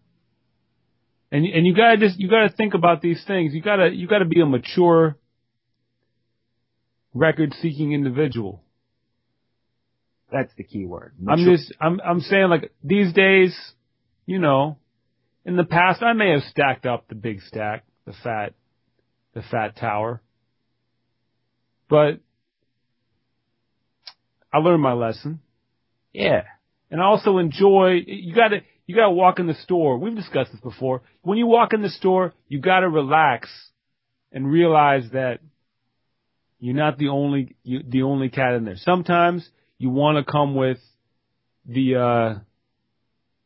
And 1.32 1.44
and 1.44 1.66
you 1.66 1.74
gotta 1.74 1.96
just 1.96 2.18
you 2.18 2.28
gotta 2.28 2.50
think 2.50 2.74
about 2.74 3.02
these 3.02 3.22
things. 3.26 3.52
You 3.52 3.60
gotta 3.60 3.90
you 3.92 4.06
gotta 4.06 4.24
be 4.24 4.40
a 4.40 4.46
mature 4.46 5.16
record 7.14 7.54
seeking 7.60 7.92
individual. 7.92 8.62
That's 10.30 10.52
the 10.56 10.64
key 10.64 10.86
word. 10.86 11.14
I'm 11.28 11.44
just 11.44 11.74
I'm 11.80 12.00
I'm 12.00 12.20
saying 12.20 12.48
like 12.48 12.72
these 12.82 13.12
days, 13.12 13.56
you 14.24 14.38
know, 14.38 14.78
in 15.44 15.56
the 15.56 15.64
past 15.64 16.02
I 16.02 16.12
may 16.12 16.30
have 16.30 16.42
stacked 16.42 16.86
up 16.86 17.08
the 17.08 17.14
big 17.14 17.40
stack, 17.42 17.84
the 18.06 18.12
fat 18.22 18.54
the 19.34 19.42
fat 19.42 19.76
tower. 19.76 20.22
But 21.88 22.20
I 24.52 24.58
learned 24.58 24.82
my 24.82 24.92
lesson. 24.94 25.40
yeah. 26.12 26.42
and 26.90 27.00
I 27.00 27.04
also 27.04 27.38
enjoy 27.38 28.00
you 28.06 28.34
gotta 28.34 28.58
you 28.86 28.94
gotta 28.94 29.10
walk 29.10 29.38
in 29.38 29.46
the 29.46 29.54
store 29.54 29.98
we've 29.98 30.14
discussed 30.14 30.52
this 30.52 30.60
before 30.60 31.02
when 31.22 31.36
you 31.38 31.46
walk 31.46 31.72
in 31.72 31.82
the 31.82 31.90
store 31.90 32.32
you 32.48 32.60
gotta 32.60 32.88
relax 32.88 33.48
and 34.32 34.50
realize 34.50 35.02
that 35.12 35.40
you're 36.60 36.74
not 36.76 36.96
the 36.96 37.08
only 37.08 37.56
you, 37.64 37.80
the 37.86 38.02
only 38.02 38.28
cat 38.30 38.54
in 38.54 38.64
there 38.64 38.76
sometimes 38.76 39.46
you 39.78 39.90
want 39.90 40.16
to 40.24 40.30
come 40.30 40.54
with 40.54 40.78
the 41.66 41.96
uh 41.96 42.38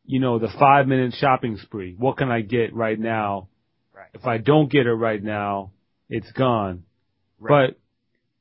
you 0.05 0.19
know 0.19 0.37
the 0.39 0.49
five 0.59 0.87
minute 0.87 1.13
shopping 1.17 1.57
spree 1.57 1.95
what 1.97 2.17
can 2.17 2.29
i 2.31 2.41
get 2.41 2.73
right 2.73 2.99
now 2.99 3.47
Right. 3.93 4.07
if 4.13 4.25
i 4.25 4.37
don't 4.37 4.71
get 4.71 4.85
it 4.85 4.93
right 4.93 5.21
now 5.21 5.71
it's 6.09 6.31
gone 6.31 6.83
Right. 7.39 7.71
but 7.73 7.79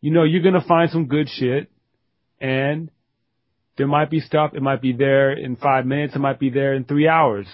you 0.00 0.10
know 0.10 0.24
you're 0.24 0.42
gonna 0.42 0.64
find 0.66 0.90
some 0.90 1.06
good 1.06 1.28
shit 1.28 1.70
and 2.40 2.90
there 3.76 3.86
might 3.86 4.10
be 4.10 4.20
stuff, 4.20 4.52
it 4.54 4.62
might 4.62 4.82
be 4.82 4.92
there 4.92 5.32
in 5.32 5.56
five 5.56 5.86
minutes, 5.86 6.14
it 6.14 6.18
might 6.18 6.38
be 6.38 6.50
there 6.50 6.74
in 6.74 6.84
three 6.84 7.08
hours. 7.08 7.46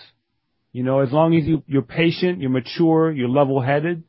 You 0.72 0.82
know, 0.82 1.00
as 1.00 1.12
long 1.12 1.36
as 1.36 1.46
you, 1.46 1.62
you're 1.66 1.82
patient, 1.82 2.40
you're 2.40 2.50
mature, 2.50 3.12
you're 3.12 3.28
level 3.28 3.62
headed, 3.62 4.02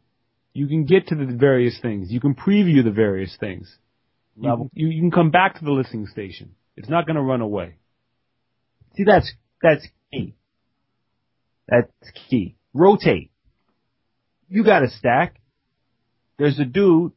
you 0.51 0.67
can 0.67 0.85
get 0.85 1.07
to 1.09 1.15
the 1.15 1.25
various 1.25 1.79
things. 1.79 2.11
You 2.11 2.19
can 2.19 2.33
preview 2.33 2.83
the 2.83 2.91
various 2.91 3.37
things. 3.39 3.71
You, 4.35 4.49
Level- 4.49 4.71
you, 4.73 4.87
you 4.87 4.99
can 4.99 5.11
come 5.11 5.29
back 5.29 5.59
to 5.59 5.63
the 5.63 5.71
listening 5.71 6.07
station. 6.07 6.55
It's 6.75 6.89
not 6.89 7.05
gonna 7.05 7.21
run 7.21 7.41
away. 7.41 7.75
See, 8.95 9.03
that's, 9.03 9.31
that's 9.61 9.87
key. 10.11 10.33
That's 11.67 11.91
key. 12.29 12.55
Rotate. 12.73 13.29
You 14.49 14.63
got 14.63 14.83
a 14.83 14.89
stack. 14.89 15.39
There's 16.39 16.57
a 16.59 16.65
dude, 16.65 17.11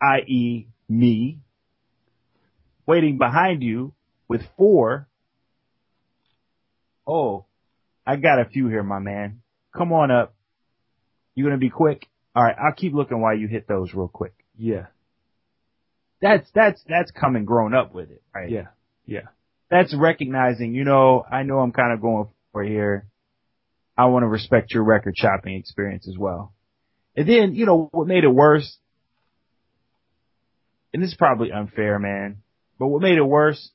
i.e. 0.00 0.66
me, 0.88 1.38
waiting 2.86 3.18
behind 3.18 3.62
you 3.62 3.92
with 4.28 4.42
four. 4.56 5.06
Oh, 7.06 7.46
I 8.06 8.16
got 8.16 8.40
a 8.40 8.44
few 8.44 8.68
here, 8.68 8.82
my 8.82 8.98
man. 8.98 9.42
Come 9.76 9.92
on 9.92 10.10
up. 10.10 10.34
You 11.34 11.44
gonna 11.44 11.58
be 11.58 11.70
quick? 11.70 12.06
Alright, 12.36 12.56
I'll 12.58 12.74
keep 12.74 12.92
looking 12.94 13.20
while 13.20 13.36
you 13.36 13.48
hit 13.48 13.66
those 13.66 13.92
real 13.94 14.08
quick. 14.08 14.34
Yeah, 14.56 14.86
That's, 16.20 16.48
that's, 16.54 16.82
that's 16.88 17.10
coming 17.10 17.44
grown 17.44 17.74
up 17.74 17.94
with 17.94 18.10
it, 18.10 18.22
right? 18.34 18.50
yeah, 18.50 18.66
yeah, 19.06 19.28
that's 19.70 19.94
recognizing, 19.96 20.74
you 20.74 20.84
know, 20.84 21.24
I 21.30 21.42
know 21.44 21.58
I'm 21.60 21.72
kind 21.72 21.92
of 21.92 22.00
going 22.00 22.28
for 22.52 22.62
here. 22.62 23.06
I 23.96 24.06
want 24.06 24.22
to 24.24 24.28
respect 24.28 24.72
your 24.72 24.84
record 24.84 25.14
shopping 25.16 25.54
experience 25.56 26.06
as 26.08 26.16
well. 26.18 26.52
And 27.16 27.28
then, 27.28 27.54
you 27.54 27.66
know, 27.66 27.88
what 27.92 28.06
made 28.06 28.24
it 28.24 28.28
worse, 28.32 28.76
and 30.92 31.02
this 31.02 31.10
is 31.10 31.16
probably 31.16 31.52
unfair, 31.52 31.98
man, 31.98 32.38
but 32.78 32.88
what 32.88 33.02
made 33.02 33.18
it 33.18 33.22
worse, 33.22 33.70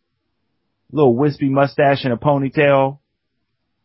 little 0.91 1.15
wispy 1.15 1.49
mustache 1.49 2.03
and 2.03 2.13
a 2.13 2.17
ponytail, 2.17 2.99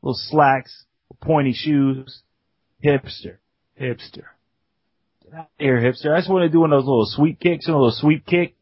little 0.03 0.18
slacks, 0.18 0.85
pointy 1.20 1.53
shoes, 1.53 2.22
hipster. 2.85 3.37
hipster. 3.81 4.24
Get 5.24 5.35
out 5.35 5.49
here, 5.59 5.78
hipster. 5.78 6.14
I 6.14 6.18
just 6.18 6.31
want 6.31 6.45
to 6.45 6.49
do 6.49 6.61
one 6.61 6.72
of 6.72 6.78
those 6.78 6.89
little 6.89 7.07
sweep 7.07 7.39
kicks, 7.41 7.68
a 7.68 7.72
little 7.72 7.93
sweep 7.93 8.26
kick, 8.26 8.57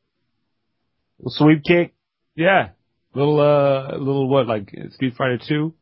little 1.18 1.32
sweep 1.32 1.62
kick. 1.64 1.94
Yeah, 2.34 2.70
little 3.14 3.40
uh, 3.40 3.96
little 3.96 4.28
what 4.28 4.46
like 4.46 4.70
Street 4.90 5.14
Fighter 5.16 5.38
Two. 5.38 5.74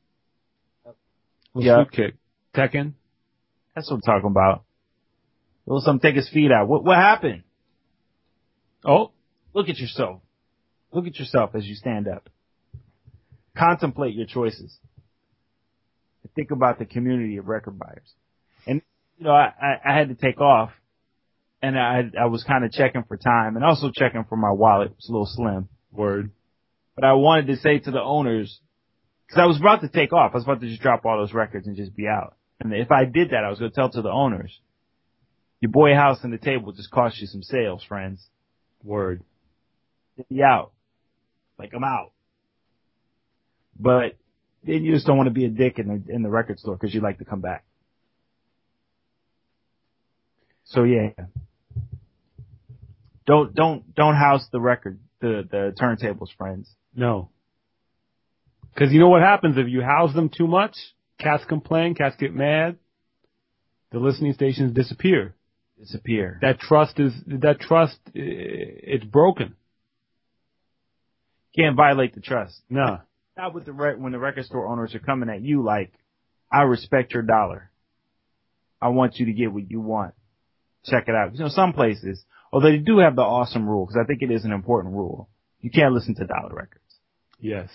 Yeah. 1.55 1.85
sweep 1.85 1.91
kick, 1.93 2.15
Tekken. 2.55 2.93
That's 3.75 3.91
what 3.91 3.97
I'm 3.97 4.03
talking 4.03 4.31
about. 4.31 4.65
Little 5.67 5.81
something 5.81 6.09
take 6.09 6.17
his 6.17 6.29
feet 6.31 6.53
out. 6.53 6.69
What, 6.69 6.85
what 6.85 6.97
happened? 6.97 7.43
Oh, 8.87 9.11
Look 9.57 9.71
at 9.71 9.79
yourself. 9.79 10.21
Look 10.93 11.07
at 11.07 11.19
yourself 11.19 11.55
as 11.55 11.65
you 11.65 11.75
stand 11.77 12.09
up. 12.09 12.29
Contemplate 13.57 14.15
your 14.15 14.27
choices. 14.27 14.79
think 16.35 16.51
about 16.51 16.79
the 16.79 16.85
community 16.85 17.39
of 17.39 17.47
record 17.47 17.79
buyers. 17.79 18.13
And, 18.67 18.83
you 19.17 19.25
know, 19.25 19.31
I, 19.31 19.55
I, 19.59 19.93
I 19.93 19.99
had 19.99 20.11
to 20.11 20.15
take 20.15 20.43
off 20.43 20.73
and 21.63 21.79
I, 21.79 22.03
I 22.21 22.27
was 22.27 22.45
kind 22.45 22.67
of 22.67 22.73
checking 22.73 23.05
for 23.05 23.17
time 23.17 23.57
and 23.57 23.65
also 23.65 23.91
checking 23.95 24.25
for 24.29 24.37
my 24.37 24.53
wallet. 24.53 24.93
It's 24.99 25.09
a 25.09 25.13
little 25.13 25.27
slim. 25.27 25.71
Word. 25.91 26.33
But 26.95 27.07
I 27.07 27.15
wanted 27.15 27.47
to 27.47 27.57
say 27.57 27.79
to 27.79 27.91
the 27.91 28.03
owners, 28.03 28.61
cause 29.31 29.39
I 29.39 29.47
was 29.47 29.59
about 29.59 29.81
to 29.81 29.89
take 29.89 30.13
off. 30.13 30.33
I 30.35 30.37
was 30.37 30.45
about 30.45 30.61
to 30.61 30.69
just 30.69 30.83
drop 30.83 31.07
all 31.07 31.17
those 31.17 31.33
records 31.33 31.67
and 31.67 31.79
just 31.79 31.97
be 31.97 32.07
out. 32.07 32.37
And 32.61 32.75
if 32.75 32.91
I 32.91 33.07
did 33.07 33.31
that, 33.31 33.43
I 33.43 33.49
was 33.49 33.59
going 33.59 33.71
to 33.71 33.75
tell 33.75 33.91
to 33.91 34.03
the 34.03 34.11
owners, 34.11 34.53
your 35.63 35.71
boy 35.71 35.95
house 35.95 36.19
and 36.23 36.31
the 36.31 36.37
table 36.37 36.73
just 36.73 36.91
cost 36.91 37.19
you 37.19 37.27
some 37.27 37.43
sales, 37.43 37.83
friends. 37.89 38.29
Word. 38.85 39.23
Be 40.31 40.43
out. 40.43 40.73
Like 41.59 41.73
I'm 41.75 41.85
out. 41.85 42.13
But 43.79 44.17
then 44.65 44.85
you 44.85 44.93
just 44.95 45.07
don't 45.07 45.17
want 45.17 45.29
to 45.29 45.35
be 45.35 45.45
a 45.45 45.49
dick 45.49 45.79
in 45.79 45.89
the 45.89 46.15
in 46.15 46.23
the 46.23 46.29
record 46.29 46.59
store 46.59 46.77
because 46.77 46.95
you 46.95 47.01
like 47.01 47.19
to 47.19 47.25
come 47.25 47.41
back. 47.41 47.65
So 50.65 50.83
yeah, 50.83 51.11
don't 53.27 53.55
don't 53.55 53.95
don't 53.95 54.17
house 54.17 54.47
the 54.51 54.61
record 54.61 54.99
the 55.21 55.47
the 55.49 55.75
turntables, 55.81 56.29
friends. 56.37 56.71
No. 56.95 57.31
Cause 58.77 58.89
you 58.91 59.01
know 59.01 59.09
what 59.09 59.23
happens 59.23 59.57
if 59.57 59.69
you 59.69 59.81
house 59.81 60.13
them 60.15 60.29
too 60.29 60.47
much? 60.47 60.77
Cats 61.19 61.45
complain, 61.49 61.95
cats 61.95 62.17
get 62.19 62.35
mad. 62.35 62.77
The 63.91 63.99
listening 63.99 64.35
stations 64.35 64.75
disappear. 64.75 65.36
Disappear. 65.79 66.39
That 66.41 66.59
trust 66.59 66.99
is, 66.99 67.13
that 67.27 67.61
trust, 67.61 67.99
it's 68.15 69.05
broken. 69.05 69.57
Can't 71.55 71.77
violate 71.77 72.15
the 72.15 72.21
trust. 72.21 72.61
No. 72.71 72.99
Not 73.37 73.55
with 73.55 73.67
the 73.67 73.73
re- 73.73 73.97
when 73.97 74.13
the 74.13 74.19
record 74.19 74.47
store 74.47 74.67
owners 74.67 74.95
are 74.95 75.01
coming 75.01 75.29
at 75.29 75.43
you 75.43 75.63
like, 75.63 75.93
I 76.51 76.63
respect 76.63 77.13
your 77.13 77.23
dollar. 77.23 77.71
I 78.81 78.89
want 78.89 79.17
you 79.17 79.27
to 79.27 79.33
get 79.33 79.53
what 79.53 79.71
you 79.71 79.81
want. 79.81 80.15
Check 80.85 81.05
it 81.09 81.15
out. 81.15 81.35
You 81.35 81.41
know, 81.41 81.49
some 81.49 81.73
places, 81.73 82.25
although 82.53 82.71
they 82.71 82.79
do 82.79 82.99
have 82.99 83.17
the 83.17 83.23
awesome 83.23 83.69
rule, 83.69 83.87
because 83.87 84.01
I 84.03 84.07
think 84.07 84.23
it 84.23 84.31
is 84.31 84.45
an 84.45 84.53
important 84.53 84.95
rule. 84.95 85.29
You 85.61 85.71
can't 85.71 85.95
listen 85.95 86.15
to 86.15 86.27
dollar 86.27 86.55
records. 86.55 86.85
Yes. 87.41 87.69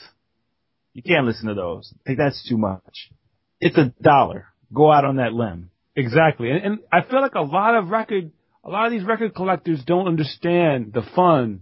You 0.93 1.03
can't 1.03 1.25
listen 1.25 1.47
to 1.47 1.53
those. 1.53 1.93
I 1.93 2.01
think 2.05 2.19
that's 2.19 2.47
too 2.47 2.57
much. 2.57 3.11
It's 3.59 3.77
a 3.77 3.93
dollar. 4.01 4.47
Go 4.73 4.91
out 4.91 5.05
on 5.05 5.17
that 5.17 5.33
limb. 5.33 5.69
Exactly. 6.01 6.49
And, 6.49 6.63
and 6.65 6.79
I 6.91 7.01
feel 7.01 7.21
like 7.21 7.35
a 7.35 7.41
lot 7.41 7.75
of 7.75 7.89
record, 7.89 8.31
a 8.63 8.69
lot 8.69 8.85
of 8.87 8.91
these 8.91 9.03
record 9.03 9.35
collectors 9.35 9.83
don't 9.85 10.07
understand 10.07 10.93
the 10.93 11.03
fun 11.15 11.61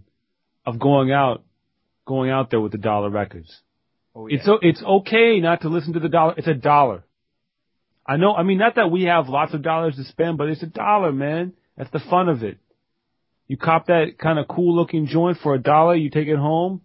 of 0.66 0.78
going 0.78 1.12
out, 1.12 1.42
going 2.06 2.30
out 2.30 2.50
there 2.50 2.60
with 2.60 2.72
the 2.72 2.78
dollar 2.78 3.10
records. 3.10 3.50
Oh, 4.14 4.26
yeah. 4.26 4.38
It's 4.38 4.48
o 4.48 4.58
it's 4.62 4.82
okay 4.82 5.40
not 5.40 5.62
to 5.62 5.68
listen 5.68 5.92
to 5.92 6.00
the 6.00 6.08
dollar. 6.08 6.34
It's 6.36 6.48
a 6.48 6.54
dollar. 6.54 7.04
I 8.06 8.16
know. 8.16 8.34
I 8.34 8.42
mean, 8.42 8.58
not 8.58 8.74
that 8.76 8.90
we 8.90 9.04
have 9.04 9.28
lots 9.28 9.54
of 9.54 9.62
dollars 9.62 9.96
to 9.96 10.04
spend, 10.04 10.38
but 10.38 10.48
it's 10.48 10.62
a 10.62 10.66
dollar, 10.66 11.12
man. 11.12 11.52
That's 11.76 11.90
the 11.90 12.00
fun 12.10 12.28
of 12.28 12.42
it. 12.42 12.58
You 13.46 13.56
cop 13.56 13.86
that 13.86 14.18
kind 14.18 14.38
of 14.38 14.48
cool 14.48 14.74
looking 14.74 15.06
joint 15.06 15.38
for 15.42 15.54
a 15.54 15.58
dollar. 15.58 15.94
You 15.94 16.10
take 16.10 16.28
it 16.28 16.36
home. 16.36 16.80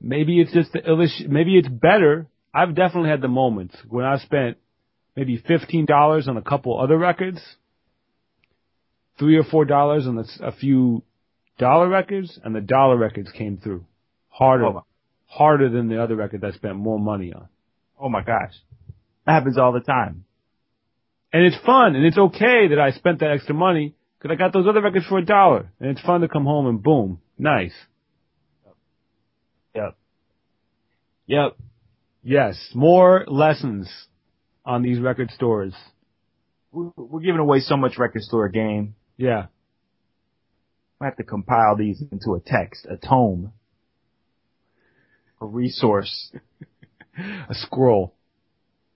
Maybe 0.00 0.40
it's 0.40 0.52
just 0.52 0.72
the 0.72 0.80
illush. 0.80 1.26
Maybe 1.28 1.58
it's 1.58 1.68
better. 1.68 2.26
I've 2.54 2.74
definitely 2.74 3.10
had 3.10 3.20
the 3.20 3.28
moments 3.28 3.76
when 3.88 4.04
I 4.04 4.18
spent 4.18 4.56
maybe 5.16 5.42
fifteen 5.48 5.86
dollars 5.86 6.28
on 6.28 6.36
a 6.36 6.42
couple 6.42 6.78
other 6.78 6.98
records, 6.98 7.40
three 9.18 9.36
or 9.36 9.44
four 9.44 9.64
dollars 9.64 10.06
on 10.06 10.24
a, 10.40 10.52
few 10.52 11.02
dollar 11.58 11.88
records, 11.88 12.38
and 12.44 12.54
the 12.54 12.60
dollar 12.60 12.96
records 12.96 13.30
came 13.32 13.56
through 13.56 13.84
harder, 14.28 14.66
Oh 14.66 14.84
harder 15.26 15.68
than 15.68 15.88
the 15.88 16.02
other 16.02 16.16
records 16.16 16.44
I 16.44 16.52
spent 16.52 16.76
more 16.76 16.98
money 16.98 17.32
on. 17.32 17.48
Oh 18.00 18.08
my 18.08 18.22
gosh. 18.22 18.52
That 19.26 19.32
happens 19.32 19.58
all 19.58 19.72
the 19.72 19.80
time. 19.80 20.24
And 21.32 21.44
it's 21.44 21.56
fun, 21.66 21.96
and 21.96 22.04
it's 22.04 22.16
okay 22.16 22.68
that 22.68 22.78
I 22.78 22.92
spent 22.92 23.20
that 23.20 23.32
extra 23.32 23.54
money 23.54 23.94
because 24.18 24.32
I 24.32 24.38
got 24.38 24.52
those 24.52 24.66
other 24.68 24.80
records 24.80 25.06
for 25.06 25.18
a 25.18 25.24
dollar, 25.24 25.70
and 25.80 25.90
it's 25.90 26.00
fun 26.00 26.20
to 26.20 26.28
come 26.28 26.44
home 26.44 26.66
and 26.66 26.82
boom, 26.82 27.20
nice. 27.38 27.74
Yep. 29.74 29.96
Yep. 31.26 31.56
Yes, 32.22 32.70
more 32.74 33.24
lessons 33.28 33.88
on 34.66 34.82
these 34.82 34.98
record 35.00 35.30
stores. 35.30 35.72
We're 36.72 37.20
giving 37.20 37.40
away 37.40 37.60
so 37.60 37.76
much 37.76 37.96
record 37.96 38.22
store 38.22 38.48
game. 38.50 38.96
Yeah, 39.16 39.46
I 41.00 41.06
have 41.06 41.16
to 41.16 41.24
compile 41.24 41.76
these 41.76 42.02
into 42.10 42.34
a 42.34 42.40
text, 42.40 42.86
a 42.86 42.96
tome, 42.96 43.52
a 45.40 45.46
resource, 45.46 46.32
a 47.18 47.54
scroll. 47.54 48.14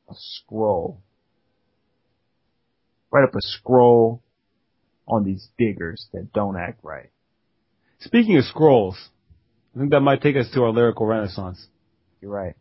a 0.08 0.14
scroll. 0.14 1.00
Write 3.10 3.24
up 3.24 3.34
a 3.34 3.40
scroll 3.40 4.22
on 5.08 5.24
these 5.24 5.48
diggers 5.58 6.06
that 6.12 6.32
don't 6.32 6.56
act 6.56 6.80
right. 6.82 7.10
Speaking 8.00 8.36
of 8.38 8.44
scrolls, 8.44 8.96
I 9.74 9.78
think 9.78 9.90
that 9.90 10.00
might 10.00 10.22
take 10.22 10.36
us 10.36 10.50
to 10.54 10.62
our 10.64 10.70
lyrical 10.70 11.06
renaissance. 11.06 11.66
You're 12.20 12.30
right. 12.30 12.54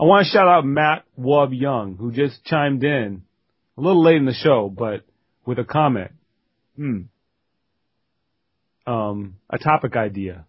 I 0.00 0.04
want 0.04 0.26
to 0.26 0.30
shout 0.30 0.46
out 0.46 0.64
Matt 0.64 1.04
Wub 1.18 1.48
Young, 1.58 1.96
who 1.96 2.12
just 2.12 2.44
chimed 2.44 2.84
in 2.84 3.22
a 3.76 3.80
little 3.80 4.04
late 4.04 4.16
in 4.16 4.26
the 4.26 4.32
show, 4.32 4.68
but 4.68 5.02
with 5.44 5.58
a 5.58 5.64
comment, 5.64 6.12
Hmm. 6.76 7.00
um, 8.86 9.34
a 9.50 9.58
topic 9.58 9.96
idea. 9.96 10.44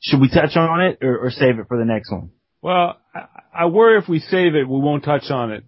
Should 0.00 0.20
we 0.20 0.30
touch 0.30 0.56
on 0.56 0.80
it 0.80 0.98
or, 1.02 1.26
or 1.26 1.30
save 1.30 1.58
it 1.58 1.68
for 1.68 1.76
the 1.76 1.84
next 1.84 2.10
one? 2.10 2.30
Well, 2.62 2.96
I, 3.14 3.26
I 3.52 3.66
worry 3.66 3.98
if 3.98 4.08
we 4.08 4.20
save 4.20 4.54
it, 4.54 4.66
we 4.66 4.80
won't 4.80 5.04
touch 5.04 5.30
on 5.30 5.52
it 5.52 5.64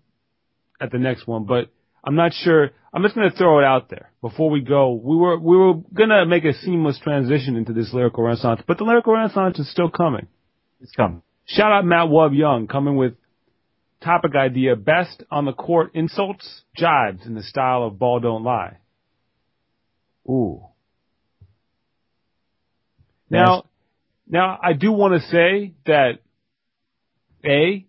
at 0.81 0.91
the 0.91 0.99
next 0.99 1.27
one, 1.27 1.45
but 1.45 1.69
I'm 2.03 2.15
not 2.15 2.33
sure. 2.33 2.71
I'm 2.95 3.03
just 3.03 3.15
going 3.15 3.31
to 3.31 3.37
throw 3.37 3.59
it 3.59 3.65
out 3.65 3.91
there 3.91 4.11
before 4.23 4.49
we 4.49 4.63
go. 4.63 4.93
We 4.95 5.17
were, 5.17 5.39
we 5.39 5.57
were 5.57 5.75
going 5.75 6.09
to 6.09 6.25
make 6.25 6.45
a 6.45 6.55
seamless 6.55 6.99
transition 7.01 7.57
into 7.57 7.75
this 7.75 7.93
lyrical 7.93 8.25
renaissance, 8.25 8.63
but 8.67 8.79
the 8.79 8.85
lyrical 8.85 9.13
renaissance 9.13 9.59
is 9.59 9.71
still 9.71 9.91
coming. 9.91 10.27
It's 10.81 10.93
coming. 10.93 11.23
Shout 11.55 11.73
out 11.73 11.85
Matt 11.85 12.09
Wub 12.09 12.37
Young 12.37 12.69
coming 12.69 12.95
with 12.95 13.15
topic 14.01 14.37
idea 14.37 14.77
best 14.77 15.25
on 15.33 15.47
the 15.47 15.53
court 15.53 15.91
insults, 15.95 16.63
jibes 16.77 17.27
in 17.27 17.35
the 17.35 17.43
style 17.43 17.83
of 17.83 17.99
ball 17.99 18.21
don't 18.21 18.45
lie. 18.45 18.77
Ooh. 20.29 20.63
Now, 23.29 23.65
now 24.29 24.59
I 24.63 24.75
do 24.75 24.93
want 24.93 25.21
to 25.21 25.29
say 25.29 25.75
that 25.87 26.19
A, 27.45 27.87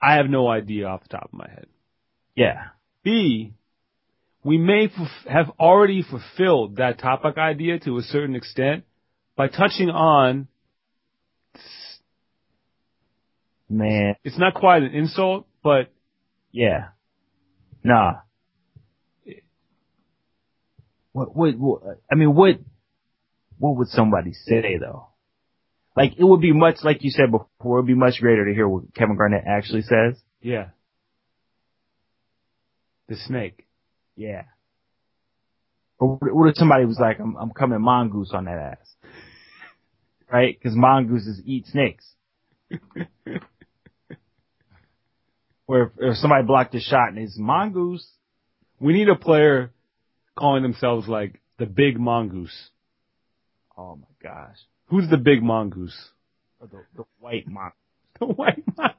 I 0.00 0.14
have 0.14 0.30
no 0.30 0.48
idea 0.48 0.86
off 0.86 1.02
the 1.02 1.08
top 1.08 1.30
of 1.32 1.32
my 1.32 1.48
head. 1.48 1.66
Yeah. 2.36 2.68
B, 3.02 3.54
we 4.44 4.58
may 4.58 4.84
f- 4.84 5.26
have 5.28 5.50
already 5.58 6.02
fulfilled 6.02 6.76
that 6.76 7.00
topic 7.00 7.38
idea 7.38 7.80
to 7.80 7.98
a 7.98 8.02
certain 8.02 8.36
extent 8.36 8.84
by 9.36 9.48
touching 9.48 9.90
on, 9.90 10.46
Man. 13.72 14.16
it's 14.24 14.38
not 14.38 14.54
quite 14.54 14.82
an 14.82 14.92
insult, 14.92 15.46
but 15.62 15.90
Yeah. 16.50 16.88
Nah. 17.82 18.14
What, 21.12 21.36
what, 21.36 21.58
what, 21.58 21.82
I 22.10 22.14
mean, 22.14 22.34
what, 22.34 22.58
what 23.58 23.76
would 23.76 23.88
somebody 23.88 24.32
say 24.32 24.78
though? 24.80 25.08
Like, 25.94 26.12
it 26.16 26.24
would 26.24 26.40
be 26.40 26.52
much, 26.52 26.76
like 26.82 27.02
you 27.04 27.10
said 27.10 27.30
before, 27.30 27.48
it 27.78 27.82
would 27.82 27.86
be 27.86 27.94
much 27.94 28.14
greater 28.20 28.46
to 28.46 28.54
hear 28.54 28.66
what 28.66 28.94
Kevin 28.94 29.16
Garnett 29.16 29.44
actually 29.46 29.82
says. 29.82 30.20
yeah. 30.40 30.68
The 33.08 33.16
snake. 33.16 33.66
Yeah. 34.16 34.44
Or 35.98 36.16
what 36.16 36.48
if 36.48 36.56
somebody 36.56 36.86
was 36.86 36.98
like, 36.98 37.18
I'm, 37.20 37.36
I'm 37.36 37.50
coming 37.50 37.80
mongoose 37.80 38.32
on 38.32 38.46
that 38.46 38.58
ass? 38.58 38.94
Right? 40.32 40.58
Cause 40.62 40.72
mongooses 40.74 41.42
eat 41.44 41.66
snakes. 41.66 42.06
or 45.72 45.82
if, 45.84 45.90
if 45.98 46.16
somebody 46.18 46.44
blocked 46.44 46.74
a 46.74 46.80
shot 46.80 47.08
and 47.08 47.18
it's 47.18 47.38
mongoose, 47.38 48.06
We 48.78 48.92
need 48.92 49.08
a 49.08 49.16
player 49.16 49.72
calling 50.36 50.62
themselves 50.62 51.08
like 51.08 51.40
the 51.58 51.66
big 51.66 51.98
mongoose. 51.98 52.68
oh 53.78 53.96
my 53.96 54.12
gosh. 54.22 54.56
Who's 54.88 55.08
the 55.08 55.16
big 55.16 55.42
mongoose? 55.42 55.96
Oh, 56.60 56.66
the, 56.66 56.84
the 56.96 57.04
white 57.20 57.48
mongoose. 57.48 57.72
The 58.20 58.26
white 58.26 58.62
mongoose. 58.76 58.96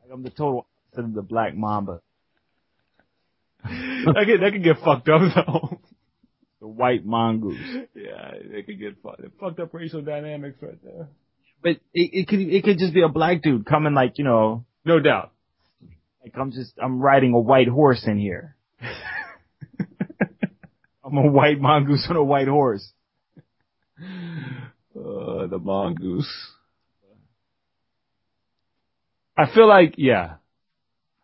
Like 0.00 0.10
I'm 0.12 0.22
the 0.22 0.30
total 0.30 0.66
opposite 0.92 1.06
of 1.06 1.14
the 1.14 1.22
black 1.22 1.54
mamba. 1.56 2.00
that 3.64 4.24
could 4.26 4.40
that 4.42 4.52
could 4.52 4.62
get 4.62 4.78
fucked 4.78 5.08
up 5.08 5.22
though. 5.34 5.80
The 6.60 6.68
white 6.68 7.04
mongoose. 7.04 7.58
yeah, 7.94 8.30
it 8.32 8.66
could 8.66 8.78
get 8.78 9.02
fucked, 9.02 9.22
fucked 9.40 9.60
up 9.60 9.74
racial 9.74 10.00
dynamics 10.02 10.56
right 10.62 10.78
there. 10.82 11.08
But 11.62 11.72
it, 11.92 12.10
it 12.12 12.28
could, 12.28 12.40
it 12.40 12.62
could 12.64 12.78
just 12.78 12.94
be 12.94 13.02
a 13.02 13.08
black 13.08 13.42
dude 13.42 13.66
coming 13.66 13.92
like, 13.94 14.18
you 14.18 14.24
know, 14.24 14.64
No 14.84 15.00
doubt. 15.00 15.33
Like 16.24 16.32
I'm 16.36 16.50
just, 16.50 16.72
I'm 16.82 17.00
riding 17.00 17.34
a 17.34 17.38
white 17.38 17.68
horse 17.68 18.04
in 18.06 18.18
here. 18.18 18.56
I'm 21.04 21.18
a 21.18 21.30
white 21.30 21.60
mongoose 21.60 22.06
on 22.08 22.16
a 22.16 22.24
white 22.24 22.48
horse. 22.48 22.90
Uh, 24.96 25.48
the 25.48 25.58
mongoose. 25.58 26.32
I 29.36 29.52
feel 29.52 29.66
like, 29.66 29.94
yeah. 29.96 30.34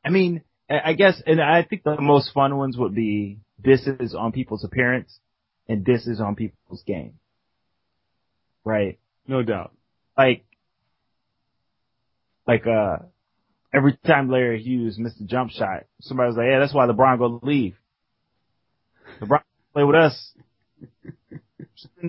I 0.04 0.10
mean, 0.10 0.42
I 0.68 0.80
I 0.86 0.92
guess, 0.94 1.22
and 1.24 1.40
I 1.40 1.62
think 1.62 1.84
the 1.84 2.00
most 2.00 2.32
fun 2.34 2.56
ones 2.56 2.76
would 2.76 2.96
be 2.96 3.38
disses 3.62 4.12
on 4.12 4.32
people's 4.32 4.64
appearance 4.64 5.20
and 5.68 5.84
disses 5.84 6.20
on 6.20 6.34
people's 6.34 6.82
game. 6.84 7.14
Right? 8.64 8.98
No 9.28 9.44
doubt. 9.44 9.72
Like, 10.18 10.44
like, 12.44 12.66
uh, 12.66 13.04
every 13.72 13.98
time 14.06 14.30
Larry 14.30 14.62
Hughes 14.62 14.98
missed 14.98 15.20
a 15.20 15.24
jump 15.24 15.50
shot, 15.50 15.84
somebody 16.00 16.28
was 16.28 16.36
like, 16.36 16.46
yeah, 16.50 16.58
that's 16.58 16.74
why 16.74 16.86
LeBron 16.86 17.18
go 17.18 17.40
leave. 17.42 17.76
LeBron 19.20 19.42
play 19.72 19.84
with 19.84 19.96
us. 19.96 20.32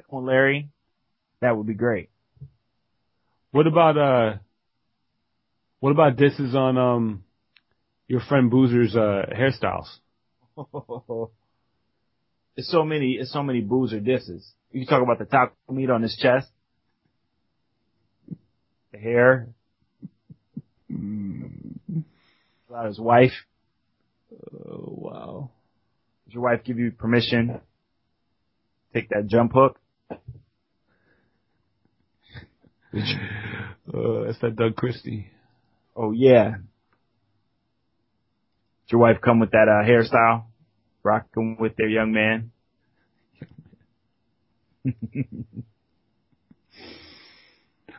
One, 0.08 0.26
Larry. 0.26 0.70
That 1.42 1.58
would 1.58 1.68
be 1.68 1.74
great. 1.74 2.10
What 3.52 3.68
about, 3.68 3.98
uh, 3.98 4.38
what 5.80 5.92
about 5.92 6.16
disses 6.16 6.56
on, 6.56 6.78
um, 6.78 7.24
your 8.08 8.22
friend 8.22 8.52
Boozer's, 8.52 8.96
uh, 8.96 9.26
hairstyles? 9.34 9.88
It's 12.58 12.70
so 12.70 12.84
many, 12.84 13.14
it's 13.14 13.32
so 13.32 13.44
many 13.44 13.62
boozer 13.62 14.02
disses. 14.02 14.46
You 14.72 14.86
talk 14.86 15.02
about 15.02 15.20
the 15.20 15.26
taco 15.26 15.54
meat 15.70 15.90
on 15.90 16.02
his 16.02 16.16
chest, 16.18 16.50
the 18.92 18.98
hair, 18.98 19.48
about 22.72 22.88
his 22.88 23.00
wife. 23.00 23.34
Oh, 24.34 24.86
wow. 24.88 25.50
Does 26.26 26.34
your 26.36 26.44
wife 26.44 26.64
give 26.64 26.80
you 26.80 26.92
permission? 26.92 27.48
to 27.48 27.62
Take 28.94 29.10
that 29.10 29.28
jump 29.28 29.52
hook. 29.54 29.78
Uh, 33.94 34.24
that's 34.26 34.40
that 34.40 34.56
Doug 34.56 34.78
Christie. 34.78 35.28
Oh 35.98 36.12
yeah. 36.12 36.52
Did 36.52 36.62
your 38.92 39.02
wife 39.02 39.18
come 39.22 39.42
with 39.42 39.52
that 39.52 39.68
uh, 39.68 39.84
hairstyle? 39.86 40.46
Rocking 41.04 41.58
with 41.60 41.76
their 41.76 41.90
young 41.90 42.14
man. 42.14 42.52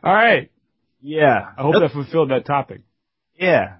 All 0.03 0.13
right. 0.13 0.51
Yeah. 1.01 1.51
I 1.57 1.61
hope 1.61 1.75
that 1.79 1.91
fulfilled 1.91 2.31
that 2.31 2.45
topic. 2.45 2.81
Yeah. 3.35 3.77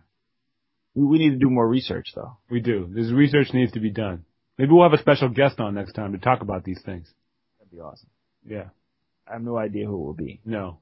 We, 0.95 1.05
we 1.05 1.17
need 1.17 1.31
to 1.31 1.37
do 1.37 1.49
more 1.49 1.67
research 1.67 2.11
though. 2.15 2.37
We 2.49 2.59
do. 2.59 2.89
This 2.89 3.11
research 3.11 3.47
needs 3.53 3.71
to 3.73 3.79
be 3.79 3.91
done. 3.91 4.25
Maybe 4.57 4.71
we'll 4.71 4.89
have 4.89 4.93
a 4.97 5.01
special 5.01 5.29
guest 5.29 5.59
on 5.59 5.73
next 5.75 5.93
time 5.93 6.11
to 6.13 6.19
talk 6.19 6.41
about 6.41 6.63
these 6.63 6.81
things. 6.85 7.11
That'd 7.59 7.71
be 7.71 7.79
awesome. 7.79 8.09
Yeah. 8.45 8.69
I 9.27 9.33
have 9.33 9.41
no 9.41 9.57
idea 9.57 9.87
who 9.87 9.95
it 9.95 10.05
will 10.05 10.13
be. 10.13 10.41
No. 10.45 10.79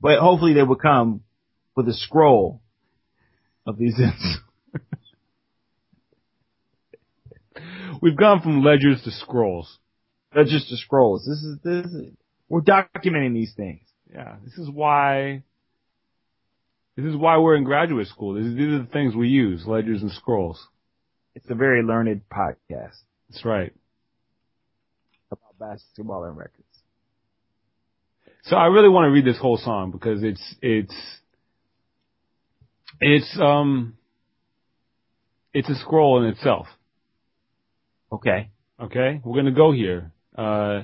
But 0.00 0.18
hopefully 0.18 0.54
they 0.54 0.62
will 0.62 0.76
come 0.76 1.22
with 1.74 1.88
a 1.88 1.94
scroll 1.94 2.62
of 3.66 3.76
these. 3.76 3.94
We've 8.02 8.16
gone 8.16 8.40
from 8.40 8.62
ledgers 8.62 9.02
to 9.04 9.10
scrolls. 9.10 9.78
Just 10.34 10.70
the 10.70 10.76
scrolls. 10.76 11.24
This 11.26 11.38
is, 11.38 11.58
this 11.64 11.86
is, 11.92 12.12
we're 12.48 12.60
documenting 12.60 13.32
these 13.32 13.54
things. 13.56 13.80
Yeah. 14.12 14.36
This 14.44 14.58
is 14.58 14.70
why, 14.70 15.42
this 16.96 17.04
is 17.04 17.16
why 17.16 17.38
we're 17.38 17.56
in 17.56 17.64
graduate 17.64 18.08
school. 18.08 18.34
These, 18.34 18.56
these 18.56 18.68
are 18.68 18.78
the 18.78 18.88
things 18.92 19.14
we 19.14 19.28
use, 19.28 19.66
ledgers 19.66 20.02
and 20.02 20.10
scrolls. 20.10 20.66
It's 21.34 21.46
a 21.50 21.54
very 21.54 21.82
learned 21.82 22.22
podcast 22.32 22.96
That's 23.28 23.44
right. 23.44 23.72
about 25.30 25.58
basketball 25.58 26.24
and 26.24 26.36
records. 26.36 26.62
So 28.44 28.56
I 28.56 28.66
really 28.66 28.88
want 28.88 29.06
to 29.06 29.10
read 29.10 29.26
this 29.26 29.38
whole 29.40 29.58
song 29.58 29.90
because 29.90 30.22
it's, 30.22 30.54
it's, 30.62 30.94
it's, 33.00 33.38
um, 33.40 33.98
it's 35.52 35.68
a 35.68 35.74
scroll 35.76 36.22
in 36.22 36.28
itself. 36.30 36.66
Okay. 38.12 38.50
Okay, 38.78 39.22
we're 39.24 39.36
gonna 39.36 39.52
go 39.52 39.72
here. 39.72 40.12
Uh, 40.36 40.82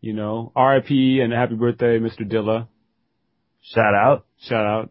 you 0.00 0.12
know, 0.12 0.50
R.I.P. 0.56 1.20
and 1.20 1.32
happy 1.32 1.54
birthday, 1.54 2.00
Mr. 2.00 2.22
Dilla. 2.22 2.66
Shout 3.62 3.94
out. 3.94 4.26
Shout 4.40 4.66
out. 4.66 4.90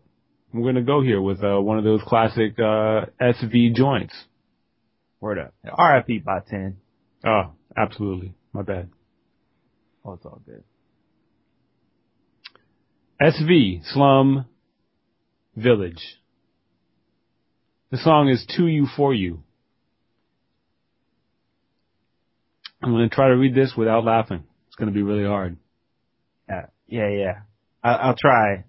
We're 0.53 0.65
gonna 0.65 0.83
go 0.83 1.01
here 1.01 1.21
with 1.21 1.43
uh, 1.43 1.59
one 1.61 1.77
of 1.77 1.83
those 1.83 2.01
classic 2.05 2.59
uh, 2.59 3.05
SV 3.21 3.73
joints. 3.73 4.13
Word 5.21 5.37
up. 5.39 5.53
RIP 5.63 6.25
by 6.25 6.39
10. 6.49 6.77
Oh, 7.25 7.51
absolutely. 7.77 8.33
My 8.53 8.63
bad. 8.63 8.89
Oh, 10.03 10.13
it's 10.13 10.25
all 10.25 10.41
good. 10.45 10.63
SV 13.21 13.81
Slum 13.93 14.45
Village. 15.55 16.01
The 17.91 17.97
song 17.97 18.29
is 18.29 18.45
To 18.57 18.65
You 18.65 18.87
For 18.97 19.13
You. 19.13 19.43
I'm 22.83 22.91
gonna 22.91 23.09
try 23.09 23.27
to 23.27 23.37
read 23.37 23.53
this 23.53 23.73
without 23.77 24.03
laughing. 24.03 24.43
It's 24.67 24.75
gonna 24.75 24.91
be 24.91 25.03
really 25.03 25.25
hard. 25.25 25.57
Yeah, 26.49 26.65
yeah, 26.87 27.09
yeah. 27.09 27.33
I, 27.83 27.91
I'll 27.93 28.15
try. 28.15 28.65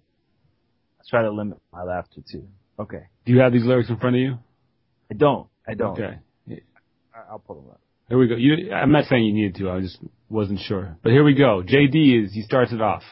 I'll 1.03 1.09
try 1.09 1.23
to 1.23 1.33
limit 1.33 1.59
my 1.73 1.83
laughter 1.83 2.21
too. 2.31 2.47
Okay. 2.79 3.09
Do 3.25 3.33
you 3.33 3.41
have 3.41 3.53
these 3.53 3.65
lyrics 3.65 3.91
in 3.91 3.97
front 3.97 4.17
of 4.17 4.23
you? 4.23 4.39
I 5.11 5.15
don't. 5.15 5.49
I 5.67 5.75
don't. 5.75 5.93
Okay. 5.93 6.19
I, 6.49 7.31
I'll 7.31 7.39
pull 7.41 7.57
them 7.57 7.71
up. 7.71 7.81
Here 8.09 8.19
we 8.19 8.29
go. 8.29 8.37
You, 8.37 8.73
I'm 8.73 8.93
not 8.93 9.07
saying 9.07 9.25
you 9.25 9.33
needed 9.33 9.57
to. 9.57 9.71
I 9.71 9.81
just 9.81 9.99
wasn't 10.29 10.61
sure. 10.61 10.97
But 11.03 11.13
here 11.13 11.25
we 11.25 11.35
go. 11.35 11.63
JD 11.67 12.25
is 12.25 12.33
he 12.33 12.43
starts 12.43 12.73
it 12.73 12.81
off. 12.81 13.03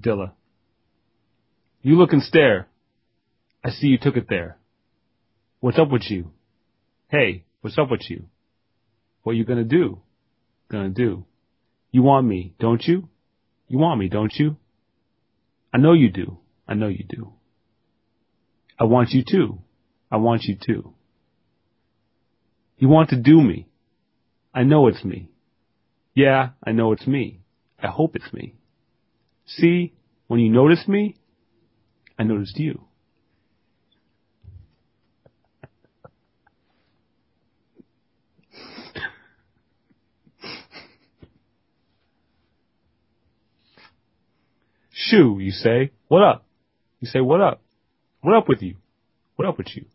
Dilla. 0.00 0.32
You 1.82 1.96
look 1.96 2.12
and 2.12 2.22
stare. 2.22 2.68
I 3.64 3.70
see 3.70 3.88
you 3.88 3.98
took 3.98 4.16
it 4.16 4.26
there. 4.28 4.58
What's 5.60 5.78
up 5.78 5.90
with 5.90 6.08
you? 6.08 6.30
Hey, 7.08 7.44
what's 7.62 7.78
up 7.78 7.90
with 7.90 8.08
you? 8.08 8.26
What 9.22 9.34
you 9.34 9.44
gonna 9.44 9.64
do? 9.64 10.00
Gonna 10.70 10.90
do. 10.90 11.24
You 11.90 12.02
want 12.02 12.26
me, 12.26 12.54
don't 12.60 12.82
you? 12.86 13.08
You 13.66 13.78
want 13.78 13.98
me, 13.98 14.08
don't 14.08 14.32
you? 14.36 14.56
I 15.72 15.78
know 15.78 15.92
you 15.92 16.10
do. 16.10 16.38
I 16.66 16.74
know 16.74 16.88
you 16.88 17.04
do. 17.08 17.32
I 18.78 18.84
want 18.84 19.10
you 19.10 19.22
too. 19.28 19.58
I 20.10 20.16
want 20.16 20.44
you 20.44 20.56
too. 20.56 20.94
You 22.78 22.88
want 22.88 23.10
to 23.10 23.16
do 23.16 23.40
me. 23.40 23.68
I 24.54 24.62
know 24.62 24.86
it's 24.86 25.04
me. 25.04 25.30
Yeah, 26.14 26.50
I 26.64 26.72
know 26.72 26.92
it's 26.92 27.06
me. 27.06 27.40
I 27.82 27.88
hope 27.88 28.16
it's 28.16 28.32
me. 28.32 28.54
See, 29.46 29.94
when 30.26 30.40
you 30.40 30.50
noticed 30.50 30.88
me, 30.88 31.16
I 32.18 32.24
noticed 32.24 32.58
you. 32.58 32.87
You 45.10 45.50
say. 45.50 45.92
What 46.08 46.22
up? 46.22 46.44
You 47.00 47.08
say, 47.08 47.20
what 47.20 47.40
up? 47.40 47.62
What 48.20 48.36
up 48.36 48.48
with 48.48 48.60
you? 48.62 48.76
What 49.36 49.48
up 49.48 49.56
with 49.58 49.68
you? 49.74 49.86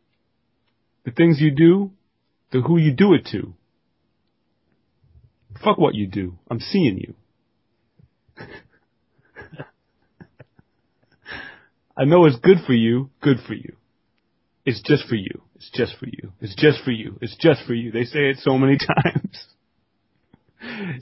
The 1.05 1.11
things 1.11 1.39
you 1.39 1.51
do, 1.51 1.91
the 2.51 2.61
who 2.61 2.78
you 2.78 2.93
do 2.93 3.14
it 3.14 3.28
to. 3.32 3.53
Fuck 5.64 5.78
what 5.78 5.93
you 5.95 6.07
do. 6.07 6.39
I'm 6.49 6.59
seeing 6.59 6.97
you. 6.97 7.14
I 11.95 12.05
know 12.05 12.26
it's 12.26 12.38
good 12.38 12.57
for 12.66 12.74
you, 12.74 13.11
good 13.22 13.38
for 13.45 13.53
you. 13.53 13.76
It's 14.66 14.82
just 14.82 15.07
for 15.07 15.16
you. 15.16 15.41
It's 15.55 15.70
just 15.74 15.95
for 15.99 16.07
you. 16.07 16.32
It's 16.41 16.55
just 16.55 16.84
for 16.84 16.91
you. 16.91 17.20
It's 17.22 17.36
just 17.39 17.66
for 17.68 17.74
you. 17.74 17.91
They 17.91 18.05
say 18.05 18.30
it 18.30 18.38
so 18.39 18.57
many 18.57 18.78
times. 19.03 19.45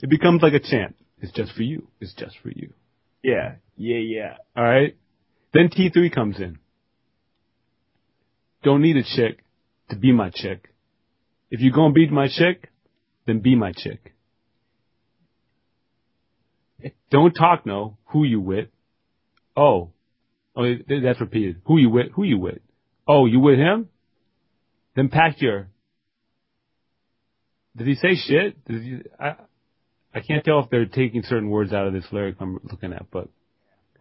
It 0.02 0.10
becomes 0.10 0.42
like 0.42 0.52
a 0.54 0.60
chant. 0.60 0.96
It's 1.20 1.32
just 1.32 1.52
for 1.52 1.62
you. 1.62 1.86
It's 2.00 2.12
just 2.14 2.36
for 2.42 2.50
you. 2.50 2.72
Yeah. 3.22 3.54
Yeah, 3.76 3.98
yeah. 3.98 4.36
Alright? 4.56 4.96
Then 5.52 5.68
T3 5.68 6.14
comes 6.14 6.38
in. 6.38 6.58
Don't 8.62 8.82
need 8.82 8.96
a 8.96 9.02
chick 9.02 9.44
to 9.90 9.96
be 9.96 10.12
my 10.12 10.30
chick. 10.30 10.72
If 11.50 11.60
you're 11.60 11.72
gonna 11.72 11.92
be 11.92 12.08
my 12.08 12.28
chick, 12.28 12.70
then 13.26 13.40
be 13.40 13.54
my 13.54 13.72
chick. 13.72 14.14
Don't 17.10 17.32
talk 17.32 17.66
no, 17.66 17.98
who 18.06 18.24
you 18.24 18.40
with. 18.40 18.68
Oh. 19.56 19.90
Oh, 20.56 20.64
that's 20.88 21.20
repeated. 21.20 21.62
Who 21.66 21.78
you 21.78 21.90
with? 21.90 22.12
Who 22.14 22.24
you 22.24 22.38
with? 22.38 22.58
Oh, 23.06 23.26
you 23.26 23.40
with 23.40 23.58
him? 23.58 23.88
Then 24.96 25.08
pack 25.08 25.40
your. 25.40 25.68
Did 27.76 27.86
he 27.86 27.94
say 27.94 28.14
shit? 28.14 28.64
Did 28.64 28.82
he, 28.82 28.98
I, 29.18 29.36
I 30.14 30.20
can't 30.20 30.44
tell 30.44 30.60
if 30.60 30.70
they're 30.70 30.86
taking 30.86 31.22
certain 31.22 31.48
words 31.48 31.72
out 31.72 31.86
of 31.86 31.92
this 31.92 32.04
lyric 32.12 32.36
I'm 32.40 32.58
looking 32.70 32.92
at, 32.92 33.10
but 33.10 33.28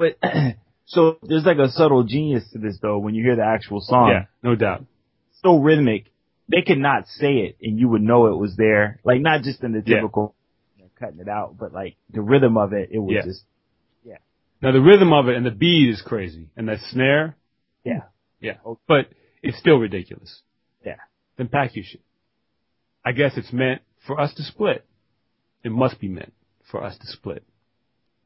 But, 0.01 0.17
so 0.85 1.17
there's 1.21 1.45
like 1.45 1.57
a 1.59 1.69
subtle 1.69 2.03
genius 2.03 2.43
to 2.53 2.57
this 2.59 2.77
though 2.81 2.97
when 2.97 3.13
you 3.13 3.23
hear 3.23 3.35
the 3.35 3.45
actual 3.45 3.81
song. 3.81 4.09
yeah, 4.09 4.25
no 4.41 4.55
doubt. 4.55 4.83
So 5.43 5.57
rhythmic. 5.57 6.05
They 6.49 6.63
could 6.63 6.79
not 6.79 7.07
say 7.07 7.33
it 7.45 7.57
and 7.61 7.79
you 7.79 7.87
would 7.87 8.01
know 8.01 8.25
it 8.27 8.35
was 8.37 8.55
there. 8.57 8.99
Like 9.03 9.21
not 9.21 9.43
just 9.43 9.63
in 9.63 9.71
the 9.73 9.83
Yeah. 9.85 9.97
typical 9.97 10.35
you 10.75 10.83
know, 10.83 10.89
cutting 10.99 11.19
it 11.19 11.29
out, 11.29 11.55
but 11.57 11.71
like 11.71 11.95
the 12.09 12.21
rhythm 12.21 12.57
of 12.57 12.73
it, 12.73 12.89
it 12.91 12.99
was 12.99 13.13
Yeah. 13.15 13.21
just, 13.21 13.43
yeah. 14.03 14.17
Now 14.61 14.71
the 14.71 14.81
rhythm 14.81 15.13
of 15.13 15.29
it 15.29 15.37
and 15.37 15.45
the 15.45 15.51
beat 15.51 15.89
is 15.89 16.01
crazy, 16.01 16.49
and 16.57 16.67
that 16.67 16.79
snare, 16.89 17.35
Yeah. 17.85 18.01
Yeah. 18.41 18.57
But 18.87 19.09
it's 19.43 19.57
still 19.59 19.77
ridiculous. 19.77 20.41
Yeah. 20.85 20.97
Then 21.37 21.47
pack 21.47 21.75
your 21.75 21.85
shit. 21.85 22.01
I 23.05 23.11
guess 23.13 23.37
it's 23.37 23.53
meant 23.53 23.81
for 24.05 24.19
us 24.19 24.33
to 24.33 24.43
split. 24.43 24.83
It 25.63 25.71
must 25.71 25.99
be 25.99 26.07
meant 26.09 26.33
for 26.69 26.83
us 26.83 26.97
to 26.97 27.05
split. 27.07 27.43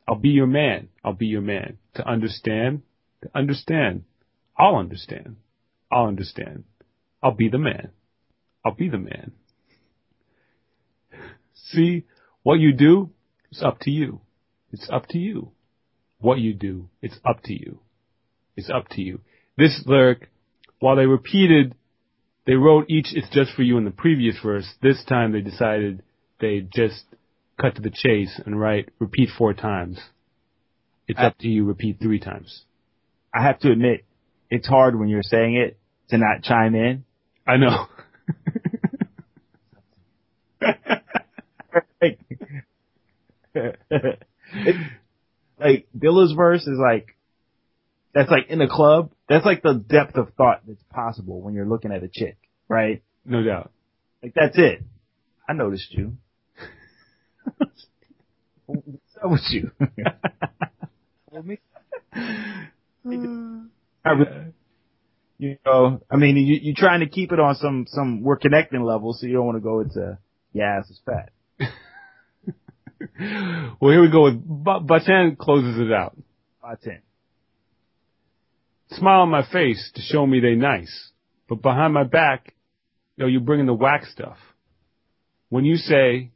I'll 0.08 0.16
be 0.16 0.30
your 0.30 0.48
man. 0.48 0.90
I'll 1.04 1.14
be 1.14 1.28
your 1.28 1.42
man. 1.42 1.78
To 1.96 2.08
understand, 2.08 2.84
to 3.24 3.30
understand. 3.34 4.04
I'll 4.58 4.76
understand. 4.76 5.38
I'll 5.92 6.06
understand. 6.06 6.64
I'll 7.22 7.36
be 7.36 7.50
the 7.50 7.58
man. 7.58 7.90
I'll 8.64 8.76
be 8.76 8.90
the 8.90 8.98
man. 8.98 9.32
See, 11.54 12.06
what 12.44 12.60
you 12.60 12.74
do, 12.74 13.10
it's 13.52 13.64
up 13.64 13.80
to 13.82 13.92
you. 13.92 14.22
It's 14.72 14.90
up 14.92 15.08
to 15.10 15.18
you. 15.18 15.52
What 16.20 16.40
you 16.40 16.54
do, 16.54 16.90
it's 17.02 17.20
up 17.26 17.42
to 17.44 17.54
you. 17.54 17.80
It's 18.56 18.70
up 18.70 18.88
to 18.90 19.02
you. 19.02 19.22
This 19.58 19.84
lyric, 19.86 20.30
while 20.80 20.96
they 20.96 21.06
repeated, 21.06 21.76
they 22.46 22.54
wrote 22.54 22.86
each 22.90 23.08
it's 23.14 23.30
just 23.30 23.54
for 23.56 23.64
you 23.64 23.78
in 23.78 23.86
the 23.86 23.92
previous 23.92 24.38
verse, 24.44 24.68
this 24.82 25.04
time 25.06 25.32
they 25.32 25.42
decided 25.42 26.04
they 26.40 26.62
just 26.62 27.04
cut 27.60 27.76
to 27.76 27.82
the 27.82 27.92
chase 27.92 28.40
and 28.46 28.60
write 28.60 28.90
repeat 29.00 29.30
four 29.38 29.54
times. 29.54 30.00
It's 31.08 31.20
up 31.20 31.38
to 31.40 31.48
you, 31.48 31.66
repeat 31.66 32.00
three 32.02 32.20
times. 32.20 32.64
I 33.34 33.44
have 33.44 33.60
to 33.60 33.72
admit, 33.72 34.06
it's 34.50 34.68
hard 34.68 34.98
when 34.98 35.10
you're 35.10 35.24
saying 35.24 35.56
it 35.56 35.78
to 36.10 36.18
not 36.18 36.44
chime 36.44 36.76
in. 36.76 37.06
I 37.48 37.58
know. 37.58 37.88
like, 42.02 42.20
it's, 43.54 44.80
like 45.60 45.88
Dilla's 45.98 46.34
verse 46.36 46.62
is 46.62 46.80
like 46.80 47.16
that's 48.14 48.32
like 48.32 48.48
in 48.50 48.62
a 48.62 48.70
club. 48.70 49.12
That's 49.28 49.46
like 49.46 49.62
the 49.62 49.74
depth 49.74 50.16
of 50.16 50.34
thought 50.36 50.62
that's 50.68 50.82
possible 50.92 51.42
when 51.42 51.54
you're 51.54 51.68
looking 51.68 51.92
at 51.92 52.04
a 52.04 52.08
chick, 52.08 52.38
right? 52.68 53.04
No 53.26 53.44
doubt. 53.44 53.72
Like 54.24 54.34
that's 54.34 54.58
it. 54.58 54.84
I 55.48 55.54
noticed 55.54 55.94
you. 55.94 56.18
What's 57.58 57.88
up 59.24 59.32
with 59.32 59.42
you? 59.50 59.72
With 61.32 61.46
me? 61.46 61.60
I 64.06 64.12
re- 64.12 64.54
you 65.38 65.58
know, 65.66 66.02
I 66.10 66.16
mean, 66.16 66.38
you, 66.38 66.60
you're 66.62 66.76
trying 66.78 67.02
to 67.02 67.10
keep 67.10 67.32
it 67.32 67.40
on 67.40 67.56
some, 67.56 67.86
some, 67.88 68.22
we're 68.22 68.38
connecting 68.38 68.84
level, 68.84 69.14
so 69.14 69.28
you 69.28 69.34
don't 69.34 69.46
want 69.46 69.58
to 69.58 69.62
go 69.62 69.82
into, 69.82 70.18
yeah, 70.54 70.78
ass 70.80 70.90
is 70.90 71.00
fat. 71.06 71.32
well, 73.82 73.92
here 73.92 74.02
we 74.02 74.10
go 74.10 74.24
with 74.24 74.42
Ba- 74.46 74.80
Baatin 74.80 75.38
closes 75.38 75.80
it 75.80 75.92
out. 75.92 76.16
Five 76.62 76.82
ten. 76.82 77.02
Smile 78.92 79.22
on 79.22 79.30
my 79.30 79.46
face 79.52 79.92
to 79.96 80.02
show 80.02 80.26
me 80.26 80.40
they 80.40 80.56
nice, 80.56 81.12
but 81.50 81.62
behind 81.62 81.94
my 81.94 82.04
back, 82.04 82.54
yo, 83.18 83.28
you're 83.28 83.42
bringing 83.42 83.66
the 83.66 83.74
whack 83.74 84.06
stuff. 84.06 84.38
When 85.50 85.66
you 85.66 85.76
say, 85.76 86.32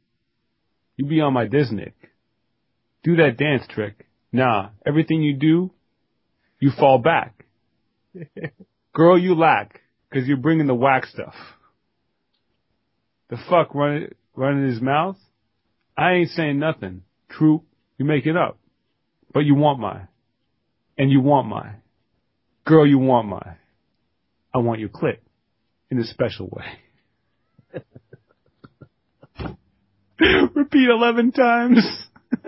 you 1.00 1.06
be 1.06 1.22
on 1.22 1.32
my 1.32 1.46
Disney, 1.46 1.94
do 3.02 3.16
that 3.16 3.38
dance 3.38 3.62
trick. 3.70 4.06
Nah, 4.32 4.68
everything 4.86 5.22
you 5.22 5.34
do, 5.34 5.70
you 6.58 6.70
fall 6.78 6.98
back. 6.98 7.46
Girl, 8.92 9.18
you 9.18 9.34
lack, 9.34 9.80
cause 10.12 10.24
you're 10.26 10.36
bringing 10.36 10.66
the 10.66 10.74
whack 10.74 11.06
stuff. 11.06 11.34
The 13.30 13.38
fuck 13.48 13.74
running, 13.74 14.08
running 14.36 14.66
his 14.66 14.82
mouth? 14.82 15.16
I 15.96 16.12
ain't 16.12 16.30
saying 16.30 16.58
nothing. 16.58 17.02
True, 17.30 17.62
you 17.96 18.04
make 18.04 18.26
it 18.26 18.36
up. 18.36 18.58
But 19.32 19.46
you 19.46 19.54
want 19.54 19.80
my. 19.80 20.02
And 20.98 21.10
you 21.10 21.22
want 21.22 21.48
my. 21.48 21.76
Girl, 22.66 22.86
you 22.86 22.98
want 22.98 23.26
my. 23.26 23.56
I 24.54 24.58
want 24.58 24.80
your 24.80 24.90
clit. 24.90 25.18
In 25.90 25.98
a 25.98 26.04
special 26.04 26.48
way. 26.52 27.82
Repeat 30.54 30.88
11 30.88 31.32
times. 31.32 31.86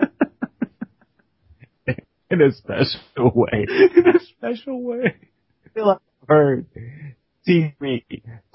In 2.29 2.41
a 2.41 2.51
special 2.51 3.31
way. 3.35 3.65
In 3.95 4.07
a 4.07 4.19
special 4.19 4.81
way. 4.81 5.15
I 5.65 5.69
feel 5.73 5.87
like 5.87 5.99
I've 6.21 6.27
heard 6.27 6.65
TV 7.47 8.03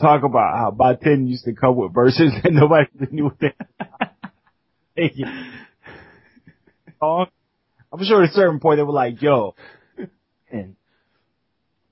talk 0.01 0.23
about 0.25 0.57
how 0.57 0.71
Baatin 0.71 1.29
used 1.29 1.45
to 1.45 1.53
come 1.53 1.77
with 1.77 1.93
verses 1.95 2.33
and 2.45 2.57
nobody 2.57 2.89
knew 3.11 3.25
what 3.25 3.39
they. 3.41 3.55
I'm 7.01 8.05
sure 8.05 8.23
at 8.23 8.31
a 8.31 8.33
certain 8.33 8.61
point 8.61 8.79
they 8.79 8.83
were 8.83 8.93
like, 8.93 9.23
yo, 9.23 9.55
and 10.51 10.77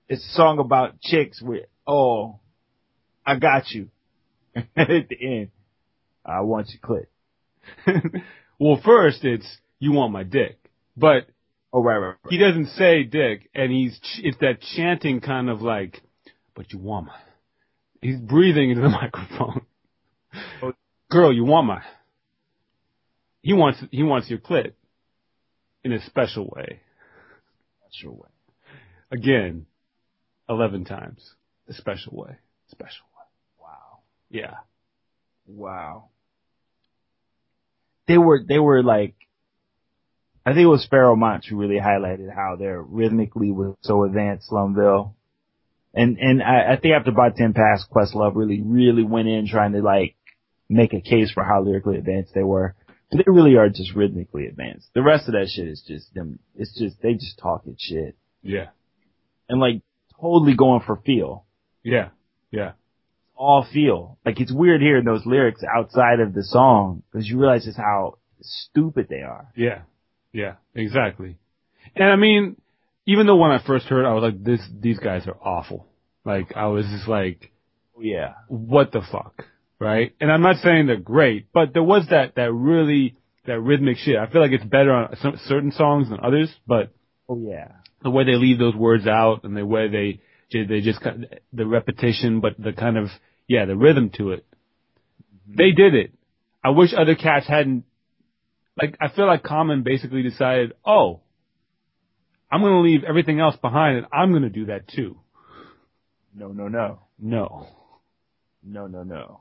it's 0.08 0.24
a 0.24 0.32
song 0.34 0.58
about 0.58 1.00
chicks 1.00 1.40
with, 1.40 1.64
oh, 1.86 2.40
I 3.24 3.36
got 3.38 3.70
you. 3.70 3.88
at 4.54 5.08
the 5.08 5.16
end, 5.20 5.50
I 6.24 6.40
want 6.40 6.70
you 6.70 6.78
clit. 6.80 7.06
well, 8.58 8.80
first 8.84 9.24
it's, 9.24 9.46
you 9.78 9.92
want 9.92 10.12
my 10.12 10.22
dick. 10.22 10.58
But 10.96 11.26
Oh, 11.72 11.82
right, 11.82 11.98
right, 11.98 12.06
right. 12.24 12.30
he 12.30 12.38
doesn't 12.38 12.68
say 12.68 13.02
dick, 13.02 13.50
and 13.54 13.70
he's, 13.70 13.98
ch- 13.98 14.20
it's 14.22 14.38
that 14.38 14.60
chanting 14.76 15.20
kind 15.20 15.50
of 15.50 15.60
like, 15.60 16.00
but 16.54 16.72
you 16.72 16.78
want 16.78 17.06
my. 17.08 17.18
He's 18.00 18.18
breathing 18.18 18.70
into 18.70 18.82
the 18.82 18.88
microphone. 19.02 19.62
Oh. 20.62 20.72
Girl, 21.10 21.32
you 21.32 21.44
want 21.44 21.66
my. 21.66 21.82
He 23.42 23.52
wants, 23.52 23.78
he 23.90 24.02
wants 24.02 24.30
your 24.30 24.38
clit. 24.38 24.72
In 25.84 25.92
a 25.92 26.00
special 26.04 26.46
way. 26.46 26.80
Special 27.90 28.16
way. 28.16 28.28
Again, 29.12 29.66
11 30.48 30.84
times. 30.84 31.34
A 31.68 31.74
special 31.74 32.16
way. 32.16 32.36
Special 32.70 33.06
way. 33.16 33.62
Wow. 33.62 33.98
Yeah. 34.30 34.54
Wow. 35.46 36.08
They 38.06 38.18
were, 38.18 38.40
they 38.46 38.58
were 38.58 38.82
like, 38.82 39.14
I 40.44 40.50
think 40.50 40.64
it 40.64 40.68
was 40.68 40.86
Pharoahe 40.90 41.18
Monch 41.18 41.46
who 41.48 41.56
really 41.56 41.80
highlighted 41.80 42.32
how 42.32 42.54
their 42.56 42.80
rhythmically 42.80 43.50
was 43.50 43.74
so 43.80 44.04
advanced 44.04 44.48
Slumville. 44.50 45.14
And, 45.92 46.18
and 46.18 46.42
I, 46.42 46.74
I 46.74 46.76
think 46.76 46.94
after 46.94 47.10
about 47.10 47.36
10 47.36 47.52
passed, 47.52 47.90
Questlove 47.90 48.36
really, 48.36 48.62
really 48.62 49.02
went 49.02 49.28
in 49.28 49.48
trying 49.48 49.72
to 49.72 49.82
like 49.82 50.14
make 50.68 50.92
a 50.92 51.00
case 51.00 51.32
for 51.32 51.42
how 51.42 51.62
lyrically 51.62 51.96
advanced 51.96 52.32
they 52.34 52.44
were. 52.44 52.76
But 53.10 53.18
they 53.18 53.30
really 53.30 53.56
are 53.56 53.68
just 53.68 53.94
rhythmically 53.94 54.46
advanced. 54.46 54.88
The 54.94 55.02
rest 55.02 55.26
of 55.26 55.32
that 55.32 55.48
shit 55.48 55.66
is 55.66 55.82
just 55.86 56.14
them, 56.14 56.38
it's 56.54 56.78
just, 56.78 57.02
they 57.02 57.14
just 57.14 57.38
talking 57.38 57.76
shit. 57.78 58.16
Yeah. 58.42 58.68
And 59.48 59.58
like 59.60 59.82
totally 60.20 60.54
going 60.54 60.82
for 60.86 60.96
feel. 60.96 61.44
Yeah. 61.82 62.10
Yeah. 62.52 62.72
All 63.36 63.66
feel. 63.72 64.18
Like 64.24 64.40
it's 64.40 64.52
weird 64.52 64.80
hearing 64.80 65.04
those 65.04 65.24
lyrics 65.26 65.62
outside 65.64 66.20
of 66.20 66.32
the 66.34 66.42
song 66.42 67.02
because 67.12 67.28
you 67.28 67.38
realize 67.38 67.64
just 67.64 67.76
how 67.78 68.18
stupid 68.42 69.06
they 69.08 69.22
are. 69.22 69.46
Yeah. 69.56 69.82
Yeah. 70.32 70.54
Exactly. 70.74 71.36
And 71.94 72.10
I 72.10 72.16
mean, 72.16 72.56
even 73.06 73.26
though 73.26 73.36
when 73.36 73.50
I 73.50 73.62
first 73.64 73.86
heard 73.86 74.04
it, 74.04 74.08
I 74.08 74.14
was 74.14 74.22
like, 74.22 74.42
this, 74.42 74.60
these 74.80 74.98
guys 74.98 75.26
are 75.26 75.36
awful. 75.40 75.86
Like, 76.24 76.56
I 76.56 76.66
was 76.66 76.86
just 76.86 77.08
like, 77.08 77.50
Oh, 77.96 78.02
Yeah. 78.02 78.34
what 78.48 78.92
the 78.92 79.00
fuck? 79.10 79.44
Right? 79.78 80.14
And 80.20 80.30
I'm 80.32 80.42
not 80.42 80.56
saying 80.56 80.86
they're 80.86 80.96
great, 80.96 81.52
but 81.52 81.72
there 81.72 81.82
was 81.82 82.06
that, 82.10 82.34
that 82.36 82.52
really, 82.52 83.16
that 83.46 83.60
rhythmic 83.60 83.98
shit. 83.98 84.16
I 84.16 84.26
feel 84.26 84.40
like 84.40 84.52
it's 84.52 84.64
better 84.64 84.92
on 84.92 85.16
some, 85.16 85.38
certain 85.46 85.70
songs 85.72 86.08
than 86.10 86.18
others, 86.22 86.52
but 86.66 86.90
Oh 87.28 87.38
yeah. 87.38 87.72
the 88.02 88.10
way 88.10 88.24
they 88.24 88.34
leave 88.34 88.58
those 88.58 88.74
words 88.74 89.06
out 89.06 89.44
and 89.44 89.56
the 89.56 89.64
way 89.66 89.88
they, 89.88 90.20
they 90.52 90.80
just, 90.80 91.00
kind 91.00 91.24
of- 91.24 91.30
the 91.52 91.66
repetition, 91.66 92.40
but 92.40 92.54
the 92.58 92.72
kind 92.72 92.96
of, 92.96 93.08
yeah, 93.48 93.64
the 93.64 93.76
rhythm 93.76 94.10
to 94.16 94.30
it. 94.32 94.46
Mm-hmm. 95.50 95.56
They 95.56 95.70
did 95.72 95.94
it. 95.94 96.12
I 96.64 96.70
wish 96.70 96.90
other 96.96 97.14
cats 97.14 97.46
hadn't, 97.46 97.84
like, 98.80 98.96
I 99.00 99.08
feel 99.08 99.26
like 99.26 99.42
Common 99.42 99.82
basically 99.82 100.22
decided, 100.22 100.72
oh, 100.84 101.20
I'm 102.50 102.60
gonna 102.60 102.80
leave 102.80 103.04
everything 103.04 103.40
else 103.40 103.56
behind 103.56 103.98
and 103.98 104.06
I'm 104.12 104.32
gonna 104.32 104.50
do 104.50 104.66
that 104.66 104.88
too. 104.88 105.18
No, 106.34 106.48
no, 106.48 106.68
no. 106.68 107.00
No. 107.18 107.66
No, 108.62 108.86
no, 108.86 109.02
no. 109.02 109.40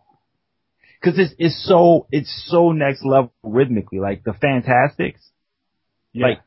Cause 1.03 1.13
it's, 1.17 1.33
it's 1.37 1.65
so, 1.67 2.07
it's 2.11 2.47
so 2.47 2.71
next 2.71 3.03
level 3.03 3.33
rhythmically. 3.43 3.99
Like 3.99 4.23
the 4.23 4.33
Fantastics, 4.33 5.21
Yeah. 6.13 6.27
Like, 6.27 6.39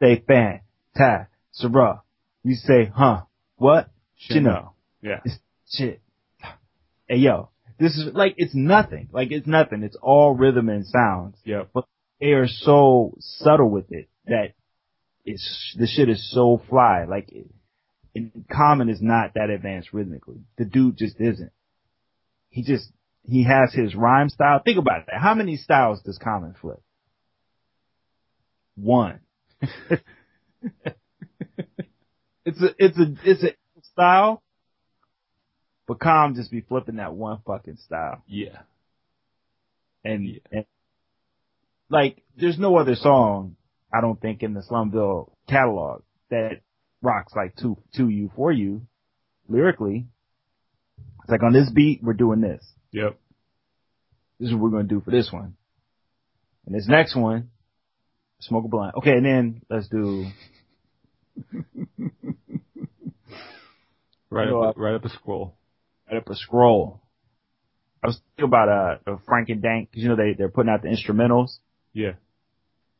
say 0.00 0.22
fan, 0.26 0.60
ta, 0.96 1.26
sarah. 1.52 2.02
You 2.44 2.54
say, 2.54 2.90
huh, 2.94 3.22
what? 3.56 3.88
You 4.16 4.40
know. 4.40 4.72
Yeah. 5.02 5.20
It's 5.24 5.38
shit. 5.70 6.00
Hey 7.06 7.16
yo, 7.16 7.50
this 7.78 7.96
is 7.96 8.14
like, 8.14 8.34
it's 8.36 8.54
nothing. 8.54 9.08
Like 9.12 9.30
it's 9.30 9.46
nothing. 9.46 9.82
It's 9.82 9.96
all 10.00 10.34
rhythm 10.34 10.68
and 10.68 10.86
sounds. 10.86 11.36
Yep. 11.44 11.70
But 11.72 11.86
they 12.20 12.32
are 12.32 12.48
so 12.48 13.14
subtle 13.18 13.70
with 13.70 13.92
it 13.92 14.08
that 14.26 14.54
it's 15.24 15.76
the 15.78 15.86
shit 15.86 16.08
is 16.08 16.30
so 16.32 16.60
fly. 16.68 17.04
Like, 17.04 17.28
it, 17.30 17.46
and 18.14 18.44
Common 18.50 18.88
is 18.88 19.02
not 19.02 19.34
that 19.34 19.50
advanced 19.50 19.92
rhythmically. 19.92 20.40
The 20.56 20.64
dude 20.64 20.96
just 20.96 21.20
isn't. 21.20 21.52
He 22.48 22.62
just 22.62 22.90
he 23.22 23.44
has 23.44 23.74
his 23.74 23.94
rhyme 23.94 24.30
style. 24.30 24.60
Think 24.64 24.78
about 24.78 25.06
that. 25.06 25.20
How 25.20 25.34
many 25.34 25.56
styles 25.56 26.00
does 26.02 26.18
Common 26.18 26.54
flip? 26.60 26.80
One. 28.76 29.20
it's 29.60 30.02
a 32.62 32.74
it's 32.78 32.98
a 32.98 33.14
it's 33.24 33.42
a 33.42 33.48
style, 33.96 34.42
but 35.88 35.98
Calm 36.00 36.34
just 36.34 36.50
be 36.50 36.60
flipping 36.60 36.96
that 36.96 37.14
one 37.14 37.38
fucking 37.46 37.78
style. 37.78 38.22
Yeah. 38.26 38.58
And, 40.04 40.26
Yeah. 40.26 40.38
and 40.52 40.64
like, 41.88 42.22
there's 42.36 42.58
no 42.58 42.76
other 42.76 42.94
song, 42.94 43.56
I 43.94 44.00
don't 44.02 44.20
think, 44.20 44.42
in 44.42 44.52
the 44.52 44.60
Slumville 44.60 45.32
catalog 45.48 46.02
that 46.30 46.60
rocks 47.00 47.32
like 47.34 47.56
to, 47.56 47.78
to 47.94 48.08
you, 48.08 48.30
for 48.36 48.52
you, 48.52 48.82
lyrically. 49.48 50.06
It's 51.22 51.30
like 51.30 51.42
on 51.42 51.52
this 51.54 51.70
beat, 51.70 52.02
we're 52.02 52.12
doing 52.12 52.40
this. 52.40 52.64
Yep. 52.92 53.18
This 54.38 54.48
is 54.48 54.54
what 54.54 54.62
we're 54.64 54.70
going 54.70 54.88
to 54.88 54.94
do 54.94 55.00
for 55.00 55.10
this 55.10 55.30
one. 55.32 55.54
And 56.66 56.74
this 56.74 56.86
next 56.88 57.16
one, 57.16 57.50
smoke 58.40 58.64
a 58.66 58.68
blunt. 58.68 58.96
Okay, 58.96 59.12
and 59.12 59.24
then 59.24 59.62
let's 59.70 59.88
do, 59.88 60.26
Right 64.30 64.46
You 64.46 64.52
know, 64.52 64.62
up, 64.62 64.74
the, 64.74 64.80
right 64.80 64.94
up 64.94 65.02
the 65.02 65.08
scroll. 65.10 65.56
right 66.10 66.18
up 66.18 66.28
a 66.28 66.34
scroll. 66.34 67.02
I 68.02 68.08
was 68.08 68.20
thinking 68.36 68.48
about, 68.50 68.68
uh, 68.68 69.10
uh, 69.10 69.16
Frank 69.26 69.48
and 69.48 69.62
Dank, 69.62 69.92
cause 69.92 70.02
you 70.02 70.08
know, 70.08 70.16
they, 70.16 70.34
they're 70.36 70.48
putting 70.48 70.70
out 70.70 70.82
the 70.82 70.88
instrumentals. 70.88 71.56
Yeah. 71.92 72.12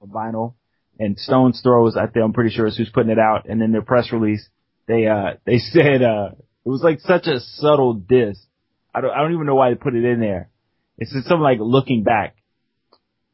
on 0.01 0.09
vinyl. 0.09 0.55
And 0.99 1.19
Stones 1.19 1.61
Throws, 1.63 1.97
I 1.97 2.07
think 2.07 2.25
I'm 2.25 2.33
pretty 2.33 2.51
sure 2.55 2.67
is 2.67 2.77
who's 2.77 2.89
putting 2.91 3.11
it 3.13 3.19
out. 3.19 3.47
And 3.49 3.61
in 3.63 3.73
their 3.73 3.83
press 3.83 4.11
release, 4.13 4.49
they 4.89 5.07
uh 5.07 5.35
they 5.45 5.59
said 5.73 6.03
uh 6.03 6.31
it 6.65 6.69
was 6.69 6.83
like 6.83 7.01
such 7.01 7.27
a 7.27 7.39
subtle 7.41 7.93
diss. 7.95 8.39
I 8.95 9.03
don't 9.03 9.11
I 9.11 9.21
don't 9.21 9.35
even 9.35 9.47
know 9.47 9.55
why 9.57 9.69
they 9.71 9.77
put 9.77 9.95
it 9.95 10.05
in 10.05 10.21
there. 10.21 10.49
It's 10.97 11.13
just 11.13 11.29
something 11.29 11.43
like 11.43 11.59
looking 11.61 12.03
back. 12.03 12.37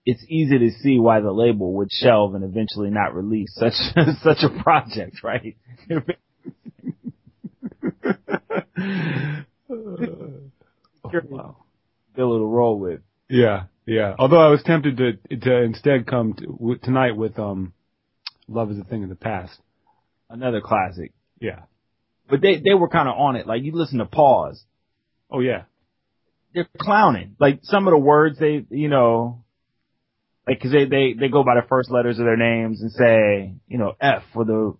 It's 0.05 0.25
easy 0.29 0.59
to 0.59 0.71
see 0.81 0.99
why 0.99 1.21
the 1.21 1.31
label 1.31 1.75
would 1.75 1.93
shelve 1.93 2.35
and 2.35 2.43
eventually 2.43 2.91
not 2.91 3.15
release 3.15 3.55
such 3.55 3.75
such 4.25 4.39
a 4.43 4.63
project, 4.63 5.23
right? 5.23 5.57
Oh, 11.05 11.11
wow. 11.29 11.57
Bill 12.15 12.39
to 12.39 12.45
roll 12.45 12.79
with. 12.79 13.01
Yeah, 13.29 13.65
yeah. 13.87 14.15
Although 14.19 14.41
I 14.41 14.49
was 14.51 14.63
tempted 14.63 14.97
to 14.99 15.37
to 15.37 15.63
instead 15.63 16.07
come 16.07 16.35
to, 16.35 16.47
w- 16.47 16.79
tonight 16.83 17.17
with 17.17 17.39
um, 17.39 17.73
"Love 18.49 18.71
Is 18.71 18.79
a 18.79 18.85
Thing 18.85 19.03
of 19.03 19.09
the 19.09 19.15
Past." 19.17 19.59
Another 20.29 20.61
classic. 20.61 21.13
Yeah. 21.41 21.61
But 22.29 22.41
they 22.41 22.57
they 22.57 22.75
were 22.75 22.89
kind 22.89 23.09
of 23.09 23.15
on 23.19 23.37
it. 23.37 23.47
Like 23.47 23.63
you 23.63 23.73
listen 23.73 23.99
to 23.99 24.05
Pause, 24.07 24.63
Oh 25.31 25.41
yeah. 25.41 25.63
they're 26.55 26.69
clowning. 26.79 27.37
Like 27.41 27.61
some 27.63 27.87
of 27.87 27.93
the 27.93 27.99
words 27.99 28.39
they, 28.39 28.65
you 28.71 28.89
know, 28.89 29.43
like 30.47 30.61
cause 30.61 30.71
they, 30.73 30.85
they, 30.87 31.15
they 31.19 31.29
go 31.29 31.43
by 31.45 31.55
the 31.55 31.67
first 31.69 31.91
letters 31.91 32.19
of 32.19 32.25
their 32.27 32.37
names 32.37 32.81
and 32.83 32.91
say, 32.93 33.55
you 33.69 33.79
know, 33.79 33.95
F 34.01 34.23
for 34.35 34.45
the, 34.45 34.75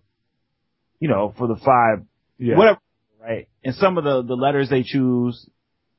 you 0.99 1.07
know, 1.09 1.33
for 1.37 1.47
the 1.47 1.55
five, 1.55 2.05
Yeah. 2.37 2.57
whatever, 2.57 2.79
right? 3.23 3.47
And 3.63 3.75
some 3.75 3.97
of 3.97 4.03
the, 4.03 4.23
the 4.23 4.35
letters 4.35 4.69
they 4.69 4.83
choose, 4.83 5.47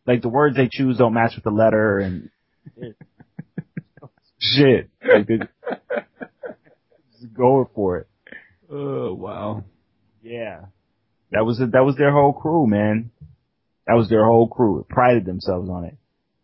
like 0.07 0.23
the 0.23 0.29
words 0.29 0.57
they 0.57 0.69
choose 0.71 0.99
don't 0.99 1.15
match 1.15 1.33
with 1.35 1.45
the 1.45 1.51
letter 1.51 1.99
and 1.99 2.31
shit. 4.39 4.91
Like 5.03 5.27
just 5.29 5.49
going 7.35 7.67
for 7.75 7.99
it. 7.99 8.09
Oh 8.71 9.15
wow. 9.15 9.65
Yeah. 10.23 10.67
That 11.31 11.45
was, 11.45 11.59
that 11.59 11.85
was 11.85 11.97
their 11.97 12.13
whole 12.13 12.33
crew, 12.33 12.67
man. 12.67 13.11
That 13.87 13.95
was 13.95 14.09
their 14.09 14.25
whole 14.25 14.49
crew. 14.49 14.81
It 14.81 14.89
prided 14.89 15.25
themselves 15.25 15.69
on 15.69 15.85
it. 15.85 15.97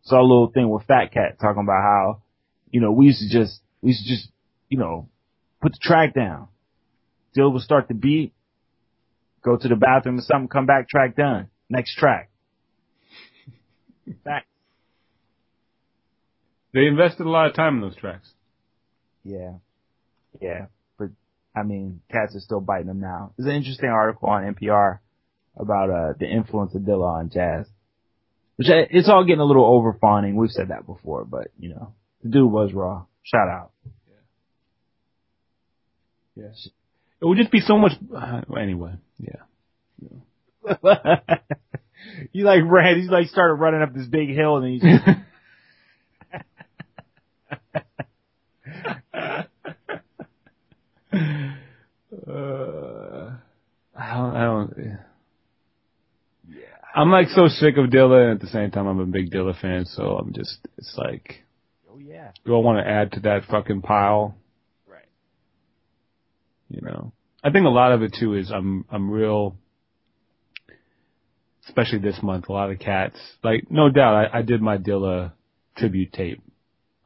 Saw 0.03 0.21
a 0.21 0.23
little 0.23 0.51
thing 0.51 0.69
with 0.69 0.87
Fat 0.87 1.13
Cat 1.13 1.39
talking 1.41 1.63
about 1.63 1.83
how, 1.83 2.23
you 2.71 2.81
know, 2.81 2.91
we 2.91 3.07
used 3.07 3.21
to 3.21 3.29
just, 3.29 3.61
we 3.83 3.91
used 3.91 4.05
to 4.05 4.09
just, 4.09 4.29
you 4.69 4.79
know, 4.79 5.09
put 5.61 5.73
the 5.73 5.79
track 5.81 6.15
down. 6.15 6.49
Dill 7.35 7.53
would 7.53 7.63
start 7.63 7.87
the 7.89 7.95
beat, 7.95 8.33
go 9.43 9.57
to 9.57 9.69
the 9.69 9.77
bathroom 9.77 10.19
or 10.19 10.23
something, 10.23 10.49
come 10.49 10.67
back, 10.67 10.89
track 10.89 11.17
done. 11.17 11.49
Next 11.69 11.95
track. 11.97 12.31
Back. 14.25 14.47
They 16.73 16.87
invested 16.87 17.27
a 17.27 17.31
lot 17.31 17.47
of 17.47 17.55
time 17.55 17.77
in 17.77 17.81
those 17.81 17.97
tracks. 17.97 18.31
Yeah. 19.25 19.55
Yeah. 20.41 20.67
But, 20.99 21.11
I 21.55 21.63
mean, 21.63 22.01
cats 22.11 22.37
are 22.37 22.41
still 22.41 22.61
biting 22.61 22.87
them 22.87 23.01
now. 23.01 23.33
There's 23.37 23.49
an 23.49 23.57
interesting 23.57 23.89
article 23.89 24.29
on 24.29 24.55
NPR 24.55 24.99
about, 25.57 25.91
uh, 25.91 26.13
the 26.19 26.27
influence 26.29 26.75
of 26.75 26.83
Dilla 26.83 27.19
on 27.19 27.31
jazz. 27.31 27.67
Which, 28.57 28.69
uh, 28.69 28.87
it's 28.91 29.09
all 29.09 29.25
getting 29.25 29.41
a 29.41 29.45
little 29.45 29.65
over 29.65 29.97
fawning. 30.01 30.37
We've 30.37 30.51
said 30.51 30.69
that 30.69 30.87
before, 30.87 31.25
but, 31.25 31.49
you 31.59 31.71
know, 31.71 31.95
the 32.23 32.31
dude 32.31 32.51
was 32.51 32.73
raw. 32.73 33.05
Shout 33.23 33.49
out. 33.49 33.71
Yeah. 36.37 36.45
Yes. 36.45 36.69
It 37.21 37.25
would 37.25 37.39
just 37.39 37.51
be 37.51 37.61
so 37.61 37.77
much. 37.77 37.93
Uh, 38.15 38.43
anyway. 38.59 38.95
Yeah. 39.21 39.43
you 42.33 42.45
like 42.45 42.63
ran, 42.65 43.01
he's 43.01 43.11
like 43.11 43.29
started 43.29 43.55
running 43.55 43.83
up 43.83 43.95
this 43.95 44.07
big 44.07 44.31
hill 44.31 44.57
and 44.57 44.65
then 44.65 44.73
he 44.73 44.81
just, 44.81 45.05
Uh, 52.27 53.33
I 53.97 54.15
don't. 54.15 54.37
I 54.37 54.45
don't. 54.45 54.99
Yeah. 56.49 56.65
I'm 56.95 57.11
like 57.11 57.29
so 57.29 57.49
sick 57.49 57.77
of 57.77 57.91
Dilla, 57.91 58.25
and 58.25 58.33
at 58.33 58.41
the 58.41 58.49
same 58.49 58.71
time, 58.71 58.87
I'm 58.87 59.01
a 59.01 59.07
big 59.07 59.31
Dilla 59.31 59.59
fan. 59.61 59.85
So 59.87 60.17
I'm 60.17 60.33
just. 60.33 60.59
It's 60.77 60.95
like, 60.97 61.43
oh 61.91 61.99
yeah. 61.99 62.33
do 62.45 62.55
I 62.55 62.59
want 62.59 62.85
to 62.85 62.91
add 62.91 63.13
to 63.13 63.21
that 63.21 63.45
fucking 63.51 63.83
pile? 63.83 64.37
Right. 64.87 65.09
You 66.69 66.83
know. 66.83 67.13
I 67.43 67.51
think 67.51 67.65
a 67.67 67.71
lot 67.71 67.93
of 67.93 68.03
it 68.03 68.15
too 68.19 68.35
is 68.35 68.51
I'm. 68.51 68.85
I'm 68.91 69.11
real. 69.11 69.57
Especially 71.67 71.99
this 71.99 72.19
month, 72.23 72.49
a 72.49 72.53
lot 72.53 72.71
of 72.71 72.79
cats. 72.81 73.17
Like, 73.45 73.71
no 73.71 73.91
doubt, 73.91 74.15
I, 74.35 74.39
I 74.39 74.43
did 74.43 74.61
my 74.61 74.77
Dilla 74.77 75.33
tribute 75.77 76.13
tape 76.13 76.43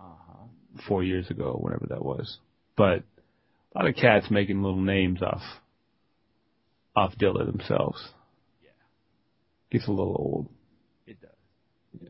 Uh-huh. 0.01 0.45
four 0.89 1.03
years 1.05 1.29
ago, 1.29 1.59
whatever 1.61 1.87
that 1.91 2.03
was. 2.05 2.39
But 2.77 3.03
a 3.75 3.79
lot 3.79 3.87
of 3.89 3.95
cats 3.97 4.31
making 4.31 4.63
little 4.63 4.81
names 4.81 5.21
off 5.23 5.43
off 6.97 7.13
Dilla 7.21 7.45
themselves. 7.45 7.99
Yeah. 8.63 8.71
Gets 9.71 9.87
a 9.87 9.91
little 9.91 10.17
old. 10.19 10.49
It 11.07 11.21
does. 11.21 11.31
Yeah. 12.01 12.09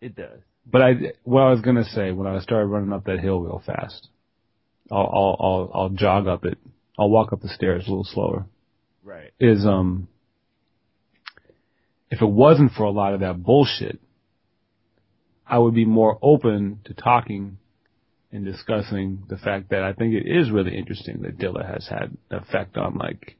It 0.00 0.14
does. 0.14 0.40
But 0.70 0.82
I, 0.82 0.92
what 1.24 1.40
I 1.42 1.50
was 1.50 1.62
gonna 1.62 1.84
say 1.84 2.12
when 2.12 2.26
I 2.28 2.38
started 2.40 2.66
running 2.66 2.92
up 2.92 3.04
that 3.06 3.18
hill 3.20 3.40
real 3.40 3.62
fast, 3.66 4.08
I'll, 4.90 4.98
I'll, 5.12 5.36
I'll, 5.40 5.70
I'll 5.74 5.88
jog 5.90 6.28
up 6.28 6.44
it. 6.44 6.58
I'll 6.98 7.10
walk 7.10 7.32
up 7.32 7.42
the 7.42 7.48
stairs 7.48 7.86
a 7.86 7.90
little 7.90 8.04
slower. 8.04 8.46
Right. 9.04 9.32
Is 9.38 9.64
um, 9.66 10.08
if 12.10 12.22
it 12.22 12.28
wasn't 12.28 12.72
for 12.72 12.84
a 12.84 12.90
lot 12.90 13.14
of 13.14 13.20
that 13.20 13.42
bullshit, 13.42 14.00
I 15.46 15.58
would 15.58 15.74
be 15.74 15.84
more 15.84 16.18
open 16.22 16.80
to 16.84 16.94
talking 16.94 17.58
and 18.32 18.44
discussing 18.44 19.22
the 19.28 19.36
fact 19.36 19.70
that 19.70 19.82
I 19.82 19.92
think 19.92 20.14
it 20.14 20.26
is 20.26 20.50
really 20.50 20.76
interesting 20.76 21.22
that 21.22 21.38
Dilla 21.38 21.66
has 21.66 21.86
had 21.88 22.16
an 22.30 22.38
effect 22.38 22.76
on 22.76 22.96
like, 22.98 23.36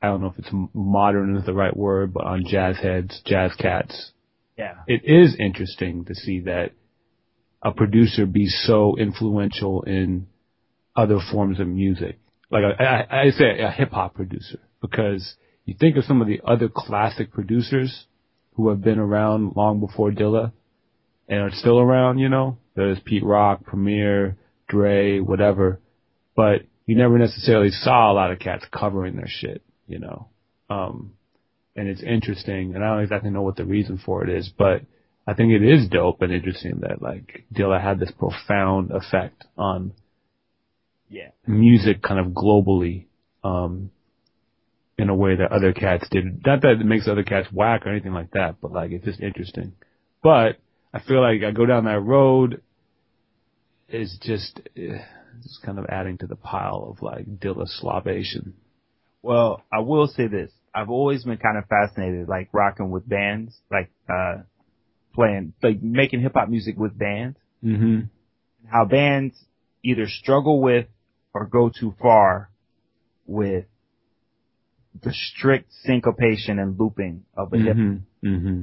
I 0.00 0.06
don't 0.06 0.20
know 0.20 0.28
if 0.28 0.38
it's 0.38 0.50
modern 0.72 1.36
is 1.36 1.44
the 1.44 1.52
right 1.52 1.76
word, 1.76 2.14
but 2.14 2.24
on 2.24 2.44
jazz 2.46 2.78
heads, 2.78 3.20
jazz 3.26 3.52
cats. 3.58 4.12
Yeah. 4.56 4.74
It 4.86 5.02
is 5.04 5.36
interesting 5.38 6.04
to 6.06 6.14
see 6.14 6.40
that 6.40 6.72
a 7.62 7.72
producer 7.72 8.24
be 8.26 8.46
so 8.46 8.96
influential 8.96 9.82
in 9.82 10.26
other 10.96 11.18
forms 11.30 11.60
of 11.60 11.68
music. 11.68 12.18
Like 12.50 12.64
I, 12.78 12.84
I, 12.84 13.20
I 13.22 13.30
say 13.30 13.60
a 13.60 13.70
hip 13.70 13.90
hop 13.90 14.14
producer 14.14 14.58
because 14.80 15.34
you 15.64 15.74
think 15.78 15.96
of 15.96 16.04
some 16.04 16.22
of 16.22 16.28
the 16.28 16.40
other 16.44 16.68
classic 16.68 17.32
producers 17.32 18.06
who 18.54 18.70
have 18.70 18.82
been 18.82 18.98
around 18.98 19.54
long 19.54 19.80
before 19.80 20.10
Dilla 20.10 20.52
and 21.28 21.40
are 21.40 21.50
still 21.52 21.78
around, 21.78 22.18
you 22.18 22.28
know, 22.28 22.58
there's 22.74 22.98
Pete 23.04 23.24
Rock, 23.24 23.64
Premier, 23.64 24.36
Dre, 24.68 25.20
whatever, 25.20 25.78
but 26.34 26.62
you 26.86 26.96
never 26.96 27.18
necessarily 27.18 27.70
saw 27.70 28.10
a 28.10 28.14
lot 28.14 28.32
of 28.32 28.38
cats 28.38 28.64
covering 28.72 29.16
their 29.16 29.28
shit, 29.28 29.62
you 29.86 29.98
know. 29.98 30.28
Um, 30.70 31.12
and 31.76 31.86
it's 31.86 32.02
interesting, 32.02 32.74
and 32.74 32.82
I 32.82 32.94
don't 32.94 33.02
exactly 33.02 33.30
know 33.30 33.42
what 33.42 33.56
the 33.56 33.64
reason 33.64 34.00
for 34.04 34.24
it 34.24 34.30
is, 34.30 34.50
but 34.56 34.82
I 35.26 35.34
think 35.34 35.52
it 35.52 35.62
is 35.62 35.88
dope 35.88 36.22
and 36.22 36.32
interesting 36.32 36.80
that 36.80 37.02
like 37.02 37.44
Dilla 37.52 37.80
had 37.80 38.00
this 38.00 38.10
profound 38.10 38.90
effect 38.90 39.44
on 39.56 39.92
Yeah. 41.10 41.30
music 41.46 42.02
kind 42.02 42.20
of 42.20 42.32
globally, 42.32 43.06
um, 43.42 43.90
in 44.98 45.08
a 45.08 45.14
way 45.14 45.36
that 45.36 45.52
other 45.52 45.72
cats 45.72 46.06
did. 46.10 46.44
Not 46.44 46.62
that 46.62 46.80
it 46.80 46.84
makes 46.84 47.06
other 47.06 47.22
cats 47.22 47.48
whack 47.52 47.86
or 47.86 47.90
anything 47.90 48.12
like 48.12 48.32
that, 48.32 48.56
but 48.60 48.72
like 48.72 48.90
it's 48.90 49.04
just 49.04 49.20
interesting. 49.20 49.72
But 50.22 50.56
I 50.92 51.00
feel 51.00 51.22
like 51.22 51.42
I 51.42 51.52
go 51.52 51.66
down 51.66 51.84
that 51.84 52.00
road 52.00 52.60
is 53.88 54.18
just, 54.20 54.60
eh, 54.76 54.98
just 55.42 55.62
kind 55.62 55.78
of 55.78 55.86
adding 55.88 56.18
to 56.18 56.26
the 56.26 56.36
pile 56.36 56.88
of 56.90 57.02
like 57.02 57.26
Dilla 57.26 57.66
slobation. 57.68 58.54
Well, 59.22 59.62
I 59.72 59.80
will 59.80 60.08
say 60.08 60.26
this. 60.26 60.50
I've 60.74 60.90
always 60.90 61.24
been 61.24 61.38
kind 61.38 61.58
of 61.58 61.64
fascinated, 61.66 62.28
like 62.28 62.48
rocking 62.52 62.90
with 62.90 63.08
bands, 63.08 63.56
like, 63.70 63.90
uh, 64.08 64.42
playing, 65.14 65.52
like 65.62 65.82
making 65.82 66.20
hip 66.20 66.32
hop 66.34 66.48
music 66.48 66.76
with 66.76 66.96
bands. 66.96 67.38
Mm-hmm. 67.64 68.00
How 68.66 68.84
bands 68.84 69.36
either 69.82 70.06
struggle 70.06 70.60
with 70.60 70.86
or 71.34 71.46
go 71.46 71.70
too 71.70 71.94
far 72.00 72.50
with 73.26 73.66
the 75.02 75.12
strict 75.12 75.72
syncopation 75.84 76.58
and 76.58 76.78
looping 76.78 77.24
of 77.36 77.52
a 77.52 77.58
hip. 77.58 77.76
Mm-hmm. 77.76 78.26
Mm-hmm. 78.26 78.62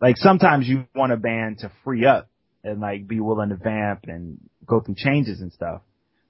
Like 0.00 0.16
sometimes 0.16 0.68
you 0.68 0.86
want 0.94 1.12
a 1.12 1.16
band 1.16 1.58
to 1.60 1.72
free 1.84 2.06
up 2.06 2.28
and 2.62 2.80
like 2.80 3.08
be 3.08 3.20
willing 3.20 3.48
to 3.48 3.56
vamp 3.56 4.04
and 4.04 4.38
go 4.64 4.80
through 4.80 4.94
changes 4.96 5.40
and 5.40 5.52
stuff. 5.52 5.82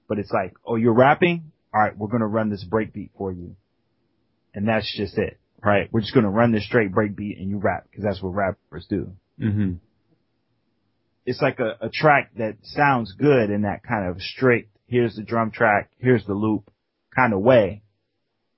But 0.07 0.17
it's 0.17 0.31
like, 0.31 0.53
oh, 0.65 0.75
you're 0.75 0.93
rapping? 0.93 1.51
All 1.73 1.81
right, 1.81 1.95
we're 1.95 2.07
going 2.07 2.21
to 2.21 2.27
run 2.27 2.49
this 2.49 2.65
breakbeat 2.67 3.11
for 3.15 3.31
you. 3.31 3.55
And 4.55 4.67
that's 4.67 4.91
just 4.97 5.17
it, 5.19 5.39
right? 5.63 5.87
We're 5.91 6.01
just 6.01 6.13
going 6.13 6.23
to 6.23 6.29
run 6.29 6.51
this 6.51 6.65
straight 6.65 6.91
breakbeat 6.91 7.39
and 7.39 7.49
you 7.49 7.59
rap 7.59 7.85
because 7.89 8.03
that's 8.03 8.23
what 8.23 8.33
rappers 8.33 8.87
do. 8.89 9.11
Mm-hmm. 9.39 9.73
It's 11.25 11.41
like 11.41 11.59
a, 11.59 11.77
a 11.81 11.89
track 11.89 12.31
that 12.37 12.57
sounds 12.63 13.13
good 13.13 13.49
in 13.49 13.61
that 13.63 13.83
kind 13.83 14.09
of 14.09 14.21
straight, 14.21 14.69
here's 14.87 15.15
the 15.15 15.23
drum 15.23 15.51
track, 15.51 15.91
here's 15.99 16.25
the 16.25 16.33
loop 16.33 16.71
kind 17.15 17.33
of 17.33 17.41
way. 17.41 17.83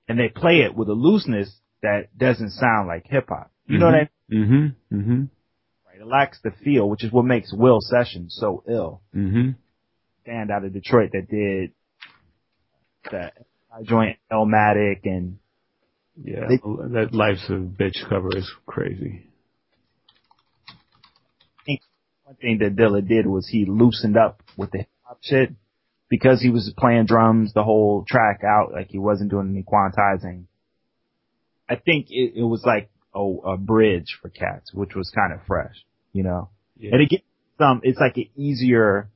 And 0.08 0.18
they 0.18 0.28
play 0.28 0.60
it 0.60 0.74
with 0.74 0.88
a 0.88 0.94
looseness 0.94 1.54
that 1.82 2.16
doesn't 2.16 2.50
sound 2.50 2.88
like 2.88 3.06
hip 3.06 3.26
hop. 3.28 3.50
You 3.66 3.78
know 3.78 3.86
what 3.86 3.94
I 3.94 4.08
mean? 4.28 4.74
Mm-hmm. 4.90 4.96
Mm-hmm. 4.96 5.20
Right. 5.86 6.00
It 6.00 6.06
lacks 6.06 6.38
the 6.42 6.50
feel, 6.64 6.88
which 6.88 7.04
is 7.04 7.12
what 7.12 7.24
makes 7.24 7.52
Will 7.52 7.78
Sessions 7.80 8.36
so 8.38 8.62
ill. 8.68 9.00
Mm-hmm. 9.14 9.50
Band 10.26 10.50
out 10.50 10.64
of 10.64 10.72
Detroit 10.72 11.10
that 11.12 11.28
did 11.28 11.72
the 13.10 13.30
joint 13.84 14.18
Elmatic 14.30 15.00
and 15.04 15.38
Yeah. 16.22 16.46
They- 16.48 16.56
that 16.58 17.08
Life's 17.12 17.48
a 17.48 17.54
Bitch 17.54 18.08
cover 18.08 18.28
is 18.36 18.50
crazy. 18.66 19.26
One 22.32 22.36
thing 22.40 22.58
that 22.58 22.76
Dilla 22.76 23.06
did 23.06 23.26
was 23.26 23.48
he 23.48 23.64
loosened 23.66 24.16
up 24.16 24.42
with 24.56 24.70
the 24.70 24.78
hip 24.78 24.88
hop 25.02 25.18
shit 25.22 25.50
because 26.08 26.40
he 26.40 26.50
was 26.50 26.72
playing 26.76 27.06
drums 27.06 27.52
the 27.52 27.62
whole 27.62 28.04
track 28.06 28.40
out, 28.44 28.72
like 28.72 28.88
he 28.88 28.98
wasn't 28.98 29.30
doing 29.30 29.50
any 29.50 29.62
quantizing. 29.62 30.44
I 31.68 31.76
think 31.76 32.06
it, 32.10 32.34
it 32.36 32.42
was 32.42 32.62
like 32.64 32.90
a, 33.14 33.20
a 33.20 33.56
bridge 33.56 34.18
for 34.20 34.28
cats, 34.28 34.72
which 34.72 34.94
was 34.94 35.10
kind 35.14 35.32
of 35.32 35.40
fresh, 35.46 35.74
you 36.12 36.22
know. 36.22 36.50
Yeah. 36.78 36.90
And 36.92 37.02
it 37.02 37.08
gets 37.10 37.24
some, 37.58 37.80
it's 37.82 37.98
like 37.98 38.16
an 38.16 38.28
easier, 38.36 39.10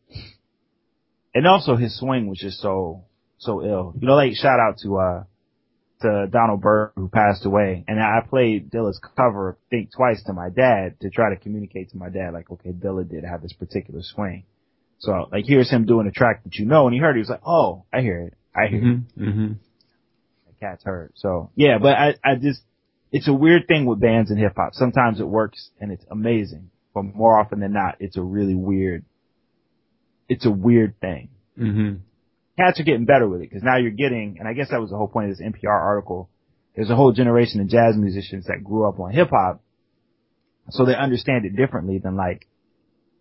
and 1.35 1.47
also 1.47 1.77
his 1.77 1.99
swing 1.99 2.29
was 2.29 2.39
just 2.39 2.61
so, 2.61 3.05
so 3.39 3.63
ill. 3.63 3.95
You 3.99 4.09
know, 4.09 4.15
like 4.15 4.35
shout 4.35 4.61
out 4.61 4.79
to, 4.83 4.97
uh, 4.99 5.25
to 6.03 6.27
Donald 6.31 6.61
Byrd 6.61 6.93
who 6.97 7.09
passed 7.09 7.47
away. 7.47 7.85
And 7.89 8.01
I 8.01 8.21
played 8.29 8.71
Dilla's 8.71 9.01
cover, 9.17 9.57
think 9.71 9.91
twice 9.95 10.23
to 10.25 10.33
my 10.33 10.51
dad 10.51 11.01
to 11.01 11.11
try 11.11 11.31
to 11.31 11.37
communicate 11.37 11.91
to 11.91 11.97
my 11.97 12.09
dad, 12.09 12.33
like, 12.33 12.51
okay, 12.51 12.71
Dilla 12.71 13.09
did 13.09 13.25
have 13.25 13.43
this 13.43 13.53
particular 13.53 14.03
swing. 14.03 14.45
So, 14.99 15.29
like, 15.31 15.45
here's 15.47 15.71
him 15.71 15.85
doing 15.87 16.07
a 16.07 16.11
track 16.11 16.45
that 16.45 16.57
you 16.57 16.65
know, 16.67 16.87
and 16.87 16.95
he 16.95 17.01
heard 17.01 17.11
it, 17.11 17.17
he 17.17 17.21
was 17.21 17.29
like, 17.29 17.47
oh, 17.47 17.85
I 17.93 18.01
hear 18.01 18.21
it. 18.21 18.35
I 18.55 18.69
hear 18.69 18.79
it. 18.79 18.85
Mm-hmm. 18.85 19.29
Mm-hmm. 19.29 19.53
The 19.53 20.55
cat's 20.61 20.85
heard. 20.85 21.13
So, 21.17 21.51
yeah, 21.55 21.79
but 21.79 21.97
I, 21.97 22.15
I 22.25 22.37
just, 22.37 22.63
it's 23.13 23.29
a 23.29 23.33
weird 23.33 23.69
thing 23.69 23.85
with 23.85 24.01
bands 24.01 24.31
and 24.31 24.39
hip 24.39 24.55
hop. 24.57 24.75
Sometimes 24.75 25.21
it 25.21 25.27
works 25.27 25.71
and 25.81 25.93
it's 25.93 26.05
amazing, 26.11 26.71
but 26.95 27.03
more 27.03 27.39
often 27.39 27.61
than 27.61 27.73
not, 27.73 27.97
it's 28.01 28.17
a 28.17 28.23
really 28.23 28.55
weird, 28.55 29.05
it's 30.29 30.47
a 30.47 30.51
weird 30.51 30.99
thing. 31.01 31.29
Mm-hmm. 31.59 31.97
Cats 32.59 32.81
are 32.81 32.85
getting 32.85 33.05
better 33.05 33.29
with 33.29 33.43
it 33.43 33.51
because 33.51 33.63
now 33.63 33.77
you're 33.77 33.91
getting, 33.91 34.37
and 34.39 34.49
I 34.49 34.55
guess 34.55 34.71
that 34.71 34.81
was 34.81 34.91
the 34.91 34.97
whole 34.97 35.09
point 35.09 35.31
of 35.31 35.37
this 35.37 35.47
NPR 35.47 35.69
article. 35.69 36.31
There's 36.75 36.91
a 36.91 36.97
whole 36.97 37.13
generation 37.13 37.61
of 37.61 37.69
jazz 37.69 37.97
musicians 37.97 38.47
that 38.47 38.65
grew 38.65 38.89
up 38.89 38.99
on 38.99 39.13
hip 39.13 39.29
hop, 39.31 39.63
so 40.71 40.85
they 40.85 40.95
understand 40.95 41.45
it 41.45 41.55
differently 41.57 41.99
than 41.99 42.17
like 42.17 42.47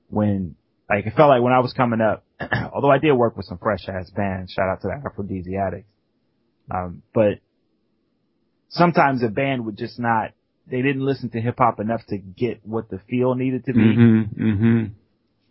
when, 0.10 0.56
like 0.90 1.06
it 1.06 1.14
felt 1.16 1.30
like 1.30 1.42
when 1.42 1.54
I 1.54 1.60
was 1.60 1.74
coming 1.74 2.02
up. 2.02 2.24
although 2.74 2.92
I 2.92 2.98
did 2.98 3.14
work 3.14 3.38
with 3.38 3.46
some 3.46 3.58
fresh 3.58 3.88
ass 3.88 4.10
bands, 4.10 4.52
shout 4.52 4.70
out 4.70 4.82
to 4.82 4.88
the 4.88 4.94
Aphrodisiatics. 4.94 5.88
Um, 6.74 7.02
but 7.14 7.40
sometimes 8.70 9.24
a 9.24 9.30
band 9.30 9.66
would 9.66 9.78
just 9.78 10.00
not, 10.00 10.32
they 10.70 10.82
didn't 10.82 11.06
listen 11.06 11.30
to 11.32 11.42
hip 11.42 11.56
hop 11.58 11.80
enough 11.80 12.02
to 12.10 12.18
get 12.18 12.62
what 12.64 12.90
the 12.90 13.00
feel 13.10 13.36
needed 13.36 13.66
to 13.66 13.74
be 13.74 13.80
Mm-hmm. 13.80 14.44
Mm-hmm. 14.44 14.86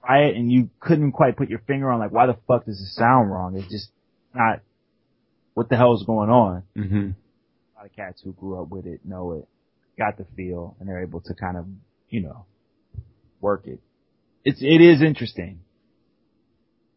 Try 0.04 0.24
it 0.24 0.36
and 0.36 0.50
you 0.50 0.70
couldn't 0.80 1.12
quite 1.12 1.36
put 1.36 1.48
your 1.48 1.60
finger 1.60 1.90
on 1.90 2.00
like 2.00 2.12
why 2.12 2.26
the 2.26 2.36
fuck 2.46 2.64
does 2.66 2.78
this 2.78 2.94
sound 2.94 3.30
wrong? 3.30 3.56
It's 3.56 3.70
just 3.70 3.90
not 4.34 4.60
what 5.54 5.68
the 5.68 5.76
hell 5.76 5.94
is 5.94 6.04
going 6.04 6.30
on. 6.30 6.62
Mm-hmm. 6.76 7.10
A 7.10 7.76
lot 7.76 7.86
of 7.86 7.96
cats 7.96 8.20
who 8.22 8.32
grew 8.32 8.60
up 8.60 8.68
with 8.68 8.86
it 8.86 9.00
know 9.04 9.32
it, 9.32 9.48
got 9.98 10.18
the 10.18 10.26
feel, 10.36 10.76
and 10.78 10.88
they're 10.88 11.02
able 11.02 11.20
to 11.22 11.34
kind 11.34 11.56
of, 11.56 11.66
you 12.08 12.22
know, 12.22 12.44
work 13.40 13.66
it. 13.66 13.80
It's 14.44 14.60
it 14.60 14.80
is 14.80 15.00
interesting. 15.02 15.60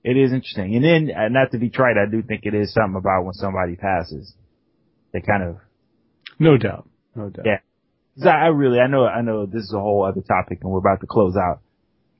It 0.04 0.16
is 0.16 0.32
interesting. 0.32 0.76
And 0.76 0.86
then, 0.86 1.16
uh, 1.16 1.28
not 1.30 1.52
to 1.52 1.58
be 1.58 1.70
trite, 1.70 1.98
I 1.98 2.10
do 2.10 2.22
think 2.22 2.42
it 2.46 2.54
is 2.54 2.74
something 2.74 2.96
about 2.96 3.26
when 3.26 3.34
somebody 3.34 3.76
passes. 3.76 4.34
They 5.12 5.22
kind 5.22 5.44
of, 5.44 5.58
No 6.40 6.58
doubt. 6.58 6.88
No 7.16 7.30
doubt. 7.30 7.46
Yeah. 7.46 8.30
I 8.30 8.48
really, 8.48 8.80
I 8.80 8.88
know, 8.88 9.06
I 9.06 9.22
know 9.22 9.46
this 9.46 9.64
is 9.64 9.74
a 9.74 9.80
whole 9.80 10.06
other 10.06 10.22
topic 10.22 10.60
and 10.62 10.72
we're 10.72 10.80
about 10.80 11.02
to 11.02 11.08
close 11.08 11.36
out. 11.36 11.60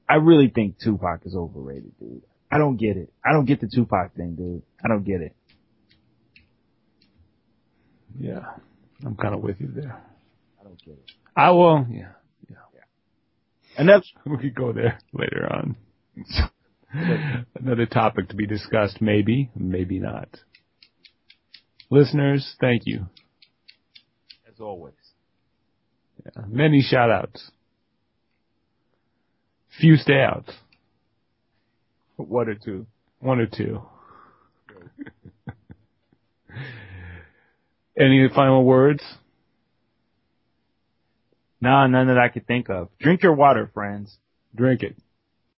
I 0.10 0.16
really 0.16 0.50
think 0.50 0.80
Tupac 0.80 1.22
is 1.26 1.36
overrated, 1.36 1.92
dude. 2.00 2.22
I 2.52 2.58
don't 2.58 2.78
get 2.78 2.96
it. 2.98 3.12
I 3.26 3.34
don't 3.34 3.46
get 3.46 3.60
the 3.60 3.68
Tupac 3.68 4.16
thing, 4.16 4.36
dude. 4.36 4.62
I 4.84 4.88
don't 4.88 5.04
get 5.04 5.22
it. 5.22 5.36
Yeah. 8.20 8.46
I'm 9.06 9.16
kind 9.16 9.36
of 9.36 9.42
with 9.42 9.60
you 9.60 9.68
there. 9.68 10.02
I 10.60 10.64
don't 10.64 10.82
get 10.84 10.94
it. 10.94 11.12
I 11.36 11.52
will. 11.52 11.86
Yeah. 11.92 12.12
Yeah. 12.50 12.58
And 13.78 13.88
that's, 13.90 14.12
We 14.26 14.38
could 14.38 14.56
go 14.56 14.72
there 14.74 15.00
later 15.14 15.48
on. 15.52 15.76
Another 17.56 17.86
topic 17.86 18.30
to 18.30 18.36
be 18.36 18.48
discussed, 18.48 19.02
maybe, 19.02 19.52
maybe 19.56 20.00
not. 20.00 20.30
Listeners, 21.92 22.56
thank 22.60 22.84
you. 22.86 23.08
as 24.48 24.60
always. 24.60 24.94
Yeah. 26.26 26.44
Many 26.48 26.82
shout 26.82 27.10
outs. 27.12 27.52
Few 29.80 29.96
stay 29.98 30.22
outs. 30.22 30.52
One 32.16 32.50
or 32.50 32.56
two. 32.56 32.88
One 33.20 33.40
or 33.40 33.46
two. 33.46 33.82
Any 38.00 38.28
final 38.34 38.64
words? 38.64 39.04
No, 41.62 41.88
none 41.88 42.08
that 42.08 42.18
I 42.18 42.30
could 42.30 42.48
think 42.48 42.70
of. 42.70 42.90
Drink 43.00 43.24
your 43.24 43.34
water, 43.34 43.70
friends. 43.74 44.18
Drink 44.56 44.84
it. 44.84 44.96